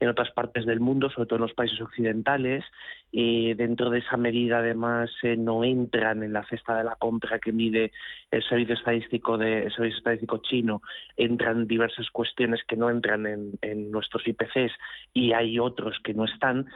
en 0.00 0.08
otras 0.08 0.30
partes 0.32 0.66
del 0.66 0.80
mundo, 0.80 1.10
sobre 1.10 1.26
todo 1.26 1.36
en 1.36 1.42
los 1.42 1.54
países 1.54 1.80
occidentales. 1.80 2.64
y 3.12 3.54
dentro 3.54 3.88
de 3.88 4.00
esa 4.00 4.16
medida, 4.16 4.58
además, 4.58 5.10
eh, 5.22 5.36
no 5.36 5.64
entran 5.64 6.22
en 6.22 6.32
la 6.32 6.44
cesta 6.46 6.76
de 6.76 6.84
la 6.84 6.96
compra 6.96 7.38
que 7.38 7.52
mide 7.52 7.92
el 8.30 8.42
servicio 8.42 8.74
estadístico 8.74 9.38
de 9.38 9.64
el 9.64 9.72
servicio 9.72 9.98
estadístico 9.98 10.38
chino. 10.38 10.82
Entran 11.16 11.66
diversas 11.66 12.10
cuestiones 12.10 12.60
que 12.68 12.76
no 12.76 12.90
entran 12.90 13.26
en, 13.26 13.52
en 13.62 13.90
nuestros 13.90 14.26
IPCs 14.26 14.72
y 15.14 15.32
hay 15.32 15.58
otros 15.58 15.98
que 16.04 16.14
no 16.14 16.24
están 16.24 16.66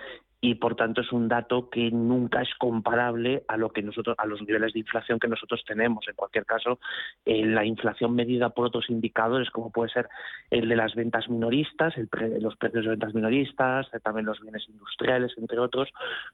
y 0.42 0.54
por 0.54 0.74
tanto 0.74 1.02
es 1.02 1.12
un 1.12 1.28
dato 1.28 1.68
que 1.68 1.90
nunca 1.90 2.40
es 2.40 2.48
comparable 2.58 3.44
a 3.46 3.58
lo 3.58 3.70
que 3.70 3.82
nosotros 3.82 4.16
a 4.18 4.26
los 4.26 4.40
niveles 4.40 4.72
de 4.72 4.80
inflación 4.80 5.18
que 5.18 5.28
nosotros 5.28 5.62
tenemos. 5.66 6.06
En 6.08 6.14
cualquier 6.14 6.46
caso 6.46 6.78
eh, 7.26 7.44
la 7.44 7.64
inflación 7.64 8.14
medida 8.14 8.50
por 8.50 8.66
otros 8.66 8.88
indicadores 8.88 9.50
como 9.50 9.70
puede 9.70 9.90
ser 9.90 10.08
el 10.50 10.68
de 10.68 10.76
las 10.76 10.94
ventas 10.94 11.28
minoristas 11.28 11.96
el 11.96 12.08
los 12.40 12.56
precios 12.56 12.84
de 12.84 12.90
ventas 12.90 13.14
minoristas 13.14 13.86
eh, 13.92 14.00
también 14.00 14.26
los 14.26 14.40
bienes 14.40 14.66
industriales 14.68 15.32
entre 15.36 15.58
otros 15.58 15.88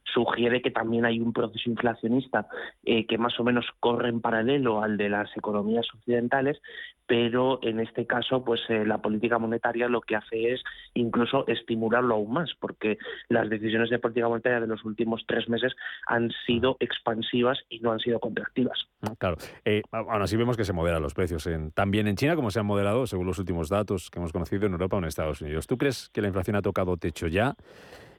sugiere 0.04 0.62
que 0.62 0.70
también 0.70 1.04
hay 1.04 1.20
un 1.20 1.32
proceso 1.32 1.68
inflacionista 1.68 2.46
eh, 2.84 3.06
que 3.06 3.18
más 3.18 3.38
o 3.40 3.44
menos 3.44 3.66
corre 3.80 4.08
en 4.08 4.20
paralelo 4.20 4.82
al 4.82 4.96
de 4.96 5.08
las 5.08 5.36
economías 5.36 5.86
occidentales 5.94 6.60
pero 7.06 7.60
en 7.62 7.80
este 7.80 8.06
caso 8.06 8.44
pues 8.44 8.60
la 8.68 8.98
política 8.98 9.38
monetaria 9.38 9.88
lo 9.88 10.00
que 10.00 10.16
hace 10.16 10.52
es 10.52 10.62
incluso 10.94 11.46
estimularlo 11.48 12.14
aún 12.14 12.32
más 12.32 12.50
porque 12.60 12.98
las 13.28 13.48
decisiones 13.48 13.90
de 13.90 13.95
de 13.96 14.00
política 14.00 14.28
monetaria 14.28 14.60
de 14.60 14.66
los 14.66 14.84
últimos 14.84 15.24
tres 15.26 15.48
meses 15.48 15.74
han 16.06 16.30
sido 16.46 16.76
expansivas 16.80 17.58
y 17.68 17.80
no 17.80 17.92
han 17.92 17.98
sido 17.98 18.20
contractivas. 18.20 18.78
Ah, 19.02 19.14
claro. 19.18 19.36
Eh, 19.64 19.82
aún 19.92 20.22
así 20.22 20.36
vemos 20.36 20.56
que 20.56 20.64
se 20.64 20.72
moderan 20.72 21.02
los 21.02 21.14
precios 21.14 21.46
en, 21.46 21.70
también 21.72 22.06
en 22.06 22.16
China 22.16 22.36
como 22.36 22.50
se 22.50 22.60
han 22.60 22.66
moderado 22.66 23.06
según 23.06 23.26
los 23.26 23.38
últimos 23.38 23.68
datos 23.68 24.10
que 24.10 24.18
hemos 24.18 24.32
conocido 24.32 24.66
en 24.66 24.72
Europa 24.72 24.96
o 24.96 24.98
en 24.98 25.06
Estados 25.06 25.40
Unidos. 25.40 25.66
¿Tú 25.66 25.78
crees 25.78 26.10
que 26.10 26.20
la 26.20 26.28
inflación 26.28 26.56
ha 26.56 26.62
tocado 26.62 26.96
techo 26.96 27.26
ya? 27.26 27.54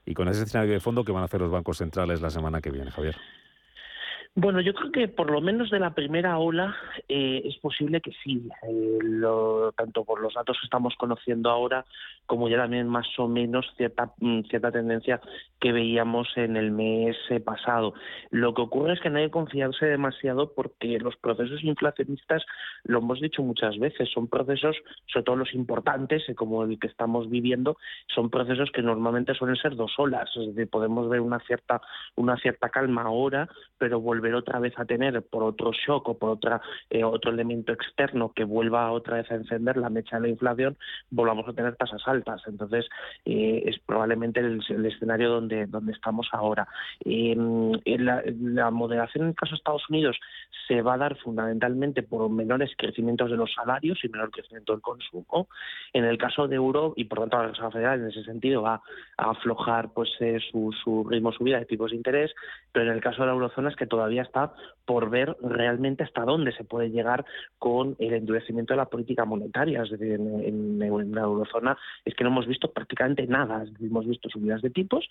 Y 0.06 0.14
con 0.14 0.30
ese 0.30 0.44
escenario 0.44 0.74
de 0.74 0.80
fondo, 0.80 1.04
¿qué 1.04 1.12
van 1.12 1.24
a 1.24 1.26
hacer 1.26 1.42
los 1.42 1.52
bancos 1.52 1.78
centrales 1.78 2.22
la 2.22 2.30
semana 2.30 2.62
que 2.62 2.72
viene, 2.72 2.92
Javier? 2.92 3.16
Bueno, 4.40 4.62
yo 4.62 4.76
creo 4.76 4.92
que 4.92 5.08
por 5.08 5.32
lo 5.32 5.42
menos 5.42 5.72
de 5.72 5.80
la 5.80 5.96
primera 5.96 6.38
ola 6.38 6.76
eh, 7.10 7.42
es 7.44 7.58
posible 7.58 8.02
que 8.02 8.12
sí, 8.24 8.48
eh, 8.70 9.00
lo, 9.02 9.72
tanto 9.72 10.06
por 10.06 10.22
los 10.22 10.36
datos 10.36 10.58
que 10.62 10.66
estamos 10.66 10.94
conociendo 10.96 11.50
ahora 11.50 11.86
como 12.28 12.50
ya 12.50 12.58
también 12.58 12.88
más 12.88 13.08
o 13.18 13.28
menos 13.28 13.66
cierta 13.78 14.14
mm, 14.20 14.42
cierta 14.42 14.72
tendencia 14.72 15.20
que 15.60 15.72
veíamos 15.72 16.28
en 16.36 16.56
el 16.56 16.72
mes 16.72 17.18
eh, 17.30 17.40
pasado. 17.40 17.94
Lo 18.30 18.54
que 18.54 18.62
ocurre 18.62 18.94
es 18.94 19.00
que 19.00 19.10
no 19.10 19.18
hay 19.18 19.26
que 19.26 19.32
confiarse 19.32 19.86
demasiado 19.86 20.54
porque 20.54 21.00
los 21.00 21.16
procesos 21.18 21.64
inflacionistas, 21.64 22.46
lo 22.84 23.00
hemos 23.00 23.20
dicho 23.22 23.42
muchas 23.42 23.78
veces, 23.80 24.10
son 24.14 24.28
procesos, 24.28 24.76
sobre 25.08 25.24
todo 25.24 25.36
los 25.38 25.54
importantes, 25.56 26.24
como 26.36 26.64
el 26.64 26.78
que 26.80 26.88
estamos 26.88 27.30
viviendo, 27.30 27.78
son 28.14 28.30
procesos 28.30 28.72
que 28.72 28.82
normalmente 28.82 29.34
suelen 29.34 29.56
ser 29.56 29.76
dos 29.76 29.94
olas, 29.98 30.30
es 30.36 30.48
decir, 30.48 30.70
podemos 30.70 31.10
ver 31.10 31.22
una 31.22 31.40
cierta 31.40 31.82
una 32.16 32.38
cierta 32.38 32.70
calma 32.70 33.04
ahora, 33.04 33.48
pero 33.78 34.00
volver 34.00 34.36
otra 34.36 34.60
vez 34.60 34.78
a 34.78 34.86
tener 34.86 35.24
por 35.24 35.44
otro 35.44 35.72
shock 35.72 36.10
o 36.10 36.18
por 36.18 36.30
otra 36.30 36.62
eh, 36.90 37.04
otro 37.04 37.32
elemento 37.32 37.72
externo 37.72 38.32
que 38.34 38.44
vuelva 38.44 38.92
otra 38.92 39.18
vez 39.18 39.32
a 39.32 39.36
encender 39.36 39.78
la 39.78 39.90
mecha 39.90 40.18
de 40.18 40.24
la 40.24 40.30
inflación, 40.30 40.78
volvamos 41.10 41.48
a 41.48 41.54
tener 41.54 41.76
tasas 41.76 42.02
altas. 42.06 42.17
Entonces, 42.48 42.88
eh, 43.26 43.64
es 43.66 43.80
probablemente 43.80 44.40
el, 44.40 44.62
escenario 44.86 45.30
donde, 45.30 45.66
donde 45.66 45.92
estamos 45.92 46.28
ahora. 46.32 46.68
Em, 47.04 47.72
la, 47.86 48.72
moderación 48.72 49.24
en 49.24 49.30
el 49.30 49.36
caso 49.36 49.52
de 49.52 49.58
Estados 49.58 49.90
Unidos 49.90 50.18
se 50.68 50.82
va 50.82 50.96
a 50.96 50.98
dar 50.98 51.18
fundamentalmente 51.18 52.04
por 52.04 52.30
menores 52.30 52.72
crecimientos 52.78 53.32
de 53.32 53.38
los 53.38 53.54
salarios 53.54 54.04
y 54.04 54.10
menor 54.10 54.32
crecimiento 54.32 54.74
del 54.74 54.82
consumo. 54.82 55.48
En 55.94 56.06
el 56.06 56.18
caso 56.18 56.48
de 56.48 56.56
Euro, 56.56 56.94
y 56.96 57.06
por 57.06 57.20
tanto 57.20 57.38
la 57.38 57.48
Reserva 57.48 57.72
Federal 57.72 58.02
en 58.02 58.08
ese 58.08 58.24
sentido 58.24 58.62
va 58.62 58.82
a 59.18 59.32
aflojar 59.32 59.94
pues 59.94 60.10
eh, 60.20 60.40
su, 60.52 60.74
su 60.84 61.04
ritmo 61.04 61.32
subida 61.32 61.60
de 61.60 61.66
tipos 61.66 61.92
de 61.92 61.98
interés, 61.98 62.34
pero 62.72 62.90
en 62.90 62.94
el 62.94 63.02
caso 63.02 63.22
de 63.22 63.28
la 63.28 63.34
eurozona 63.34 63.70
es 63.70 63.76
que 63.76 63.88
todavía 63.88 64.22
está 64.22 64.54
por 64.86 65.10
ver 65.10 65.36
realmente 65.42 66.04
hasta 66.04 66.24
dónde 66.24 66.52
se 66.54 66.64
puede 66.64 66.90
llegar 66.90 67.26
con 67.60 67.96
el 68.00 68.14
endurecimiento 68.14 68.74
de 68.74 68.78
la 68.78 68.86
política 68.86 69.26
monetaria. 69.26 69.84
Es 69.84 69.92
decir, 69.92 70.14
en, 70.14 70.80
la 70.80 71.22
eurozona 71.22 71.78
es 72.08 72.16
que 72.16 72.24
no 72.24 72.30
hemos 72.30 72.48
visto 72.48 72.72
prácticamente 72.72 73.28
nada. 73.28 73.66
hemos 73.80 74.08
visto 74.08 74.30
subidas 74.30 74.62
de 74.62 74.70
tipos, 74.70 75.08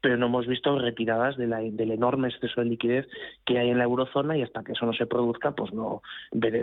pero 0.00 0.16
no 0.16 0.26
hemos 0.26 0.46
visto 0.46 0.76
retiradas 0.78 1.36
del 1.36 1.90
enorme 1.90 2.28
exceso 2.28 2.60
de 2.60 2.66
liquidez 2.66 3.08
que 3.44 3.58
hay 3.58 3.70
en 3.70 3.78
la 3.78 3.84
eurozona 3.84 4.36
y 4.36 4.42
hasta 4.42 4.62
que 4.62 4.72
eso 4.72 4.84
no 4.84 4.92
se 4.92 5.06
produzca, 5.06 5.52
pues 5.52 5.72
no, 5.72 6.02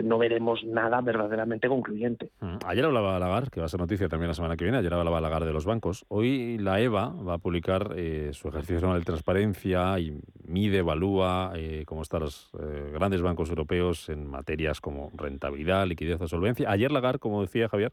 no 0.04 0.18
veremos 0.18 0.62
nada 0.64 1.00
verdaderamente 1.00 1.68
concluyente. 1.68 2.30
Mm, 2.40 2.58
ayer 2.66 2.84
hablaba 2.84 3.18
Lagarde, 3.18 3.48
que 3.50 3.60
va 3.60 3.66
a 3.66 3.68
ser 3.68 3.80
noticia 3.80 4.08
también 4.08 4.28
la 4.28 4.34
semana 4.34 4.56
que 4.56 4.64
viene, 4.64 4.78
ayer 4.78 4.92
hablaba 4.92 5.20
Lagarde 5.20 5.46
de 5.46 5.52
los 5.52 5.64
bancos. 5.64 6.04
Hoy 6.08 6.58
la 6.58 6.80
EVA 6.80 7.08
va 7.08 7.34
a 7.34 7.38
publicar 7.38 7.94
eh, 7.96 8.30
su 8.32 8.48
ejercicio 8.48 8.92
de 8.92 9.00
transparencia 9.00 9.98
y 9.98 10.20
mide, 10.46 10.78
evalúa 10.78 11.52
eh, 11.56 11.84
cómo 11.86 12.02
están 12.02 12.20
los 12.20 12.50
eh, 12.60 12.90
grandes 12.92 13.22
bancos 13.22 13.48
europeos 13.48 14.08
en 14.08 14.26
materias 14.26 14.80
como 14.80 15.10
rentabilidad, 15.14 15.86
liquidez 15.86 16.20
o 16.20 16.28
solvencia. 16.28 16.70
Ayer 16.70 16.92
Lagarde, 16.92 17.18
como 17.18 17.42
decía 17.42 17.68
Javier, 17.68 17.92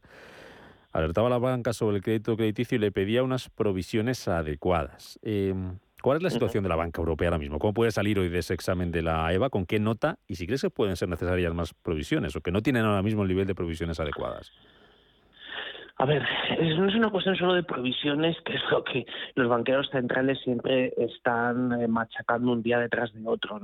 alertaba 0.96 1.28
a 1.28 1.30
la 1.30 1.38
banca 1.38 1.72
sobre 1.72 1.96
el 1.96 2.02
crédito 2.02 2.36
crediticio 2.36 2.76
y 2.76 2.78
le 2.78 2.92
pedía 2.92 3.22
unas 3.22 3.48
provisiones 3.48 4.26
adecuadas. 4.28 5.18
Em, 5.22 5.78
¿Cuál 6.02 6.18
es 6.18 6.22
la 6.22 6.30
situación 6.30 6.62
de 6.62 6.68
la 6.68 6.76
banca 6.76 7.00
europea 7.00 7.28
ahora 7.28 7.38
mismo? 7.38 7.58
¿Cómo 7.58 7.74
puede 7.74 7.90
salir 7.90 8.18
hoy 8.18 8.28
de 8.28 8.38
ese 8.38 8.54
examen 8.54 8.92
de 8.92 9.02
la 9.02 9.32
EVA? 9.32 9.50
¿Con 9.50 9.66
qué 9.66 9.80
nota? 9.80 10.18
Y 10.28 10.36
si 10.36 10.46
crees 10.46 10.62
que 10.62 10.70
pueden 10.70 10.96
ser 10.96 11.08
necesarias 11.08 11.52
más 11.52 11.74
provisiones 11.74 12.36
o 12.36 12.40
que 12.40 12.52
no 12.52 12.62
tienen 12.62 12.84
ahora 12.84 13.02
mismo 13.02 13.22
el 13.22 13.28
nivel 13.28 13.46
de 13.46 13.54
provisiones 13.54 13.98
adecuadas. 13.98 14.52
A 15.98 16.04
ver, 16.04 16.22
no 16.76 16.88
es 16.88 16.94
una 16.94 17.08
cuestión 17.08 17.36
solo 17.36 17.54
de 17.54 17.62
provisiones, 17.62 18.36
que 18.42 18.54
es 18.54 18.62
lo 18.70 18.84
que 18.84 19.06
los 19.34 19.48
banqueros 19.48 19.88
centrales 19.88 20.38
siempre 20.40 20.92
están 20.98 21.72
eh, 21.72 21.88
machacando 21.88 22.52
un 22.52 22.62
día 22.62 22.78
detrás 22.78 23.14
de 23.14 23.26
otro, 23.26 23.58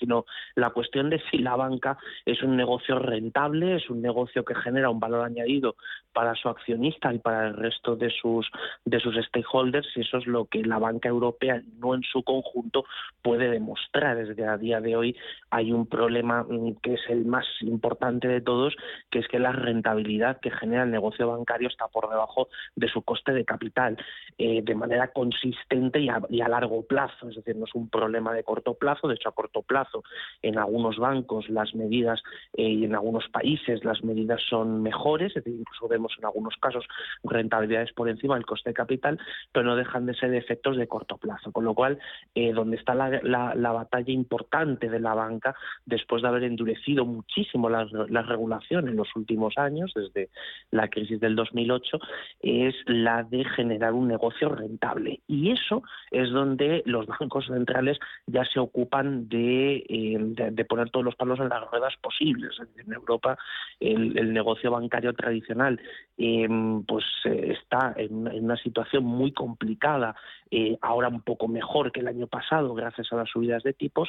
sino 0.00 0.24
la 0.56 0.70
cuestión 0.70 1.10
de 1.10 1.22
si 1.30 1.38
la 1.38 1.54
banca 1.54 1.96
es 2.26 2.42
un 2.42 2.56
negocio 2.56 2.98
rentable, 2.98 3.76
es 3.76 3.88
un 3.88 4.02
negocio 4.02 4.44
que 4.44 4.56
genera 4.56 4.90
un 4.90 4.98
valor 4.98 5.24
añadido 5.24 5.76
para 6.12 6.34
su 6.34 6.48
accionista 6.48 7.14
y 7.14 7.20
para 7.20 7.46
el 7.46 7.54
resto 7.54 7.94
de 7.94 8.10
sus 8.10 8.50
de 8.84 8.98
sus 8.98 9.14
stakeholders, 9.26 9.86
y 9.94 10.00
eso 10.00 10.18
es 10.18 10.26
lo 10.26 10.46
que 10.46 10.64
la 10.64 10.78
banca 10.78 11.08
europea 11.08 11.62
no 11.78 11.94
en 11.94 12.02
su 12.02 12.24
conjunto 12.24 12.84
puede 13.22 13.48
demostrar. 13.48 14.16
Desde 14.16 14.44
a 14.44 14.56
día 14.56 14.80
de 14.80 14.96
hoy 14.96 15.16
hay 15.50 15.70
un 15.70 15.86
problema 15.86 16.42
mm, 16.42 16.80
que 16.82 16.94
es 16.94 17.00
el 17.08 17.26
más 17.26 17.46
importante 17.60 18.26
de 18.26 18.40
todos, 18.40 18.74
que 19.08 19.20
es 19.20 19.28
que 19.28 19.38
la 19.38 19.52
rentabilidad 19.52 20.40
que 20.40 20.50
genera 20.50 20.82
el 20.82 20.90
negocio 20.90 21.28
bancario 21.28 21.59
está 21.68 21.88
por 21.88 22.08
debajo 22.08 22.48
de 22.74 22.88
su 22.88 23.02
coste 23.02 23.32
de 23.32 23.44
capital 23.44 23.96
eh, 24.38 24.62
de 24.62 24.74
manera 24.74 25.08
consistente 25.08 26.00
y 26.00 26.08
a, 26.08 26.48
largo 26.48 26.82
plazo. 26.86 27.28
Es 27.28 27.36
decir, 27.36 27.56
no 27.56 27.64
es 27.64 27.74
un 27.74 27.88
problema 27.88 28.32
de 28.32 28.44
corto 28.44 28.74
plazo. 28.74 29.08
De 29.08 29.14
hecho, 29.14 29.28
a 29.28 29.32
corto 29.32 29.62
plazo, 29.62 30.02
en 30.42 30.58
algunos 30.58 30.98
bancos 30.98 31.48
las 31.48 31.74
medidas 31.74 32.22
eh, 32.54 32.68
y 32.68 32.84
en 32.84 32.94
algunos 32.94 33.28
países 33.28 33.84
las 33.84 34.02
medidas 34.02 34.40
son 34.48 34.82
mejores. 34.82 35.36
Es 35.36 35.44
decir, 35.44 35.58
incluso 35.60 35.88
vemos 35.88 36.14
en 36.18 36.24
algunos 36.24 36.56
casos 36.56 36.86
rentabilidades 37.22 37.92
por 37.92 38.08
encima 38.08 38.34
del 38.34 38.46
coste 38.46 38.70
de 38.70 38.74
capital, 38.74 39.18
pero 39.52 39.66
no 39.66 39.76
dejan 39.76 40.06
de 40.06 40.14
ser 40.14 40.34
efectos 40.34 40.76
de 40.76 40.88
corto 40.88 41.18
plazo. 41.18 41.52
Con 41.52 41.64
lo 41.64 41.74
cual, 41.74 41.98
eh, 42.34 42.52
donde 42.52 42.76
está 42.76 42.94
la, 42.94 43.72
batalla 43.72 44.12
importante 44.12 44.88
de 44.88 45.00
la 45.00 45.14
banca, 45.14 45.54
después 45.86 46.22
de 46.22 46.28
haber 46.28 46.44
endurecido 46.44 47.04
muchísimo 47.04 47.68
la, 47.68 47.86
la 48.08 48.22
regulación 48.22 48.88
en 48.88 48.96
los 48.96 49.14
últimos 49.14 49.56
años, 49.58 49.92
desde 49.94 50.30
la 50.70 50.88
crisis 50.88 51.20
del 51.20 51.36
2008 51.50 51.98
es 52.40 52.74
la 52.86 53.22
de 53.22 53.44
generar 53.44 53.92
un 53.92 54.08
negocio 54.08 54.48
rentable. 54.48 55.20
Y 55.26 55.50
eso 55.50 55.82
es 56.10 56.30
donde 56.30 56.82
los 56.86 57.06
bancos 57.06 57.46
centrales 57.46 57.98
ya 58.26 58.44
se 58.44 58.60
ocupan 58.60 59.28
de, 59.28 59.84
eh, 59.88 60.64
poner 60.68 60.90
todos 60.90 61.04
los 61.04 61.16
palos 61.16 61.40
en 61.40 61.48
las 61.48 61.68
ruedas 61.70 61.94
posibles. 62.00 62.56
En 62.76 62.92
Europa 62.92 63.38
el, 63.80 64.32
negocio 64.32 64.70
bancario 64.70 65.12
tradicional 65.12 65.80
em, 66.16 66.84
pues 66.84 67.04
eh, 67.24 67.56
está 67.58 67.94
en, 67.96 68.28
una 68.28 68.56
situación 68.56 69.04
muy 69.04 69.32
complicada, 69.32 70.14
eh, 70.50 70.76
ahora 70.80 71.08
un 71.08 71.22
poco 71.22 71.48
mejor 71.48 71.90
que 71.90 72.00
el 72.00 72.08
año 72.08 72.26
pasado 72.26 72.74
gracias 72.74 73.12
a 73.12 73.16
las 73.16 73.30
subidas 73.30 73.62
de 73.62 73.72
tipos 73.72 74.08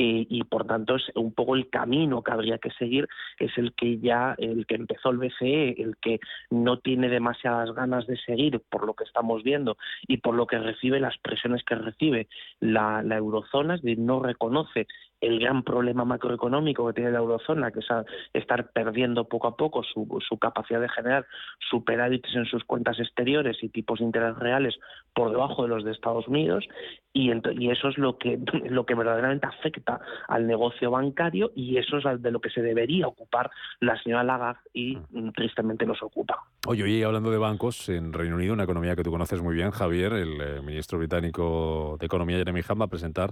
y 0.00 0.44
por 0.44 0.64
tanto 0.64 0.94
es 0.94 1.10
un 1.16 1.32
poco 1.32 1.56
el 1.56 1.68
camino 1.70 2.22
que 2.22 2.30
habría 2.30 2.58
que 2.58 2.70
seguir 2.70 3.08
es 3.38 3.56
el 3.58 3.72
que 3.74 3.98
ya 3.98 4.36
el 4.38 4.66
que 4.66 4.76
empezó 4.76 5.10
el 5.10 5.18
BCE, 5.18 5.82
el 5.82 5.96
que 5.96 6.20
no 6.50 6.77
tiene 6.78 7.08
demasiadas 7.08 7.72
ganas 7.74 8.06
de 8.06 8.16
seguir 8.18 8.60
por 8.70 8.86
lo 8.86 8.94
que 8.94 9.04
estamos 9.04 9.42
viendo 9.42 9.76
y 10.06 10.18
por 10.18 10.34
lo 10.34 10.46
que 10.46 10.58
recibe 10.58 11.00
las 11.00 11.18
presiones 11.18 11.64
que 11.64 11.74
recibe 11.74 12.28
la, 12.60 13.02
eurozona, 13.10 13.76
es 13.76 13.82
decir, 13.82 13.98
no 13.98 14.20
reconoce 14.20 14.86
el 15.20 15.40
gran 15.40 15.62
problema 15.62 16.04
macroeconómico 16.04 16.86
que 16.86 16.92
tiene 16.94 17.10
la 17.10 17.18
eurozona, 17.18 17.70
que 17.70 17.80
es 17.80 17.86
estar 18.34 18.70
perdiendo 18.70 19.24
poco 19.24 19.48
a 19.48 19.56
poco 19.56 19.82
su, 19.82 20.06
su 20.26 20.38
capacidad 20.38 20.80
de 20.80 20.88
generar 20.88 21.26
superávites 21.70 22.34
en 22.34 22.44
sus 22.46 22.64
cuentas 22.64 22.98
exteriores 23.00 23.56
y 23.62 23.68
tipos 23.68 23.98
de 23.98 24.06
interés 24.06 24.36
reales 24.38 24.78
por 25.14 25.30
debajo 25.30 25.62
de 25.62 25.68
los 25.68 25.84
de 25.84 25.92
Estados 25.92 26.28
Unidos, 26.28 26.66
y, 27.12 27.32
y 27.58 27.70
eso 27.70 27.88
es 27.88 27.98
lo 27.98 28.18
que, 28.18 28.38
lo 28.68 28.86
que 28.86 28.94
verdaderamente 28.94 29.46
afecta 29.46 30.00
al 30.28 30.46
negocio 30.46 30.90
bancario 30.90 31.50
y 31.54 31.78
eso 31.78 31.98
es 31.98 32.22
de 32.22 32.30
lo 32.30 32.40
que 32.40 32.50
se 32.50 32.62
debería 32.62 33.06
ocupar 33.06 33.50
la 33.80 34.00
señora 34.02 34.22
Lagarde 34.22 34.60
y 34.72 34.96
mm, 34.96 35.30
tristemente 35.30 35.86
nos 35.86 36.02
ocupa. 36.02 36.44
Oye, 36.66 36.88
y 36.88 37.02
hablando 37.02 37.30
de 37.30 37.38
bancos, 37.38 37.88
en 37.88 38.12
Reino 38.12 38.36
Unido, 38.36 38.54
una 38.54 38.64
economía 38.64 38.94
que 38.94 39.02
tú 39.02 39.10
conoces 39.10 39.40
muy 39.42 39.54
bien, 39.54 39.70
Javier, 39.70 40.12
el 40.12 40.40
eh, 40.40 40.62
ministro 40.62 40.98
británico 40.98 41.96
de 41.98 42.06
Economía, 42.06 42.38
Jeremy 42.38 42.60
Hunt, 42.60 42.80
va 42.80 42.84
a 42.84 42.88
presentar 42.88 43.30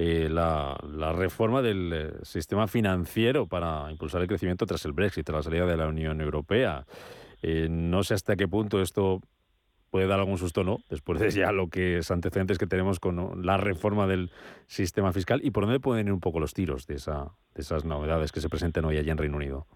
eh, 0.00 0.28
la, 0.30 0.78
reforma 1.12 1.60
del 1.60 1.92
eh, 1.92 2.12
sistema 2.22 2.68
financiero 2.68 3.48
para 3.48 3.90
impulsar 3.90 4.22
el 4.22 4.28
crecimiento 4.28 4.64
tras 4.64 4.84
el 4.84 4.92
Brexit, 4.92 5.26
tras 5.26 5.38
la 5.38 5.42
salida 5.42 5.66
de 5.66 5.76
la 5.76 5.88
Unión 5.88 6.20
Europea. 6.20 6.86
Eh, 7.42 7.66
no 7.68 8.04
sé 8.04 8.14
hasta 8.14 8.36
qué 8.36 8.46
punto 8.46 8.80
esto 8.80 9.20
puede 9.90 10.06
dar 10.06 10.20
algún 10.20 10.38
susto 10.38 10.62
no, 10.62 10.78
después 10.88 11.18
de 11.18 11.32
ya 11.32 11.50
lo 11.50 11.66
que 11.66 11.98
es 11.98 12.12
antecedentes 12.12 12.58
que 12.58 12.68
tenemos 12.68 13.00
con 13.00 13.44
la 13.44 13.56
reforma 13.56 14.06
del 14.06 14.30
sistema 14.68 15.12
fiscal 15.12 15.40
y 15.42 15.50
por 15.50 15.64
dónde 15.64 15.80
pueden 15.80 16.06
ir 16.06 16.12
un 16.12 16.20
poco 16.20 16.38
los 16.38 16.54
tiros 16.54 16.86
de, 16.86 16.94
esa, 16.94 17.32
de 17.56 17.62
esas 17.62 17.84
novedades 17.84 18.30
que 18.30 18.40
se 18.40 18.48
presenten 18.48 18.84
hoy 18.84 18.98
allí 18.98 19.10
en 19.10 19.18
Reino 19.18 19.36
Unido. 19.36 19.66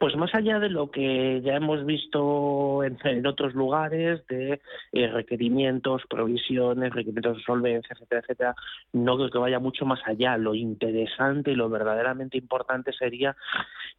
Pues 0.00 0.16
más 0.16 0.34
allá 0.34 0.58
de 0.58 0.70
lo 0.70 0.90
que 0.90 1.42
ya 1.42 1.56
hemos 1.56 1.84
visto 1.84 2.82
en, 2.82 3.26
otros 3.26 3.52
lugares, 3.52 4.26
de 4.28 4.58
eh, 4.92 5.08
requerimientos, 5.08 6.04
provisiones, 6.08 6.94
requerimientos 6.94 7.36
de 7.36 7.42
solvencia, 7.42 7.92
etcétera, 7.92 8.22
etcétera, 8.22 8.54
no 8.94 9.18
creo 9.18 9.30
que 9.30 9.36
vaya 9.36 9.58
mucho 9.58 9.84
más 9.84 10.00
allá. 10.06 10.38
Lo 10.38 10.54
interesante 10.54 11.50
y 11.50 11.54
lo 11.54 11.68
verdaderamente 11.68 12.38
importante 12.38 12.94
sería 12.94 13.36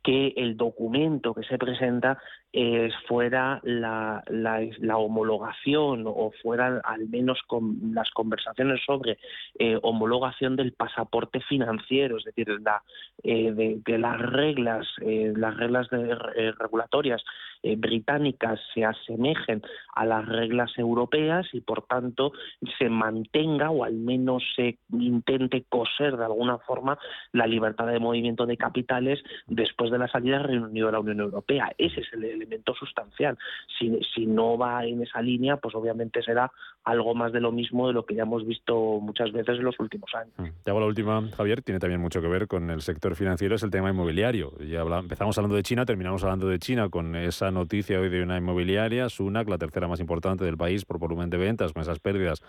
que 0.01 0.33
el 0.37 0.57
documento 0.57 1.35
que 1.35 1.43
se 1.43 1.59
presenta 1.59 2.17
eh, 2.51 2.89
fuera 3.07 3.59
la, 3.61 4.23
la, 4.27 4.97
homologación 4.97 6.05
o 6.07 6.31
fueran 6.41 6.81
al 6.83 7.07
menos 7.09 7.39
con 7.45 7.93
las 7.93 8.09
conversaciones 8.09 8.81
sobre 8.83 9.19
eh, 9.59 9.77
homologación 9.83 10.55
del 10.55 10.73
pasaporte 10.73 11.41
financiero, 11.41 12.17
es 12.17 12.23
decir, 12.23 12.47
la, 12.61 12.81
de, 13.23 13.79
de, 13.85 13.97
las 13.99 14.19
reglas, 14.19 14.87
las 14.99 15.55
reglas 15.55 15.90
eh, 15.91 16.51
regulatorias 16.57 17.23
eh, 17.63 17.75
británicas 17.75 18.59
se 18.73 18.83
asemejen 18.83 19.61
a 19.95 20.05
las 20.05 20.27
reglas 20.27 20.71
europeas 20.77 21.47
y 21.53 21.61
por 21.61 21.83
tanto 21.85 22.31
se 22.79 22.89
mantenga 22.89 23.69
o 23.69 23.83
al 23.83 23.93
menos 23.93 24.43
se 24.55 24.79
intente 24.91 25.65
coser 25.69 26.17
de 26.17 26.25
alguna 26.25 26.57
forma 26.59 26.97
la 27.33 27.45
libertad 27.45 27.85
de 27.87 27.99
movimiento 27.99 28.45
de 28.45 28.57
capitales 28.57 29.19
después 29.47 29.91
de 29.91 29.99
la 29.99 30.07
salida 30.07 30.37
del 30.37 30.47
Reino 30.47 30.65
Unido 30.65 30.87
de 30.87 30.93
la 30.93 30.99
Unión 30.99 31.19
Europea. 31.19 31.71
Ese 31.77 32.01
es 32.01 32.07
el 32.13 32.23
elemento 32.23 32.73
sustancial. 32.73 33.37
Si, 33.77 33.99
si 34.15 34.25
no 34.25 34.57
va 34.57 34.85
en 34.85 35.03
esa 35.03 35.21
línea, 35.21 35.57
pues 35.57 35.75
obviamente 35.75 36.23
será 36.23 36.51
algo 36.83 37.13
más 37.13 37.31
de 37.31 37.41
lo 37.41 37.51
mismo 37.51 37.87
de 37.87 37.93
lo 37.93 38.05
que 38.05 38.15
ya 38.15 38.23
hemos 38.23 38.45
visto 38.45 38.99
muchas 38.99 39.31
veces 39.31 39.59
en 39.59 39.65
los 39.65 39.79
últimos 39.79 40.09
años. 40.15 40.33
Mm. 40.37 40.63
Te 40.63 40.71
hago 40.71 40.79
la 40.79 40.87
última, 40.87 41.29
Javier, 41.37 41.61
tiene 41.61 41.79
también 41.79 42.01
mucho 42.01 42.21
que 42.21 42.27
ver 42.27 42.47
con 42.47 42.69
el 42.71 42.81
sector 42.81 43.15
financiero, 43.15 43.55
es 43.55 43.63
el 43.63 43.69
tema 43.69 43.89
inmobiliario. 43.89 44.53
Ya 44.59 44.81
empezamos 44.81 45.37
hablando 45.37 45.55
de 45.55 45.63
China, 45.63 45.80
terminamos 45.85 46.23
hablando 46.23 46.47
de 46.47 46.59
China 46.59 46.89
con 46.89 47.15
esa 47.15 47.51
noticia 47.51 47.99
hoy 47.99 48.09
de 48.09 48.23
una 48.23 48.37
inmobiliaria, 48.37 49.09
Sunac, 49.09 49.47
la 49.47 49.57
tercera 49.57 49.87
más 49.87 49.99
importante 49.99 50.45
del 50.45 50.57
país 50.57 50.85
por 50.85 50.97
volumen 50.97 51.29
de 51.29 51.37
ventas, 51.37 51.73
con 51.73 51.81
esas 51.81 51.99
pérdidas 51.99 52.41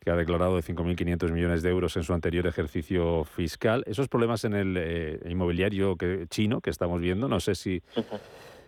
que 0.00 0.10
ha 0.10 0.16
declarado 0.16 0.56
de 0.56 0.62
5.500 0.62 1.32
millones 1.32 1.62
de 1.62 1.70
euros 1.70 1.96
en 1.96 2.04
su 2.04 2.14
anterior 2.14 2.46
ejercicio 2.46 3.24
fiscal. 3.24 3.82
Esos 3.86 4.08
problemas 4.08 4.44
en 4.44 4.54
el 4.54 4.76
eh, 4.78 5.20
inmobiliario 5.28 5.96
que, 5.96 6.26
chino 6.28 6.60
que 6.60 6.70
estamos 6.70 7.00
viendo, 7.00 7.28
no 7.28 7.40
sé 7.40 7.54
si 7.54 7.82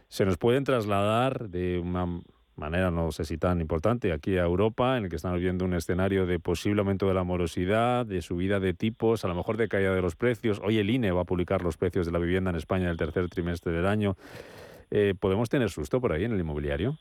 se 0.08 0.24
nos 0.24 0.36
pueden 0.38 0.64
trasladar 0.64 1.48
de 1.48 1.78
una 1.78 2.06
manera, 2.56 2.90
no 2.90 3.12
sé 3.12 3.24
si 3.24 3.38
tan 3.38 3.60
importante, 3.60 4.12
aquí 4.12 4.36
a 4.36 4.42
Europa, 4.42 4.96
en 4.96 5.04
el 5.04 5.10
que 5.10 5.16
estamos 5.16 5.40
viendo 5.40 5.64
un 5.64 5.74
escenario 5.74 6.26
de 6.26 6.38
posible 6.38 6.80
aumento 6.80 7.08
de 7.08 7.14
la 7.14 7.24
morosidad, 7.24 8.06
de 8.06 8.22
subida 8.22 8.60
de 8.60 8.74
tipos, 8.74 9.24
a 9.24 9.28
lo 9.28 9.34
mejor 9.34 9.56
de 9.56 9.68
caída 9.68 9.94
de 9.94 10.02
los 10.02 10.16
precios. 10.16 10.60
Hoy 10.62 10.78
el 10.78 10.90
INE 10.90 11.12
va 11.12 11.22
a 11.22 11.24
publicar 11.24 11.62
los 11.62 11.76
precios 11.76 12.06
de 12.06 12.12
la 12.12 12.18
vivienda 12.18 12.50
en 12.50 12.56
España 12.56 12.84
en 12.84 12.90
el 12.90 12.96
tercer 12.96 13.28
trimestre 13.28 13.72
del 13.72 13.86
año. 13.86 14.16
Eh, 14.90 15.14
¿Podemos 15.18 15.48
tener 15.48 15.70
susto 15.70 16.00
por 16.00 16.12
ahí 16.12 16.24
en 16.24 16.32
el 16.32 16.40
inmobiliario? 16.40 16.98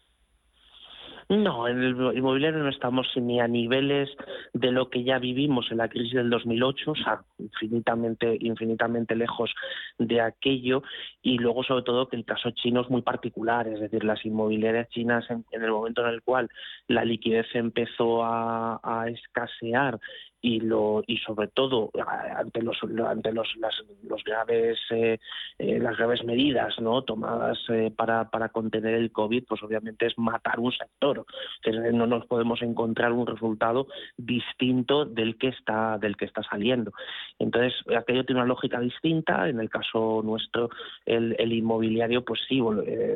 No, 1.30 1.68
en 1.68 1.84
el 1.84 2.18
inmobiliario 2.18 2.64
no 2.64 2.70
estamos 2.70 3.06
ni 3.16 3.40
a 3.40 3.48
niveles 3.48 4.10
de 4.54 4.72
lo 4.72 4.90
que 4.90 5.04
ya 5.04 5.20
vivimos 5.20 5.68
en 5.70 5.78
la 5.78 5.88
crisis 5.88 6.14
del 6.14 6.32
2008, 6.32 6.92
o 6.92 6.96
sea, 6.96 7.22
infinitamente, 7.38 8.36
infinitamente 8.42 9.16
lejos 9.16 9.54
de 10.00 10.22
aquello. 10.22 10.82
Y 11.22 11.38
luego, 11.38 11.64
sobre 11.64 11.84
todo, 11.84 12.10
que 12.10 12.16
el 12.16 12.26
caso 12.26 12.50
chino 12.50 12.82
es 12.82 12.90
muy 12.90 13.04
particular, 13.04 13.68
es 13.68 13.80
decir, 13.80 14.04
las 14.06 14.26
inmobiliarias 14.26 14.90
chinas, 14.90 15.30
en, 15.30 15.46
el 15.52 15.72
momento 15.72 16.02
en 16.02 16.16
el 16.16 16.24
cual 16.24 16.50
la 16.88 17.06
liquidez 17.06 17.46
empezó 17.54 18.24
a 18.24 19.06
escasear 19.08 20.00
y 20.42 20.62
lo 20.62 21.04
y 21.06 21.18
sobre 21.18 21.48
todo 21.48 21.92
ante 22.38 22.62
los 22.62 22.78
ante 23.06 23.34
los 23.34 23.48
las, 23.58 23.76
los 24.04 24.24
graves 24.24 24.80
eh, 24.92 25.20
eh, 25.58 25.80
las 25.80 25.98
graves 25.98 26.24
medidas 26.24 26.80
no 26.80 27.02
tomadas 27.02 27.58
eh, 27.70 27.92
para, 27.96 28.30
para 28.30 28.50
contener 28.50 28.94
el 28.94 29.12
covid 29.12 29.44
pues 29.48 29.62
obviamente 29.64 30.06
es 30.06 30.18
matar 30.18 30.60
un 30.60 30.72
sector. 30.72 31.26
Que 31.62 31.72
no 31.72 32.08
nos 32.08 32.26
podemos 32.26 32.62
encontrar 32.62 33.12
un 33.12 33.28
resultado 33.28 33.88
distinto 34.18 35.06
del 35.06 35.38
que 35.38 35.50
está 35.50 35.98
del 35.98 36.16
que 36.16 36.26
está 36.26 36.42
saliendo. 36.44 36.94
Entonces 37.38 37.74
aquello 37.96 38.26
tiene 38.26 38.42
una 38.42 38.48
lógica 38.48 38.80
distinta. 38.80 39.50
En 39.50 39.60
el 39.60 39.70
caso 39.70 40.22
nuestro 40.24 40.70
el, 41.06 41.36
el 41.38 41.52
inmobiliario 41.52 42.24
pues 42.24 42.40
sí 42.48 42.62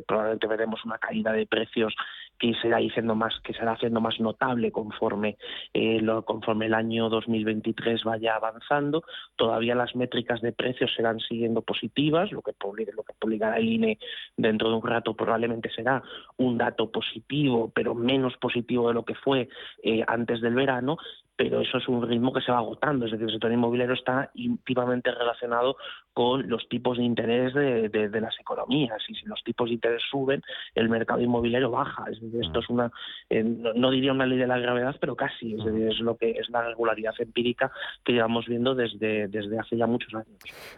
probablemente 0.08 0.48
veremos 0.48 0.84
una 0.84 0.98
caída 0.98 1.32
de 1.32 1.46
precios 1.46 1.96
que 2.38 2.54
será 2.62 2.78
haciendo 2.78 3.16
más 3.16 3.40
que 3.42 3.54
será 3.54 3.74
haciendo 3.74 4.02
más 4.02 4.20
notable 4.20 4.72
conforme 4.72 5.38
lo, 5.74 6.26
conforme 6.26 6.66
el 6.66 6.74
año 6.74 7.10
2023 7.14 8.04
vaya 8.04 8.36
avanzando. 8.36 9.04
Todavía 9.36 9.76
las 9.76 9.96
métricas 9.96 10.42
de 10.42 10.52
precios 10.52 10.92
serán 10.96 11.20
siguiendo 11.20 11.62
positivas, 11.62 12.32
lo 12.32 12.42
que, 12.42 12.54
lo 12.94 13.04
que 13.04 13.14
publicará 13.20 13.58
el 13.58 13.70
INE 13.70 14.00
dentro 14.38 14.70
de 14.70 14.76
un 14.76 14.88
rato 14.88 15.14
probablemente 15.16 15.70
será 15.70 16.04
un 16.38 16.58
dato 16.58 16.92
positivo, 16.92 17.72
pero 17.74 17.96
menos 17.96 18.36
positivo 18.38 18.88
de 18.88 18.94
lo 18.94 19.06
que 19.06 19.16
fue 19.16 19.50
eh, 19.84 20.04
antes 20.08 20.42
del 20.42 20.56
verano, 20.56 20.98
pero 21.36 21.62
eso 21.62 21.78
es 21.78 21.88
un 21.88 22.08
ritmo 22.08 22.32
que 22.32 22.42
se 22.42 22.52
va 22.52 22.60
agotando, 22.60 23.06
es 23.06 23.12
decir, 23.12 23.26
el 23.26 23.34
sector 23.34 23.52
inmobiliario 23.52 23.96
está 23.96 24.30
íntimamente 24.36 25.12
relacionado 25.12 25.78
con 26.14 26.48
los 26.48 26.68
tipos 26.70 26.98
de 26.98 27.04
interés 27.04 27.54
de, 27.54 28.22
las 28.22 28.40
economías 28.40 29.02
y 29.08 29.16
si 29.16 29.26
los 29.26 29.44
tipos 29.44 29.68
de 29.68 29.76
interés 29.76 30.02
suben, 30.10 30.42
el 30.76 30.88
mercado 30.90 31.22
inmobiliario 31.22 31.72
baja. 31.72 32.06
Es 32.12 32.22
decir, 32.22 32.42
esto 32.44 32.60
es 32.60 32.70
una, 32.70 32.92
eh, 33.30 33.44
no, 33.44 33.90
diría 33.90 34.12
una 34.12 34.28
ley 34.28 34.38
de 34.38 34.46
la 34.46 34.60
gravedad, 34.60 34.96
pero 35.00 35.16
casi, 35.16 35.56
es 35.56 35.66
decir, 35.66 35.88
es 35.88 36.00
lo 36.00 36.16
que 36.16 36.32
es 36.32 36.50
la 36.50 36.62
regularidad 36.62 37.16
empírica 37.18 37.72
que 38.04 38.14
llevamos 38.14 38.46
viendo 38.46 38.76
desde, 38.76 39.28
desde 39.28 39.60
hace 39.60 39.76
ya 39.76 39.88
muchos 39.88 40.14
años. 40.14 40.28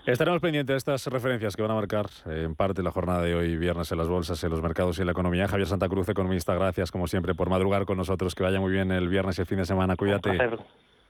Estaremos 0.06 0.40
pendientes 0.40 0.74
de 0.74 0.78
estas 0.78 1.06
referencias 1.08 1.56
que 1.56 1.62
van 1.62 1.72
a 1.72 1.76
marcar 1.76 2.06
eh, 2.28 2.44
en 2.46 2.56
parte 2.56 2.82
la 2.82 2.92
jornada 2.92 3.22
de 3.22 3.36
hoy, 3.36 3.58
viernes, 3.58 3.92
en 3.92 3.98
las 3.98 4.08
bolsas, 4.08 4.42
en 4.44 4.52
los 4.52 4.62
mercados 4.62 4.98
y 4.98 5.02
en 5.02 5.08
la 5.08 5.12
economía. 5.12 5.48
Javier 5.48 5.68
Santa 5.68 5.90
Cruz, 5.90 6.08
economista, 6.08 6.56
gracias 6.56 6.92
como 6.92 7.08
siempre 7.08 7.36
por 7.36 7.50
madrugar 7.50 7.86
con 7.86 7.98
nosotros. 7.98 8.34
Que 8.36 8.44
vaya 8.44 8.62
muy 8.62 8.72
bien 8.72 8.92
el 8.92 9.10
viernes 9.10 9.38
y 9.38 9.42
el 9.42 9.48
fin 9.48 9.58
de 9.58 9.66
semana. 9.66 9.96
Cuídate. 9.98 10.45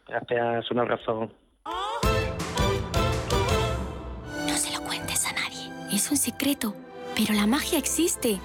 Gracias, 0.08 0.72
un 0.72 0.80
abrazo. 0.80 1.32
No 4.48 4.58
se 4.58 4.74
lo 4.74 4.82
cuentes 4.84 5.26
a 5.26 5.34
nadie. 5.34 5.72
Es 5.92 6.12
un 6.12 6.18
secreto. 6.18 6.76
Pero 7.16 7.34
la 7.34 7.48
magia 7.48 7.80
existe. 7.80 8.40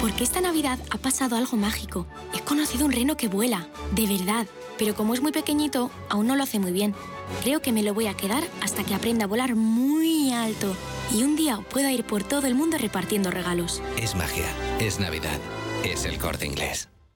Porque 0.00 0.24
esta 0.24 0.40
Navidad 0.40 0.78
ha 0.90 0.98
pasado 0.98 1.36
algo 1.36 1.56
mágico. 1.56 2.06
He 2.34 2.40
conocido 2.40 2.86
un 2.86 2.92
reno 2.92 3.16
que 3.16 3.28
vuela, 3.28 3.68
de 3.92 4.06
verdad. 4.06 4.46
Pero 4.78 4.94
como 4.94 5.14
es 5.14 5.20
muy 5.20 5.30
pequeñito, 5.30 5.90
aún 6.08 6.26
no 6.26 6.34
lo 6.34 6.42
hace 6.42 6.58
muy 6.58 6.72
bien. 6.72 6.94
Creo 7.42 7.60
que 7.60 7.72
me 7.72 7.82
lo 7.82 7.94
voy 7.94 8.06
a 8.06 8.16
quedar 8.16 8.42
hasta 8.62 8.82
que 8.82 8.94
aprenda 8.94 9.24
a 9.24 9.28
volar 9.28 9.54
muy 9.54 10.32
alto. 10.32 10.74
Y 11.12 11.22
un 11.22 11.36
día 11.36 11.58
pueda 11.70 11.92
ir 11.92 12.04
por 12.04 12.24
todo 12.24 12.46
el 12.46 12.54
mundo 12.54 12.78
repartiendo 12.78 13.30
regalos. 13.30 13.82
Es 13.98 14.14
magia. 14.14 14.46
Es 14.80 14.98
Navidad. 14.98 15.38
Es 15.84 16.06
el 16.06 16.18
corte 16.18 16.46
inglés. 16.46 16.88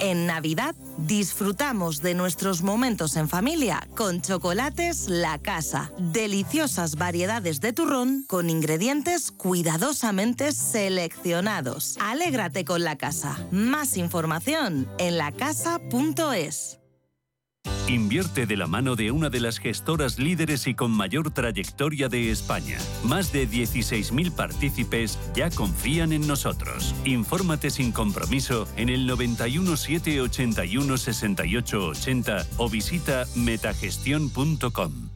En 0.00 0.26
Navidad 0.26 0.74
disfrutamos 0.96 2.02
de 2.02 2.14
nuestros 2.14 2.62
momentos 2.62 3.16
en 3.16 3.28
familia 3.28 3.88
con 3.96 4.20
chocolates 4.20 5.08
La 5.08 5.38
Casa. 5.38 5.90
Deliciosas 5.98 6.96
variedades 6.96 7.60
de 7.60 7.72
turrón 7.72 8.24
con 8.28 8.48
ingredientes 8.48 9.32
cuidadosamente 9.32 10.52
seleccionados. 10.52 11.96
Alégrate 12.00 12.64
con 12.64 12.84
La 12.84 12.96
Casa. 12.96 13.38
Más 13.50 13.96
información 13.96 14.88
en 14.98 15.18
lacasa.es. 15.18 16.78
Invierte 17.88 18.44
de 18.44 18.56
la 18.58 18.66
mano 18.66 18.96
de 18.96 19.10
una 19.10 19.30
de 19.30 19.40
las 19.40 19.58
gestoras 19.58 20.18
líderes 20.18 20.66
y 20.66 20.74
con 20.74 20.90
mayor 20.90 21.30
trayectoria 21.30 22.10
de 22.10 22.30
España. 22.30 22.76
Más 23.02 23.32
de 23.32 23.48
16.000 23.48 24.30
partícipes 24.30 25.18
ya 25.34 25.48
confían 25.48 26.12
en 26.12 26.26
nosotros. 26.26 26.94
Infórmate 27.06 27.70
sin 27.70 27.92
compromiso 27.92 28.68
en 28.76 28.90
el 28.90 29.06
91 29.06 29.76
781 29.76 30.98
68 30.98 31.86
80 31.86 32.46
o 32.58 32.68
visita 32.68 33.24
metagestión.com. 33.36 35.08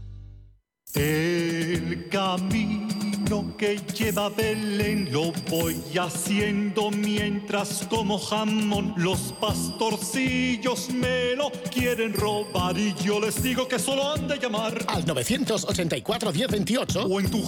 El 0.95 2.09
camino 2.09 3.12
que 3.57 3.79
lleva 3.95 4.27
a 4.27 4.29
Belén 4.29 5.09
lo 5.13 5.33
voy 5.49 5.81
haciendo 5.99 6.91
mientras 6.91 7.87
como 7.89 8.19
jamón. 8.19 8.95
Los 8.97 9.33
pastorcillos 9.41 10.91
me 10.91 11.35
lo 11.37 11.51
quieren 11.73 12.15
robar 12.15 12.77
y 12.77 12.95
yo 12.95 13.21
les 13.21 13.43
digo 13.43 13.69
que 13.69 13.79
solo 13.79 14.13
han 14.13 14.29
de 14.29 14.39
llamar 14.39 14.75
al 14.89 15.07
984 15.07 16.33
1028 16.33 17.03
o 17.05 17.21
en 17.21 17.31
tu 17.31 17.43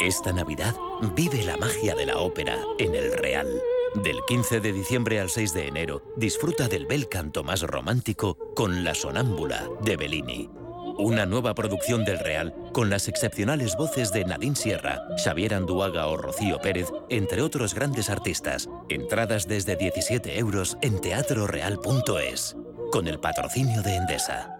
Esta 0.00 0.32
Navidad 0.32 0.74
vive 1.14 1.42
la 1.42 1.56
magia 1.56 1.94
de 1.94 2.06
la 2.06 2.18
ópera 2.18 2.58
en 2.78 2.94
el 2.94 3.12
Real. 3.12 3.48
Del 3.94 4.18
15 4.26 4.60
de 4.60 4.72
diciembre 4.72 5.20
al 5.20 5.30
6 5.30 5.52
de 5.52 5.66
enero, 5.66 6.02
disfruta 6.16 6.68
del 6.68 6.86
bel 6.86 7.08
canto 7.08 7.42
más 7.42 7.62
romántico 7.62 8.36
con 8.54 8.84
La 8.84 8.94
Sonámbula 8.94 9.68
de 9.82 9.96
Bellini. 9.96 10.59
Una 11.02 11.24
nueva 11.24 11.54
producción 11.54 12.04
del 12.04 12.18
Real 12.18 12.54
con 12.72 12.90
las 12.90 13.08
excepcionales 13.08 13.74
voces 13.74 14.12
de 14.12 14.26
Nadine 14.26 14.54
Sierra, 14.54 15.00
Xavier 15.16 15.54
Anduaga 15.54 16.06
o 16.08 16.18
Rocío 16.18 16.58
Pérez, 16.58 16.88
entre 17.08 17.40
otros 17.40 17.74
grandes 17.74 18.10
artistas. 18.10 18.68
Entradas 18.90 19.48
desde 19.48 19.76
17 19.76 20.38
euros 20.38 20.76
en 20.82 21.00
teatroreal.es. 21.00 22.54
Con 22.92 23.08
el 23.08 23.18
patrocinio 23.18 23.82
de 23.82 23.96
Endesa. 23.96 24.59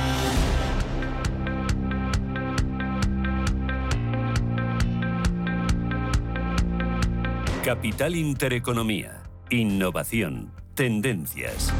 Capital 7.63 8.15
Intereconomía. 8.15 9.21
Innovación. 9.51 10.51
Tendencias. 10.73 11.71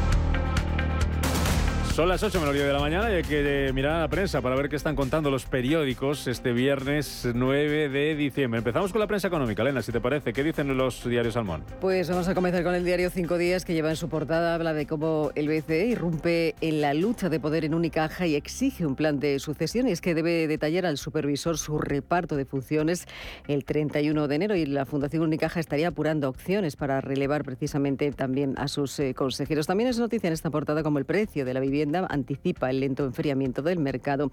Son 1.92 2.08
las 2.08 2.22
8 2.22 2.40
menos 2.40 2.54
de 2.54 2.72
la 2.72 2.78
mañana 2.78 3.10
y 3.10 3.16
hay 3.16 3.22
que 3.22 3.66
eh, 3.68 3.72
mirar 3.74 3.96
a 3.96 4.00
la 4.00 4.08
prensa 4.08 4.40
para 4.40 4.56
ver 4.56 4.70
qué 4.70 4.76
están 4.76 4.96
contando 4.96 5.30
los 5.30 5.44
periódicos 5.44 6.26
este 6.26 6.54
viernes 6.54 7.28
9 7.34 7.90
de 7.90 8.14
diciembre. 8.14 8.56
Empezamos 8.56 8.92
con 8.92 9.00
la 9.02 9.06
prensa 9.06 9.28
económica. 9.28 9.60
Elena, 9.60 9.82
si 9.82 9.92
te 9.92 10.00
parece, 10.00 10.32
¿qué 10.32 10.42
dicen 10.42 10.74
los 10.74 11.04
diarios 11.04 11.34
Salmón? 11.34 11.64
Pues 11.82 12.08
vamos 12.08 12.28
a 12.28 12.34
comenzar 12.34 12.64
con 12.64 12.74
el 12.74 12.86
diario 12.86 13.10
Cinco 13.10 13.36
Días 13.36 13.66
que 13.66 13.74
lleva 13.74 13.90
en 13.90 13.96
su 13.96 14.08
portada, 14.08 14.54
habla 14.54 14.72
de 14.72 14.86
cómo 14.86 15.32
el 15.34 15.48
BCE 15.48 15.84
irrumpe 15.84 16.54
en 16.62 16.80
la 16.80 16.94
lucha 16.94 17.28
de 17.28 17.38
poder 17.38 17.66
en 17.66 17.74
Unicaja 17.74 18.26
y 18.26 18.36
exige 18.36 18.86
un 18.86 18.96
plan 18.96 19.20
de 19.20 19.38
sucesión. 19.38 19.86
Y 19.86 19.92
es 19.92 20.00
que 20.00 20.14
debe 20.14 20.46
detallar 20.48 20.86
al 20.86 20.96
supervisor 20.96 21.58
su 21.58 21.76
reparto 21.78 22.36
de 22.36 22.46
funciones 22.46 23.06
el 23.48 23.66
31 23.66 24.28
de 24.28 24.34
enero 24.34 24.56
y 24.56 24.64
la 24.64 24.86
Fundación 24.86 25.24
Unicaja 25.24 25.60
estaría 25.60 25.88
apurando 25.88 26.30
opciones 26.30 26.74
para 26.74 27.02
relevar 27.02 27.44
precisamente 27.44 28.10
también 28.12 28.54
a 28.56 28.68
sus 28.68 28.98
eh, 28.98 29.12
consejeros. 29.12 29.66
También 29.66 29.90
es 29.90 29.98
noticia 29.98 30.28
en 30.28 30.32
esta 30.32 30.48
portada 30.48 30.82
como 30.82 30.98
el 30.98 31.04
precio 31.04 31.44
de 31.44 31.52
la 31.52 31.60
vivienda 31.60 31.81
anticipa 32.08 32.70
el 32.70 32.80
lento 32.80 33.04
enfriamiento 33.04 33.62
del 33.62 33.78
mercado. 33.78 34.30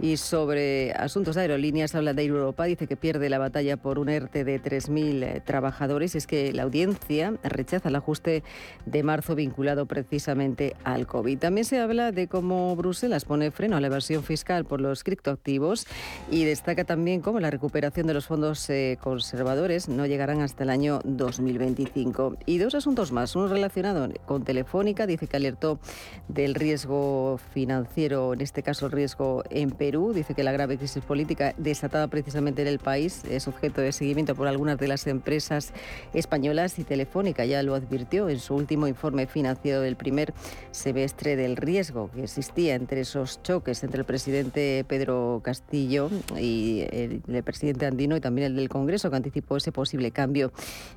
Y 0.00 0.16
sobre 0.16 0.92
asuntos 0.92 1.34
de 1.34 1.42
aerolíneas, 1.42 1.94
habla 1.94 2.14
de 2.14 2.24
Europa, 2.24 2.64
dice 2.64 2.86
que 2.86 2.96
pierde 2.96 3.28
la 3.28 3.38
batalla 3.38 3.76
por 3.76 3.98
un 3.98 4.08
ERTE 4.08 4.44
de 4.44 4.60
3.000 4.60 5.22
eh, 5.22 5.42
trabajadores. 5.44 6.14
Es 6.14 6.26
que 6.26 6.52
la 6.52 6.64
audiencia 6.64 7.34
rechaza 7.42 7.88
el 7.88 7.96
ajuste 7.96 8.42
de 8.86 9.02
marzo 9.02 9.34
vinculado 9.34 9.86
precisamente 9.86 10.76
al 10.84 11.06
COVID. 11.06 11.38
También 11.38 11.64
se 11.64 11.80
habla 11.80 12.12
de 12.12 12.28
cómo 12.28 12.74
Bruselas 12.76 13.24
pone 13.24 13.50
freno 13.50 13.76
a 13.76 13.80
la 13.80 13.86
evasión 13.86 14.22
fiscal 14.22 14.64
por 14.64 14.80
los 14.80 15.04
criptoactivos 15.04 15.86
y 16.30 16.44
destaca 16.44 16.84
también 16.84 17.20
cómo 17.20 17.40
la 17.40 17.50
recuperación 17.50 18.06
de 18.06 18.14
los 18.14 18.26
fondos 18.26 18.68
eh, 18.70 18.98
conservadores 19.00 19.88
no 19.88 20.06
llegarán 20.06 20.40
hasta 20.40 20.64
el 20.64 20.70
año 20.70 21.00
2025. 21.04 22.36
Y 22.46 22.58
dos 22.58 22.74
asuntos 22.74 23.12
más. 23.12 23.34
Uno 23.36 23.48
relacionado 23.48 24.08
con 24.26 24.44
Telefónica, 24.44 25.06
dice 25.06 25.26
que 25.26 25.36
alertó 25.36 25.78
del 26.28 26.54
riesgo 26.54 26.83
riesgo 26.84 27.40
financiero, 27.54 28.34
en 28.34 28.42
este 28.42 28.62
caso 28.62 28.86
el 28.86 28.92
riesgo 28.92 29.42
en 29.48 29.70
Perú. 29.70 30.12
Dice 30.12 30.34
que 30.34 30.44
la 30.44 30.52
grave 30.52 30.76
crisis 30.76 31.02
política 31.02 31.54
desatada 31.56 32.08
precisamente 32.08 32.60
en 32.60 32.68
el 32.68 32.78
país 32.78 33.22
es 33.30 33.48
objeto 33.48 33.80
de 33.80 33.90
seguimiento 33.90 34.34
por 34.34 34.48
algunas 34.48 34.76
de 34.78 34.88
las 34.88 35.06
empresas 35.06 35.72
españolas 36.12 36.78
y 36.78 36.84
Telefónica 36.84 37.46
ya 37.46 37.62
lo 37.62 37.74
advirtió 37.74 38.28
en 38.28 38.38
su 38.38 38.54
último 38.54 38.86
informe 38.86 39.26
financiero 39.26 39.80
del 39.80 39.96
primer 39.96 40.34
semestre 40.72 41.36
del 41.36 41.56
riesgo 41.56 42.10
que 42.10 42.24
existía 42.24 42.74
entre 42.74 43.00
esos 43.00 43.42
choques 43.42 43.82
entre 43.82 44.00
el 44.00 44.04
presidente 44.04 44.84
Pedro 44.86 45.40
Castillo 45.42 46.10
y 46.38 46.84
el, 46.90 47.22
el 47.26 47.42
presidente 47.42 47.86
andino 47.86 48.14
y 48.14 48.20
también 48.20 48.48
el 48.48 48.56
del 48.56 48.68
Congreso 48.68 49.08
que 49.08 49.16
anticipó 49.16 49.56
ese 49.56 49.72
posible 49.72 50.10
cambio 50.10 50.52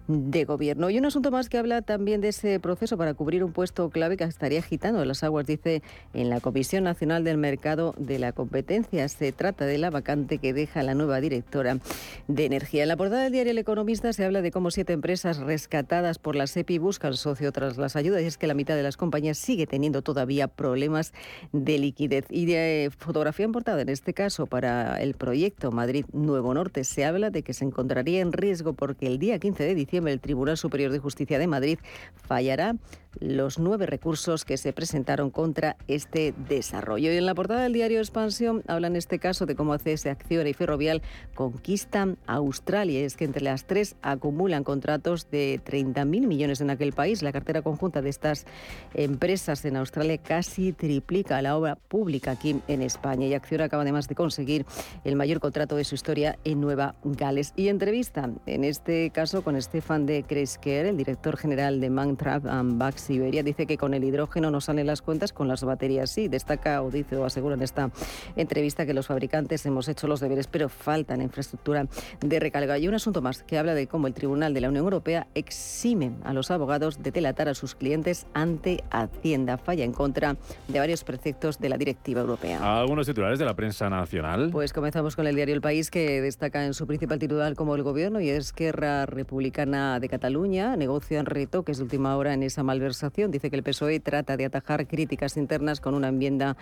de 0.07 0.43
gobierno. 0.43 0.89
Y 0.89 0.97
un 0.97 1.05
asunto 1.05 1.31
más 1.31 1.47
que 1.47 1.57
habla 1.57 1.81
también 1.81 2.19
de 2.19 2.29
ese 2.29 2.59
proceso 2.59 2.97
para 2.97 3.13
cubrir 3.13 3.43
un 3.45 3.53
puesto 3.53 3.89
clave 3.89 4.17
que 4.17 4.25
estaría 4.25 4.59
agitando 4.59 5.05
las 5.05 5.23
aguas, 5.23 5.45
dice 5.45 5.76
en 6.13 6.29
la 6.29 6.39
Comisión 6.39 6.83
Nacional 6.83 7.23
del 7.23 7.37
Mercado 7.37 7.93
de 7.97 8.19
la 8.19 8.31
Competencia. 8.31 9.07
Se 9.09 9.31
trata 9.31 9.65
de 9.65 9.77
la 9.77 9.89
vacante 9.89 10.37
que 10.37 10.53
deja 10.53 10.83
la 10.83 10.93
nueva 10.93 11.21
directora 11.21 11.79
de 12.27 12.45
Energía. 12.45 12.83
En 12.83 12.89
la 12.89 12.97
portada 12.97 13.23
del 13.23 13.31
diario 13.31 13.51
El 13.51 13.57
Economista 13.57 14.13
se 14.13 14.25
habla 14.25 14.41
de 14.41 14.51
cómo 14.51 14.71
siete 14.71 14.93
empresas 14.93 15.37
rescatadas 15.37 16.19
por 16.19 16.35
la 16.35 16.47
SEPI 16.47 16.77
buscan 16.77 17.15
socio 17.15 17.51
tras 17.51 17.77
las 17.77 17.95
ayudas 17.95 18.21
y 18.21 18.25
es 18.25 18.37
que 18.37 18.47
la 18.47 18.53
mitad 18.53 18.75
de 18.75 18.83
las 18.83 18.97
compañías 18.97 19.37
sigue 19.37 19.67
teniendo 19.67 20.01
todavía 20.01 20.47
problemas 20.47 21.13
de 21.51 21.77
liquidez. 21.77 22.25
Y 22.29 22.45
de 22.45 22.91
fotografía 22.97 23.45
en 23.45 23.51
portada, 23.51 23.81
en 23.81 23.89
este 23.89 24.13
caso 24.13 24.47
para 24.47 25.01
el 25.01 25.13
proyecto 25.13 25.71
Madrid 25.71 26.05
Nuevo 26.13 26.53
Norte, 26.53 26.83
se 26.83 27.05
habla 27.05 27.29
de 27.29 27.43
que 27.43 27.53
se 27.53 27.65
encontraría 27.65 28.21
en 28.21 28.33
riesgo 28.33 28.73
porque 28.73 29.07
el 29.07 29.19
día 29.19 29.39
15 29.39 29.63
de 29.63 29.75
diciembre 29.75 30.13
el 30.13 30.19
Tribunal 30.19 30.57
Superior 30.57 30.91
de 30.91 30.99
Justicia 30.99 31.39
de 31.39 31.47
Madrid 31.47 31.79
fallará 32.15 32.75
los 33.19 33.59
nueve 33.59 33.85
recursos 33.85 34.45
que 34.45 34.57
se 34.57 34.73
presentaron 34.73 35.29
contra 35.29 35.77
este 35.87 36.33
desarrollo. 36.47 37.11
Y 37.11 37.17
en 37.17 37.25
la 37.25 37.35
portada 37.35 37.63
del 37.63 37.73
diario 37.73 37.99
Expansión 37.99 38.63
habla 38.67 38.87
en 38.87 38.95
este 38.95 39.19
caso 39.19 39.45
de 39.45 39.55
cómo 39.55 39.75
ese 39.75 40.09
Acciona 40.09 40.49
y 40.49 40.53
Ferrovial 40.53 41.01
conquistan 41.35 42.17
Australia. 42.27 42.99
Es 43.01 43.15
que 43.15 43.25
entre 43.25 43.43
las 43.43 43.65
tres 43.65 43.95
acumulan 44.01 44.63
contratos 44.63 45.29
de 45.29 45.61
30.000 45.65 46.05
millones 46.05 46.61
en 46.61 46.69
aquel 46.69 46.93
país. 46.93 47.21
La 47.21 47.31
cartera 47.31 47.61
conjunta 47.61 48.01
de 48.01 48.09
estas 48.09 48.45
empresas 48.93 49.63
en 49.65 49.77
Australia 49.77 50.17
casi 50.17 50.73
triplica 50.73 51.41
la 51.41 51.57
obra 51.57 51.75
pública 51.75 52.31
aquí 52.31 52.61
en 52.67 52.81
España. 52.81 53.27
Y 53.27 53.33
Acciona 53.33 53.65
acaba 53.65 53.83
además 53.83 54.07
de 54.07 54.15
conseguir 54.15 54.65
el 55.03 55.15
mayor 55.15 55.39
contrato 55.39 55.75
de 55.75 55.83
su 55.83 55.95
historia 55.95 56.37
en 56.43 56.61
Nueva 56.61 56.95
Gales. 57.03 57.53
Y 57.55 57.69
entrevista, 57.69 58.29
en 58.45 58.63
este 58.63 59.09
caso, 59.11 59.43
con 59.43 59.61
Stefan 59.61 60.05
de 60.05 60.23
Kresker, 60.23 60.85
el 60.85 60.97
director 60.97 61.37
general 61.37 61.79
de 61.79 61.89
Mantrap 61.89 62.45
and 62.45 62.77
Bax 62.77 63.06
Siberia. 63.07 63.43
Dice 63.43 63.65
que 63.65 63.77
con 63.77 63.93
el 63.93 64.03
hidrógeno 64.03 64.51
no 64.51 64.61
salen 64.61 64.87
las 64.87 65.01
cuentas, 65.01 65.33
con 65.33 65.47
las 65.47 65.63
baterías 65.63 66.11
sí. 66.11 66.27
Destaca 66.27 66.81
o 66.81 66.91
dice 66.91 67.15
o 67.17 67.25
asegura 67.25 67.55
en 67.55 67.61
esta 67.61 67.89
entrevista 68.35 68.85
que 68.85 68.93
los 68.93 69.07
fabricantes 69.07 69.65
hemos 69.65 69.87
hecho 69.87 70.07
los 70.07 70.19
deberes, 70.19 70.47
pero 70.47 70.69
faltan 70.69 71.21
infraestructura 71.21 71.87
de 72.19 72.39
recarga. 72.39 72.77
Y 72.77 72.87
un 72.87 72.93
asunto 72.93 73.21
más 73.21 73.43
que 73.43 73.57
habla 73.57 73.73
de 73.73 73.87
cómo 73.87 74.07
el 74.07 74.13
Tribunal 74.13 74.53
de 74.53 74.61
la 74.61 74.69
Unión 74.69 74.83
Europea 74.83 75.27
exime 75.33 76.11
a 76.23 76.33
los 76.33 76.51
abogados 76.51 77.01
de 77.01 77.11
delatar 77.11 77.49
a 77.49 77.53
sus 77.53 77.75
clientes 77.75 78.27
ante 78.33 78.83
Hacienda. 78.91 79.57
Falla 79.57 79.83
en 79.83 79.93
contra 79.93 80.35
de 80.67 80.79
varios 80.79 81.03
preceptos 81.03 81.59
de 81.59 81.69
la 81.69 81.77
directiva 81.77 82.21
europea. 82.21 82.79
Algunos 82.79 83.07
titulares 83.07 83.39
de 83.39 83.45
la 83.45 83.55
prensa 83.55 83.89
nacional. 83.89 84.49
Pues 84.51 84.73
comenzamos 84.73 85.15
con 85.15 85.25
el 85.27 85.35
diario 85.35 85.55
El 85.55 85.61
País, 85.61 85.89
que 85.89 86.21
destaca 86.21 86.65
en 86.65 86.73
su 86.73 86.85
principal 86.85 87.19
titular 87.19 87.55
como 87.55 87.75
el 87.75 87.83
gobierno 87.83 88.19
y 88.19 88.29
es 88.29 88.53
Guerra 88.53 89.05
Republicana 89.05 89.99
de 89.99 90.09
Cataluña 90.09 90.75
negocian 90.75 91.25
retoques 91.25 91.77
de 91.77 91.83
última 91.83 92.15
hora 92.17 92.33
en 92.33 92.43
esa 92.43 92.63
malversación. 92.63 92.96
Dice 93.29 93.49
que 93.49 93.55
el 93.55 93.63
PSOE 93.63 93.99
trata 93.99 94.37
de 94.37 94.45
atajar 94.45 94.87
críticas 94.87 95.37
internas 95.37 95.79
con 95.81 95.93
una 95.93 96.07
enmienda 96.07 96.57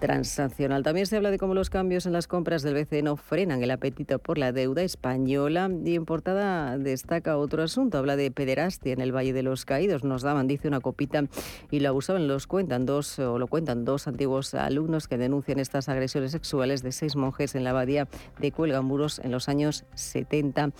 transaccional. 0.00 0.82
También 0.82 1.06
se 1.06 1.16
habla 1.16 1.30
de 1.30 1.38
cómo 1.38 1.54
los 1.54 1.70
cambios 1.70 2.06
en 2.06 2.12
las 2.12 2.26
compras 2.26 2.62
del 2.62 2.74
BCE 2.74 3.02
no 3.02 3.16
frenan 3.16 3.62
el 3.62 3.70
apetito 3.70 4.18
por 4.18 4.38
la 4.38 4.52
deuda 4.52 4.82
española. 4.82 5.70
Y 5.84 5.94
en 5.94 6.04
portada 6.04 6.78
destaca 6.78 7.36
otro 7.36 7.62
asunto. 7.62 7.98
Habla 7.98 8.16
de 8.16 8.30
pederastia 8.30 8.92
en 8.92 9.00
el 9.00 9.14
Valle 9.14 9.32
de 9.32 9.42
los 9.42 9.64
Caídos. 9.64 10.04
Nos 10.04 10.22
daban, 10.22 10.46
dice, 10.46 10.68
una 10.68 10.80
copita 10.80 11.24
y 11.70 11.80
lo 11.80 11.90
abusaban. 11.90 12.28
Los 12.28 12.46
cuentan 12.46 12.86
dos, 12.86 13.18
o 13.18 13.38
lo 13.38 13.46
cuentan 13.46 13.84
dos 13.84 14.08
antiguos 14.08 14.54
alumnos 14.54 15.08
que 15.08 15.18
denuncian 15.18 15.58
estas 15.58 15.88
agresiones 15.88 16.32
sexuales 16.32 16.82
de 16.82 16.92
seis 16.92 17.16
monjes 17.16 17.54
en 17.54 17.64
la 17.64 17.70
abadía 17.70 18.08
de 18.40 18.52
Cuelgamuros 18.52 19.18
en 19.18 19.32
los 19.32 19.48
años 19.48 19.84
70 19.94 20.72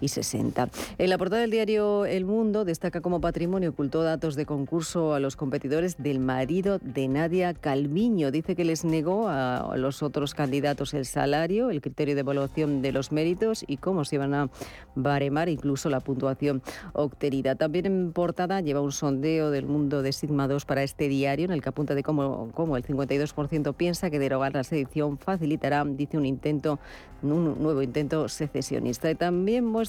y 0.00 0.08
60. 0.08 0.68
En 0.98 1.10
la 1.10 1.18
portada 1.18 1.42
del 1.42 1.50
diario 1.50 2.04
El 2.06 2.24
Mundo 2.24 2.64
destaca 2.64 3.00
como 3.00 3.20
patrimonio 3.20 3.70
ocultó 3.70 4.02
datos 4.02 4.36
de 4.36 4.46
concurso 4.46 5.14
a 5.14 5.20
los 5.20 5.36
competidores 5.36 5.96
del 5.98 6.20
marido 6.20 6.78
de 6.78 7.08
Nadia 7.08 7.54
Calviño. 7.54 8.30
Dice 8.30 8.54
que 8.54 8.64
les 8.64 8.84
negó 8.84 9.28
a 9.28 9.74
los 9.76 10.02
otros 10.02 10.34
candidatos 10.34 10.94
el 10.94 11.06
salario, 11.06 11.70
el 11.70 11.80
criterio 11.80 12.14
de 12.14 12.20
evaluación 12.20 12.82
de 12.82 12.92
los 12.92 13.12
méritos 13.12 13.64
y 13.66 13.76
cómo 13.76 14.04
se 14.04 14.16
iban 14.16 14.34
a 14.34 14.50
baremar 14.94 15.48
incluso 15.48 15.88
la 15.90 16.00
puntuación 16.00 16.62
obtenida. 16.92 17.54
También 17.54 17.86
en 17.86 18.12
portada 18.12 18.60
lleva 18.60 18.80
un 18.80 18.92
sondeo 18.92 19.50
del 19.50 19.66
mundo 19.66 20.02
de 20.02 20.12
Sigma 20.12 20.48
2 20.48 20.64
para 20.64 20.82
este 20.82 21.08
diario 21.08 21.46
en 21.46 21.52
el 21.52 21.62
que 21.62 21.68
apunta 21.68 21.94
de 21.94 22.02
cómo, 22.02 22.50
cómo 22.54 22.76
el 22.76 22.84
52% 22.84 23.74
piensa 23.74 24.10
que 24.10 24.18
derogar 24.18 24.54
la 24.54 24.64
sedición 24.64 25.18
facilitará, 25.18 25.84
dice, 25.84 26.18
un 26.18 26.26
intento, 26.26 26.78
un 27.22 27.62
nuevo 27.62 27.82
intento 27.82 28.28
secesionista. 28.28 29.10
Y 29.10 29.14
también 29.14 29.64
muestra 29.64 29.87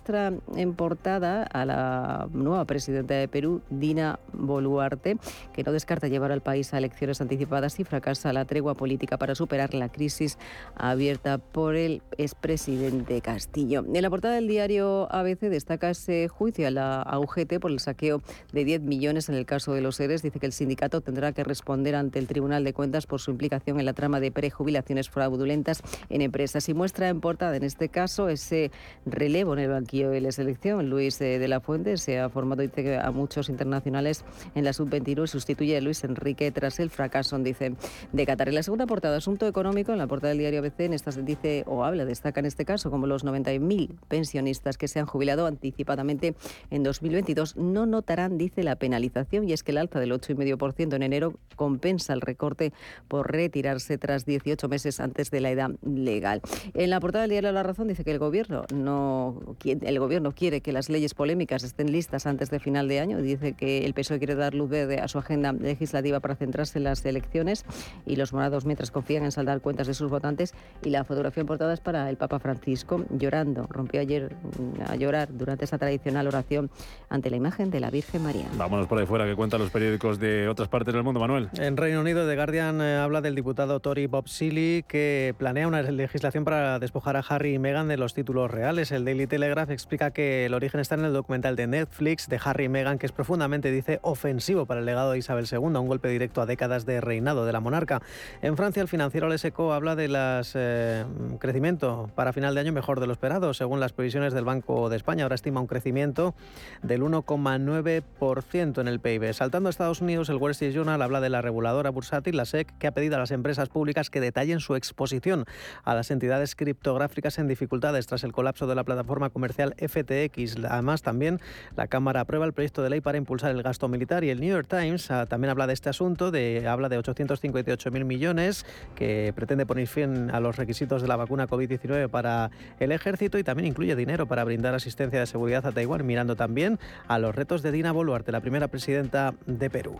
en 0.56 0.74
portada 0.74 1.44
a 1.44 1.66
la 1.66 2.28
nueva 2.32 2.66
presidenta 2.66 3.14
de 3.14 3.28
Perú, 3.28 3.62
Dina 3.70 4.20
Boluarte, 4.34 5.18
que 5.54 5.64
no 5.64 5.72
descarta 5.72 6.08
llevar 6.08 6.32
al 6.32 6.42
país 6.42 6.74
a 6.74 6.78
elecciones 6.78 7.22
anticipadas 7.22 7.80
y 7.80 7.84
fracasa 7.84 8.34
la 8.34 8.46
tregua 8.46 8.76
política 8.76 9.18
para 9.18 9.36
superar 9.36 9.74
la 9.74 9.90
crisis 9.90 10.38
abierta 10.76 11.38
por 11.38 11.76
el 11.76 12.02
expresidente 12.18 13.22
Castillo. 13.22 13.86
En 13.94 14.02
la 14.02 14.10
portada 14.10 14.36
del 14.36 14.48
diario 14.48 15.08
ABC 15.12 15.42
destaca 15.42 15.90
ese 15.90 16.28
juicio 16.28 16.68
a 16.68 16.72
la 16.72 17.20
UGT 17.20 17.60
por 17.60 17.72
el 17.72 17.80
saqueo 17.80 18.22
de 18.52 18.64
10 18.64 18.82
millones 18.82 19.30
en 19.30 19.36
el 19.36 19.46
caso 19.46 19.74
de 19.74 19.82
los 19.82 19.98
seres. 19.98 20.22
Dice 20.22 20.40
que 20.40 20.46
el 20.46 20.54
sindicato 20.54 21.02
tendrá 21.02 21.32
que 21.34 21.44
responder 21.44 21.96
ante 21.96 22.20
el 22.20 22.28
Tribunal 22.28 22.64
de 22.64 22.74
Cuentas 22.74 23.06
por 23.06 23.20
su 23.20 23.32
implicación 23.32 23.80
en 23.80 23.86
la 23.86 23.94
trama 23.94 24.20
de 24.20 24.32
prejubilaciones 24.32 25.10
fraudulentas 25.10 25.82
en 26.10 26.22
empresas 26.22 26.68
y 26.70 26.74
muestra 26.74 27.10
en 27.10 27.22
portada, 27.22 27.56
en 27.56 27.64
este 27.64 27.90
caso, 27.90 28.30
ese 28.30 28.72
relevo 29.06 29.54
en 29.54 29.60
el 29.60 29.72
banquillo 29.90 30.12
de 30.12 30.22
la 30.22 30.32
selección. 30.32 30.88
Luis 30.88 31.20
eh, 31.20 31.40
de 31.40 31.48
la 31.48 31.62
Fuente 31.62 31.98
se 31.98 32.20
ha 32.20 32.30
formado 32.30 32.62
dice, 32.62 33.00
a 33.00 33.10
muchos 33.10 33.50
internacionales 33.50 34.24
en 34.54 34.64
la 34.64 34.72
sub-21 34.72 35.24
y 35.24 35.28
sustituye 35.28 35.78
a 35.78 35.82
Luis 35.82 36.04
Enrique 36.04 36.52
tras 36.52 36.80
el 36.80 36.92
fracaso, 36.92 37.40
dice, 37.40 37.74
de 38.12 38.26
Qatar. 38.28 38.50
En 38.50 38.56
la 38.56 38.62
segunda 38.62 38.86
portada, 38.86 39.18
asunto 39.18 39.48
económico, 39.48 39.92
en 39.92 39.98
la 39.98 40.06
portada 40.06 40.30
del 40.30 40.38
diario 40.38 40.60
ABC, 40.60 40.82
en 40.82 40.94
esta 40.94 41.12
se 41.12 41.24
dice 41.24 41.64
o 41.66 41.84
habla, 41.84 42.06
destaca 42.06 42.40
en 42.40 42.46
este 42.46 42.66
caso, 42.66 42.92
como 42.92 43.08
los 43.08 43.26
90.000 43.26 43.90
pensionistas 44.08 44.78
que 44.78 44.88
se 44.88 45.00
han 45.00 45.08
jubilado 45.08 45.48
anticipadamente 45.48 46.36
en 46.70 46.84
2022 46.84 47.58
no 47.58 47.88
notarán, 47.88 48.38
dice, 48.38 48.62
la 48.62 48.76
penalización 48.76 49.50
y 49.50 49.54
es 49.54 49.64
que 49.64 49.72
el 49.72 49.80
alza 49.80 50.00
del 50.00 50.12
8,5% 50.12 50.94
en 50.94 51.02
enero 51.02 51.34
compensa 51.56 52.14
el 52.14 52.22
recorte 52.22 52.74
por 53.08 53.32
retirarse 53.32 53.98
tras 53.98 54.26
18 54.26 54.68
meses 54.70 55.00
antes 55.00 55.32
de 55.32 55.42
la 55.42 55.50
edad 55.50 55.72
legal. 55.82 56.42
En 56.76 56.92
la 56.92 57.00
portada 57.00 57.24
del 57.24 57.32
diario 57.32 57.52
La 57.52 57.64
Razón 57.64 57.88
dice 57.88 58.04
que 58.04 58.12
el 58.12 58.20
gobierno 58.20 58.66
no 58.72 59.58
el 59.82 60.00
gobierno 60.00 60.32
quiere 60.34 60.62
que 60.62 60.72
las 60.72 60.90
leyes 60.90 61.14
polémicas 61.14 61.64
estén 61.64 61.92
listas 61.92 62.26
antes 62.26 62.50
de 62.50 62.60
final 62.60 62.88
de 62.88 63.00
año. 63.00 63.22
Dice 63.22 63.54
que 63.54 63.86
el 63.86 63.94
PSOE 63.94 64.20
quiere 64.20 64.36
dar 64.36 64.54
luz 64.54 64.70
verde 64.70 65.00
a 65.00 65.08
su 65.08 65.18
agenda 65.18 65.54
legislativa 65.54 66.20
para 66.20 66.36
centrarse 66.36 66.78
en 66.78 66.86
las 66.86 67.06
elecciones 67.06 67.66
y 68.06 68.16
los 68.16 68.34
morados 68.34 68.66
mientras 68.66 68.92
confían 68.92 69.24
en 69.24 69.32
saldar 69.32 69.62
cuentas 69.62 69.88
de 69.88 69.94
sus 69.94 70.10
votantes 70.10 70.54
y 70.84 70.90
la 70.90 71.04
fotografía 71.04 71.42
en 71.42 71.48
portada 71.48 71.74
es 71.74 71.80
para 71.80 72.10
el 72.10 72.18
Papa 72.18 72.40
Francisco 72.40 73.06
llorando. 73.10 73.68
Rompió 73.70 74.02
ayer 74.02 74.34
mm, 74.34 74.92
a 74.92 74.96
llorar 74.96 75.30
durante 75.32 75.66
esa 75.66 75.78
tradicional 75.78 76.28
oración 76.28 76.70
ante 77.10 77.30
la 77.30 77.38
imagen 77.38 77.72
de 77.72 77.80
la 77.80 77.90
Virgen 77.90 78.24
María. 78.24 78.48
Vámonos 78.58 78.88
por 78.88 79.00
ahí 79.00 79.06
fuera 79.06 79.26
que 79.26 79.36
cuentan 79.36 79.60
los 79.60 79.72
periódicos 79.72 80.20
de 80.20 80.48
otras 80.48 80.68
partes 80.68 80.94
del 80.94 81.04
mundo, 81.04 81.20
Manuel. 81.20 81.50
En 81.58 81.78
Reino 81.78 82.02
Unido, 82.02 82.28
The 82.28 82.36
Guardian 82.36 82.82
eh, 82.82 82.98
habla 82.98 83.22
del 83.22 83.36
diputado 83.36 83.80
Tory 83.80 84.08
Bob 84.08 84.28
Seeley 84.28 84.84
que 84.88 85.34
planea 85.38 85.68
una 85.68 85.82
legislación 85.82 86.44
para 86.44 86.80
despojar 86.80 87.18
a 87.18 87.20
Harry 87.20 87.56
y 87.56 87.60
Meghan 87.60 87.88
de 87.88 87.98
los 87.98 88.14
títulos 88.14 88.50
reales. 88.52 88.92
El 88.92 89.06
Daily 89.06 89.28
Telegraph 89.28 89.69
explica 89.74 90.12
que 90.12 90.46
el 90.46 90.54
origen 90.54 90.80
está 90.80 90.96
en 90.96 91.06
el 91.06 91.14
documental 91.14 91.56
de 91.56 91.68
Netflix 91.68 92.28
de 92.28 92.40
Harry 92.44 92.66
y 92.66 92.70
Meghan, 92.70 92.98
que 92.98 93.06
es 93.06 93.12
profundamente, 93.12 93.72
dice, 93.72 94.00
ofensivo 94.02 94.66
para 94.66 94.80
el 94.80 94.86
legado 94.86 95.12
de 95.12 95.18
Isabel 95.18 95.48
II, 95.52 95.58
un 95.58 95.88
golpe 95.88 96.10
directo 96.10 96.42
a 96.42 96.46
décadas 96.46 96.86
de 96.86 97.02
reinado 97.02 97.46
de 97.46 97.54
la 97.54 97.60
monarca. 97.60 98.02
En 98.42 98.58
Francia, 98.58 98.82
el 98.82 98.88
financiero 98.88 99.28
Leseco 99.30 99.74
habla 99.74 99.96
del 99.96 100.16
eh, 100.16 101.06
crecimiento 101.40 102.10
para 102.16 102.34
final 102.34 102.56
de 102.56 102.62
año 102.62 102.74
mejor 102.74 103.00
de 103.00 103.08
lo 103.08 103.14
esperado, 103.14 103.54
según 103.54 103.80
las 103.80 103.94
previsiones 103.94 104.34
del 104.34 104.46
Banco 104.46 104.90
de 104.90 104.96
España. 104.96 105.24
Ahora 105.24 105.36
estima 105.36 105.62
un 105.62 105.68
crecimiento 105.68 106.36
del 106.82 107.02
1,9% 107.02 108.82
en 108.82 108.88
el 108.88 109.00
PIB. 109.00 109.34
Saltando 109.34 109.68
a 109.68 109.72
Estados 109.72 110.02
Unidos, 110.02 110.30
el 110.30 110.38
Wall 110.38 110.52
Street 110.52 110.74
Journal 110.74 111.02
habla 111.02 111.22
de 111.22 111.30
la 111.30 111.42
reguladora 111.42 111.90
bursátil, 111.90 112.38
la 112.38 112.46
SEC, 112.46 112.78
que 112.78 112.88
ha 112.88 112.92
pedido 112.92 113.16
a 113.16 113.20
las 113.20 113.32
empresas 113.32 113.70
públicas 113.70 114.10
que 114.10 114.22
detallen 114.22 114.60
su 114.60 114.76
exposición 114.76 115.46
a 115.84 115.94
las 115.96 116.12
entidades 116.12 116.56
criptográficas 116.56 117.38
en 117.40 117.48
dificultades 117.48 118.08
tras 118.08 118.24
el 118.24 118.32
colapso 118.32 118.68
de 118.68 118.76
la 118.76 118.84
plataforma 118.84 119.30
comercial 119.30 119.59
FTX. 119.60 120.64
Además, 120.70 121.02
también 121.02 121.40
la 121.76 121.88
Cámara 121.88 122.22
aprueba 122.22 122.46
el 122.46 122.54
proyecto 122.54 122.84
de 122.84 122.90
ley 122.90 123.02
para 123.02 123.18
impulsar 123.18 123.52
el 123.52 123.64
gasto 123.64 123.88
militar 123.88 124.24
y 124.24 124.30
el 124.30 124.40
New 124.40 124.50
York 124.50 124.68
Times 124.68 125.12
ah, 125.12 125.26
también 125.26 125.52
habla 125.52 125.68
de 125.68 125.74
este 125.74 125.90
asunto, 125.90 126.32
de, 126.32 126.68
habla 126.68 126.90
de 126.90 127.00
858.000 127.00 128.06
millones 128.06 128.66
que 128.96 129.34
pretende 129.36 129.66
poner 129.66 129.88
fin 129.88 130.30
a 130.32 130.40
los 130.40 130.58
requisitos 130.58 131.02
de 131.02 131.08
la 131.08 131.16
vacuna 131.16 131.48
COVID-19 131.48 132.10
para 132.10 132.52
el 132.80 132.92
ejército 132.92 133.38
y 133.38 133.44
también 133.44 133.68
incluye 133.68 133.96
dinero 133.96 134.28
para 134.28 134.44
brindar 134.44 134.74
asistencia 134.76 135.20
de 135.20 135.26
seguridad 135.26 135.66
a 135.66 135.72
Taiwán, 135.72 136.06
mirando 136.06 136.36
también 136.36 136.80
a 137.08 137.20
los 137.20 137.36
retos 137.36 137.62
de 137.62 137.72
Dina 137.72 137.92
Boluarte, 137.92 138.32
la 138.32 138.42
primera 138.42 138.68
presidenta 138.68 139.34
de 139.46 139.70
Perú. 139.70 140.00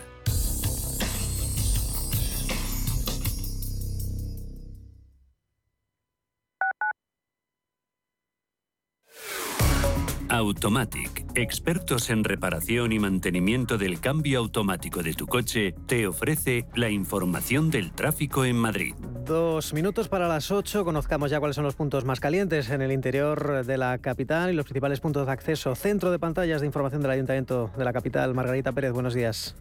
Automatic, 10.31 11.25
expertos 11.35 12.09
en 12.09 12.23
reparación 12.23 12.93
y 12.93 12.99
mantenimiento 12.99 13.77
del 13.77 13.99
cambio 13.99 14.39
automático 14.39 15.03
de 15.03 15.13
tu 15.13 15.27
coche, 15.27 15.75
te 15.87 16.07
ofrece 16.07 16.65
la 16.73 16.89
información 16.89 17.69
del 17.69 17.91
tráfico 17.91 18.45
en 18.45 18.55
Madrid. 18.55 18.95
Dos 19.25 19.73
minutos 19.73 20.07
para 20.07 20.29
las 20.29 20.49
ocho. 20.49 20.85
Conozcamos 20.85 21.31
ya 21.31 21.39
cuáles 21.39 21.57
son 21.57 21.65
los 21.65 21.75
puntos 21.75 22.05
más 22.05 22.21
calientes 22.21 22.69
en 22.69 22.81
el 22.81 22.93
interior 22.93 23.65
de 23.65 23.77
la 23.77 23.97
capital 23.97 24.49
y 24.49 24.53
los 24.53 24.63
principales 24.63 25.01
puntos 25.01 25.25
de 25.25 25.33
acceso. 25.33 25.75
Centro 25.75 26.11
de 26.11 26.17
pantallas 26.17 26.61
de 26.61 26.67
información 26.67 27.01
del 27.01 27.11
Ayuntamiento 27.11 27.69
de 27.77 27.83
la 27.83 27.91
capital. 27.91 28.33
Margarita 28.33 28.71
Pérez, 28.71 28.93
buenos 28.93 29.13
días. 29.13 29.57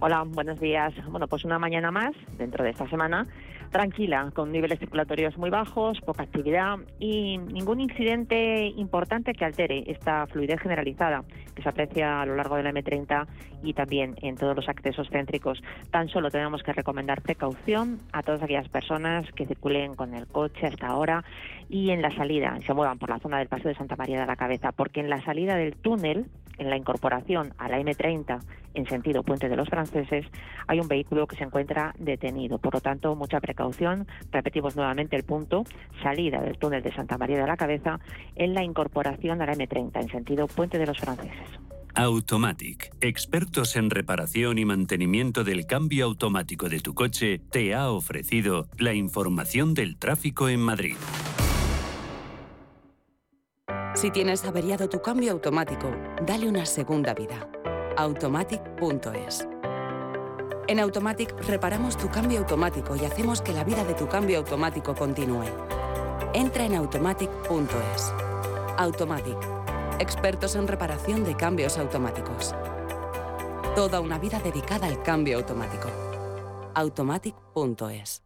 Hola, 0.00 0.24
buenos 0.26 0.58
días. 0.58 0.94
Bueno, 1.10 1.26
pues 1.26 1.44
una 1.44 1.58
mañana 1.58 1.90
más 1.90 2.12
dentro 2.38 2.64
de 2.64 2.70
esta 2.70 2.88
semana 2.88 3.26
tranquila, 3.70 4.30
con 4.34 4.52
niveles 4.52 4.78
circulatorios 4.78 5.36
muy 5.36 5.50
bajos, 5.50 6.00
poca 6.00 6.22
actividad 6.22 6.76
y 6.98 7.38
ningún 7.38 7.80
incidente 7.80 8.66
importante 8.76 9.32
que 9.32 9.44
altere 9.44 9.84
esta 9.86 10.26
fluidez 10.26 10.60
generalizada 10.60 11.24
que 11.54 11.62
se 11.62 11.68
aprecia 11.68 12.20
a 12.22 12.26
lo 12.26 12.36
largo 12.36 12.56
de 12.56 12.62
la 12.62 12.72
M30 12.72 13.26
y 13.66 13.74
también 13.74 14.14
en 14.22 14.36
todos 14.36 14.54
los 14.54 14.68
accesos 14.68 15.08
céntricos. 15.10 15.60
Tan 15.90 16.08
solo 16.08 16.30
tenemos 16.30 16.62
que 16.62 16.72
recomendar 16.72 17.20
precaución 17.20 18.00
a 18.12 18.22
todas 18.22 18.42
aquellas 18.42 18.68
personas 18.68 19.26
que 19.32 19.46
circulen 19.46 19.96
con 19.96 20.14
el 20.14 20.26
coche 20.28 20.66
hasta 20.66 20.86
ahora 20.86 21.24
y 21.68 21.90
en 21.90 22.00
la 22.00 22.14
salida 22.14 22.56
se 22.64 22.74
muevan 22.74 22.98
por 22.98 23.10
la 23.10 23.18
zona 23.18 23.38
del 23.38 23.48
Paseo 23.48 23.70
de 23.70 23.74
Santa 23.74 23.96
María 23.96 24.20
de 24.20 24.26
la 24.26 24.36
Cabeza, 24.36 24.70
porque 24.70 25.00
en 25.00 25.10
la 25.10 25.20
salida 25.24 25.56
del 25.56 25.74
túnel, 25.74 26.26
en 26.58 26.70
la 26.70 26.76
incorporación 26.76 27.52
a 27.58 27.68
la 27.68 27.80
M30 27.80 28.40
en 28.74 28.86
sentido 28.86 29.22
Puente 29.22 29.48
de 29.48 29.56
los 29.56 29.68
Franceses, 29.68 30.26
hay 30.68 30.78
un 30.80 30.88
vehículo 30.88 31.26
que 31.26 31.36
se 31.36 31.44
encuentra 31.44 31.94
detenido. 31.98 32.58
Por 32.58 32.74
lo 32.74 32.80
tanto, 32.80 33.14
mucha 33.16 33.40
precaución. 33.40 34.06
Repetimos 34.30 34.76
nuevamente 34.76 35.16
el 35.16 35.24
punto, 35.24 35.64
salida 36.02 36.40
del 36.40 36.58
túnel 36.58 36.82
de 36.82 36.92
Santa 36.92 37.18
María 37.18 37.38
de 37.38 37.46
la 37.46 37.56
Cabeza 37.56 37.98
en 38.36 38.54
la 38.54 38.62
incorporación 38.62 39.42
a 39.42 39.46
la 39.46 39.54
M30 39.54 40.00
en 40.00 40.08
sentido 40.08 40.46
Puente 40.46 40.78
de 40.78 40.86
los 40.86 40.98
Franceses. 40.98 41.75
Automatic, 41.98 42.94
expertos 43.00 43.74
en 43.74 43.88
reparación 43.88 44.58
y 44.58 44.66
mantenimiento 44.66 45.44
del 45.44 45.66
cambio 45.66 46.04
automático 46.04 46.68
de 46.68 46.80
tu 46.80 46.92
coche, 46.92 47.40
te 47.50 47.74
ha 47.74 47.90
ofrecido 47.90 48.68
la 48.76 48.92
información 48.92 49.72
del 49.72 49.96
tráfico 49.96 50.50
en 50.50 50.60
Madrid. 50.60 50.96
Si 53.94 54.10
tienes 54.10 54.44
averiado 54.44 54.90
tu 54.90 55.00
cambio 55.00 55.32
automático, 55.32 55.90
dale 56.26 56.46
una 56.46 56.66
segunda 56.66 57.14
vida. 57.14 57.48
Automatic.es 57.96 59.48
En 60.68 60.80
Automatic 60.80 61.32
reparamos 61.48 61.96
tu 61.96 62.10
cambio 62.10 62.40
automático 62.40 62.94
y 62.94 63.06
hacemos 63.06 63.40
que 63.40 63.54
la 63.54 63.64
vida 63.64 63.84
de 63.84 63.94
tu 63.94 64.06
cambio 64.06 64.36
automático 64.36 64.94
continúe. 64.94 65.46
Entra 66.34 66.66
en 66.66 66.74
Automatic.es. 66.74 68.12
Automatic. 68.76 69.65
Expertos 69.98 70.56
en 70.56 70.68
reparación 70.68 71.24
de 71.24 71.34
cambios 71.34 71.78
automáticos. 71.78 72.54
Toda 73.74 74.00
una 74.00 74.18
vida 74.18 74.38
dedicada 74.40 74.86
al 74.86 75.02
cambio 75.02 75.38
automático. 75.38 75.88
Automatic.es. 76.74 78.25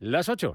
Las 0.00 0.28
8, 0.28 0.54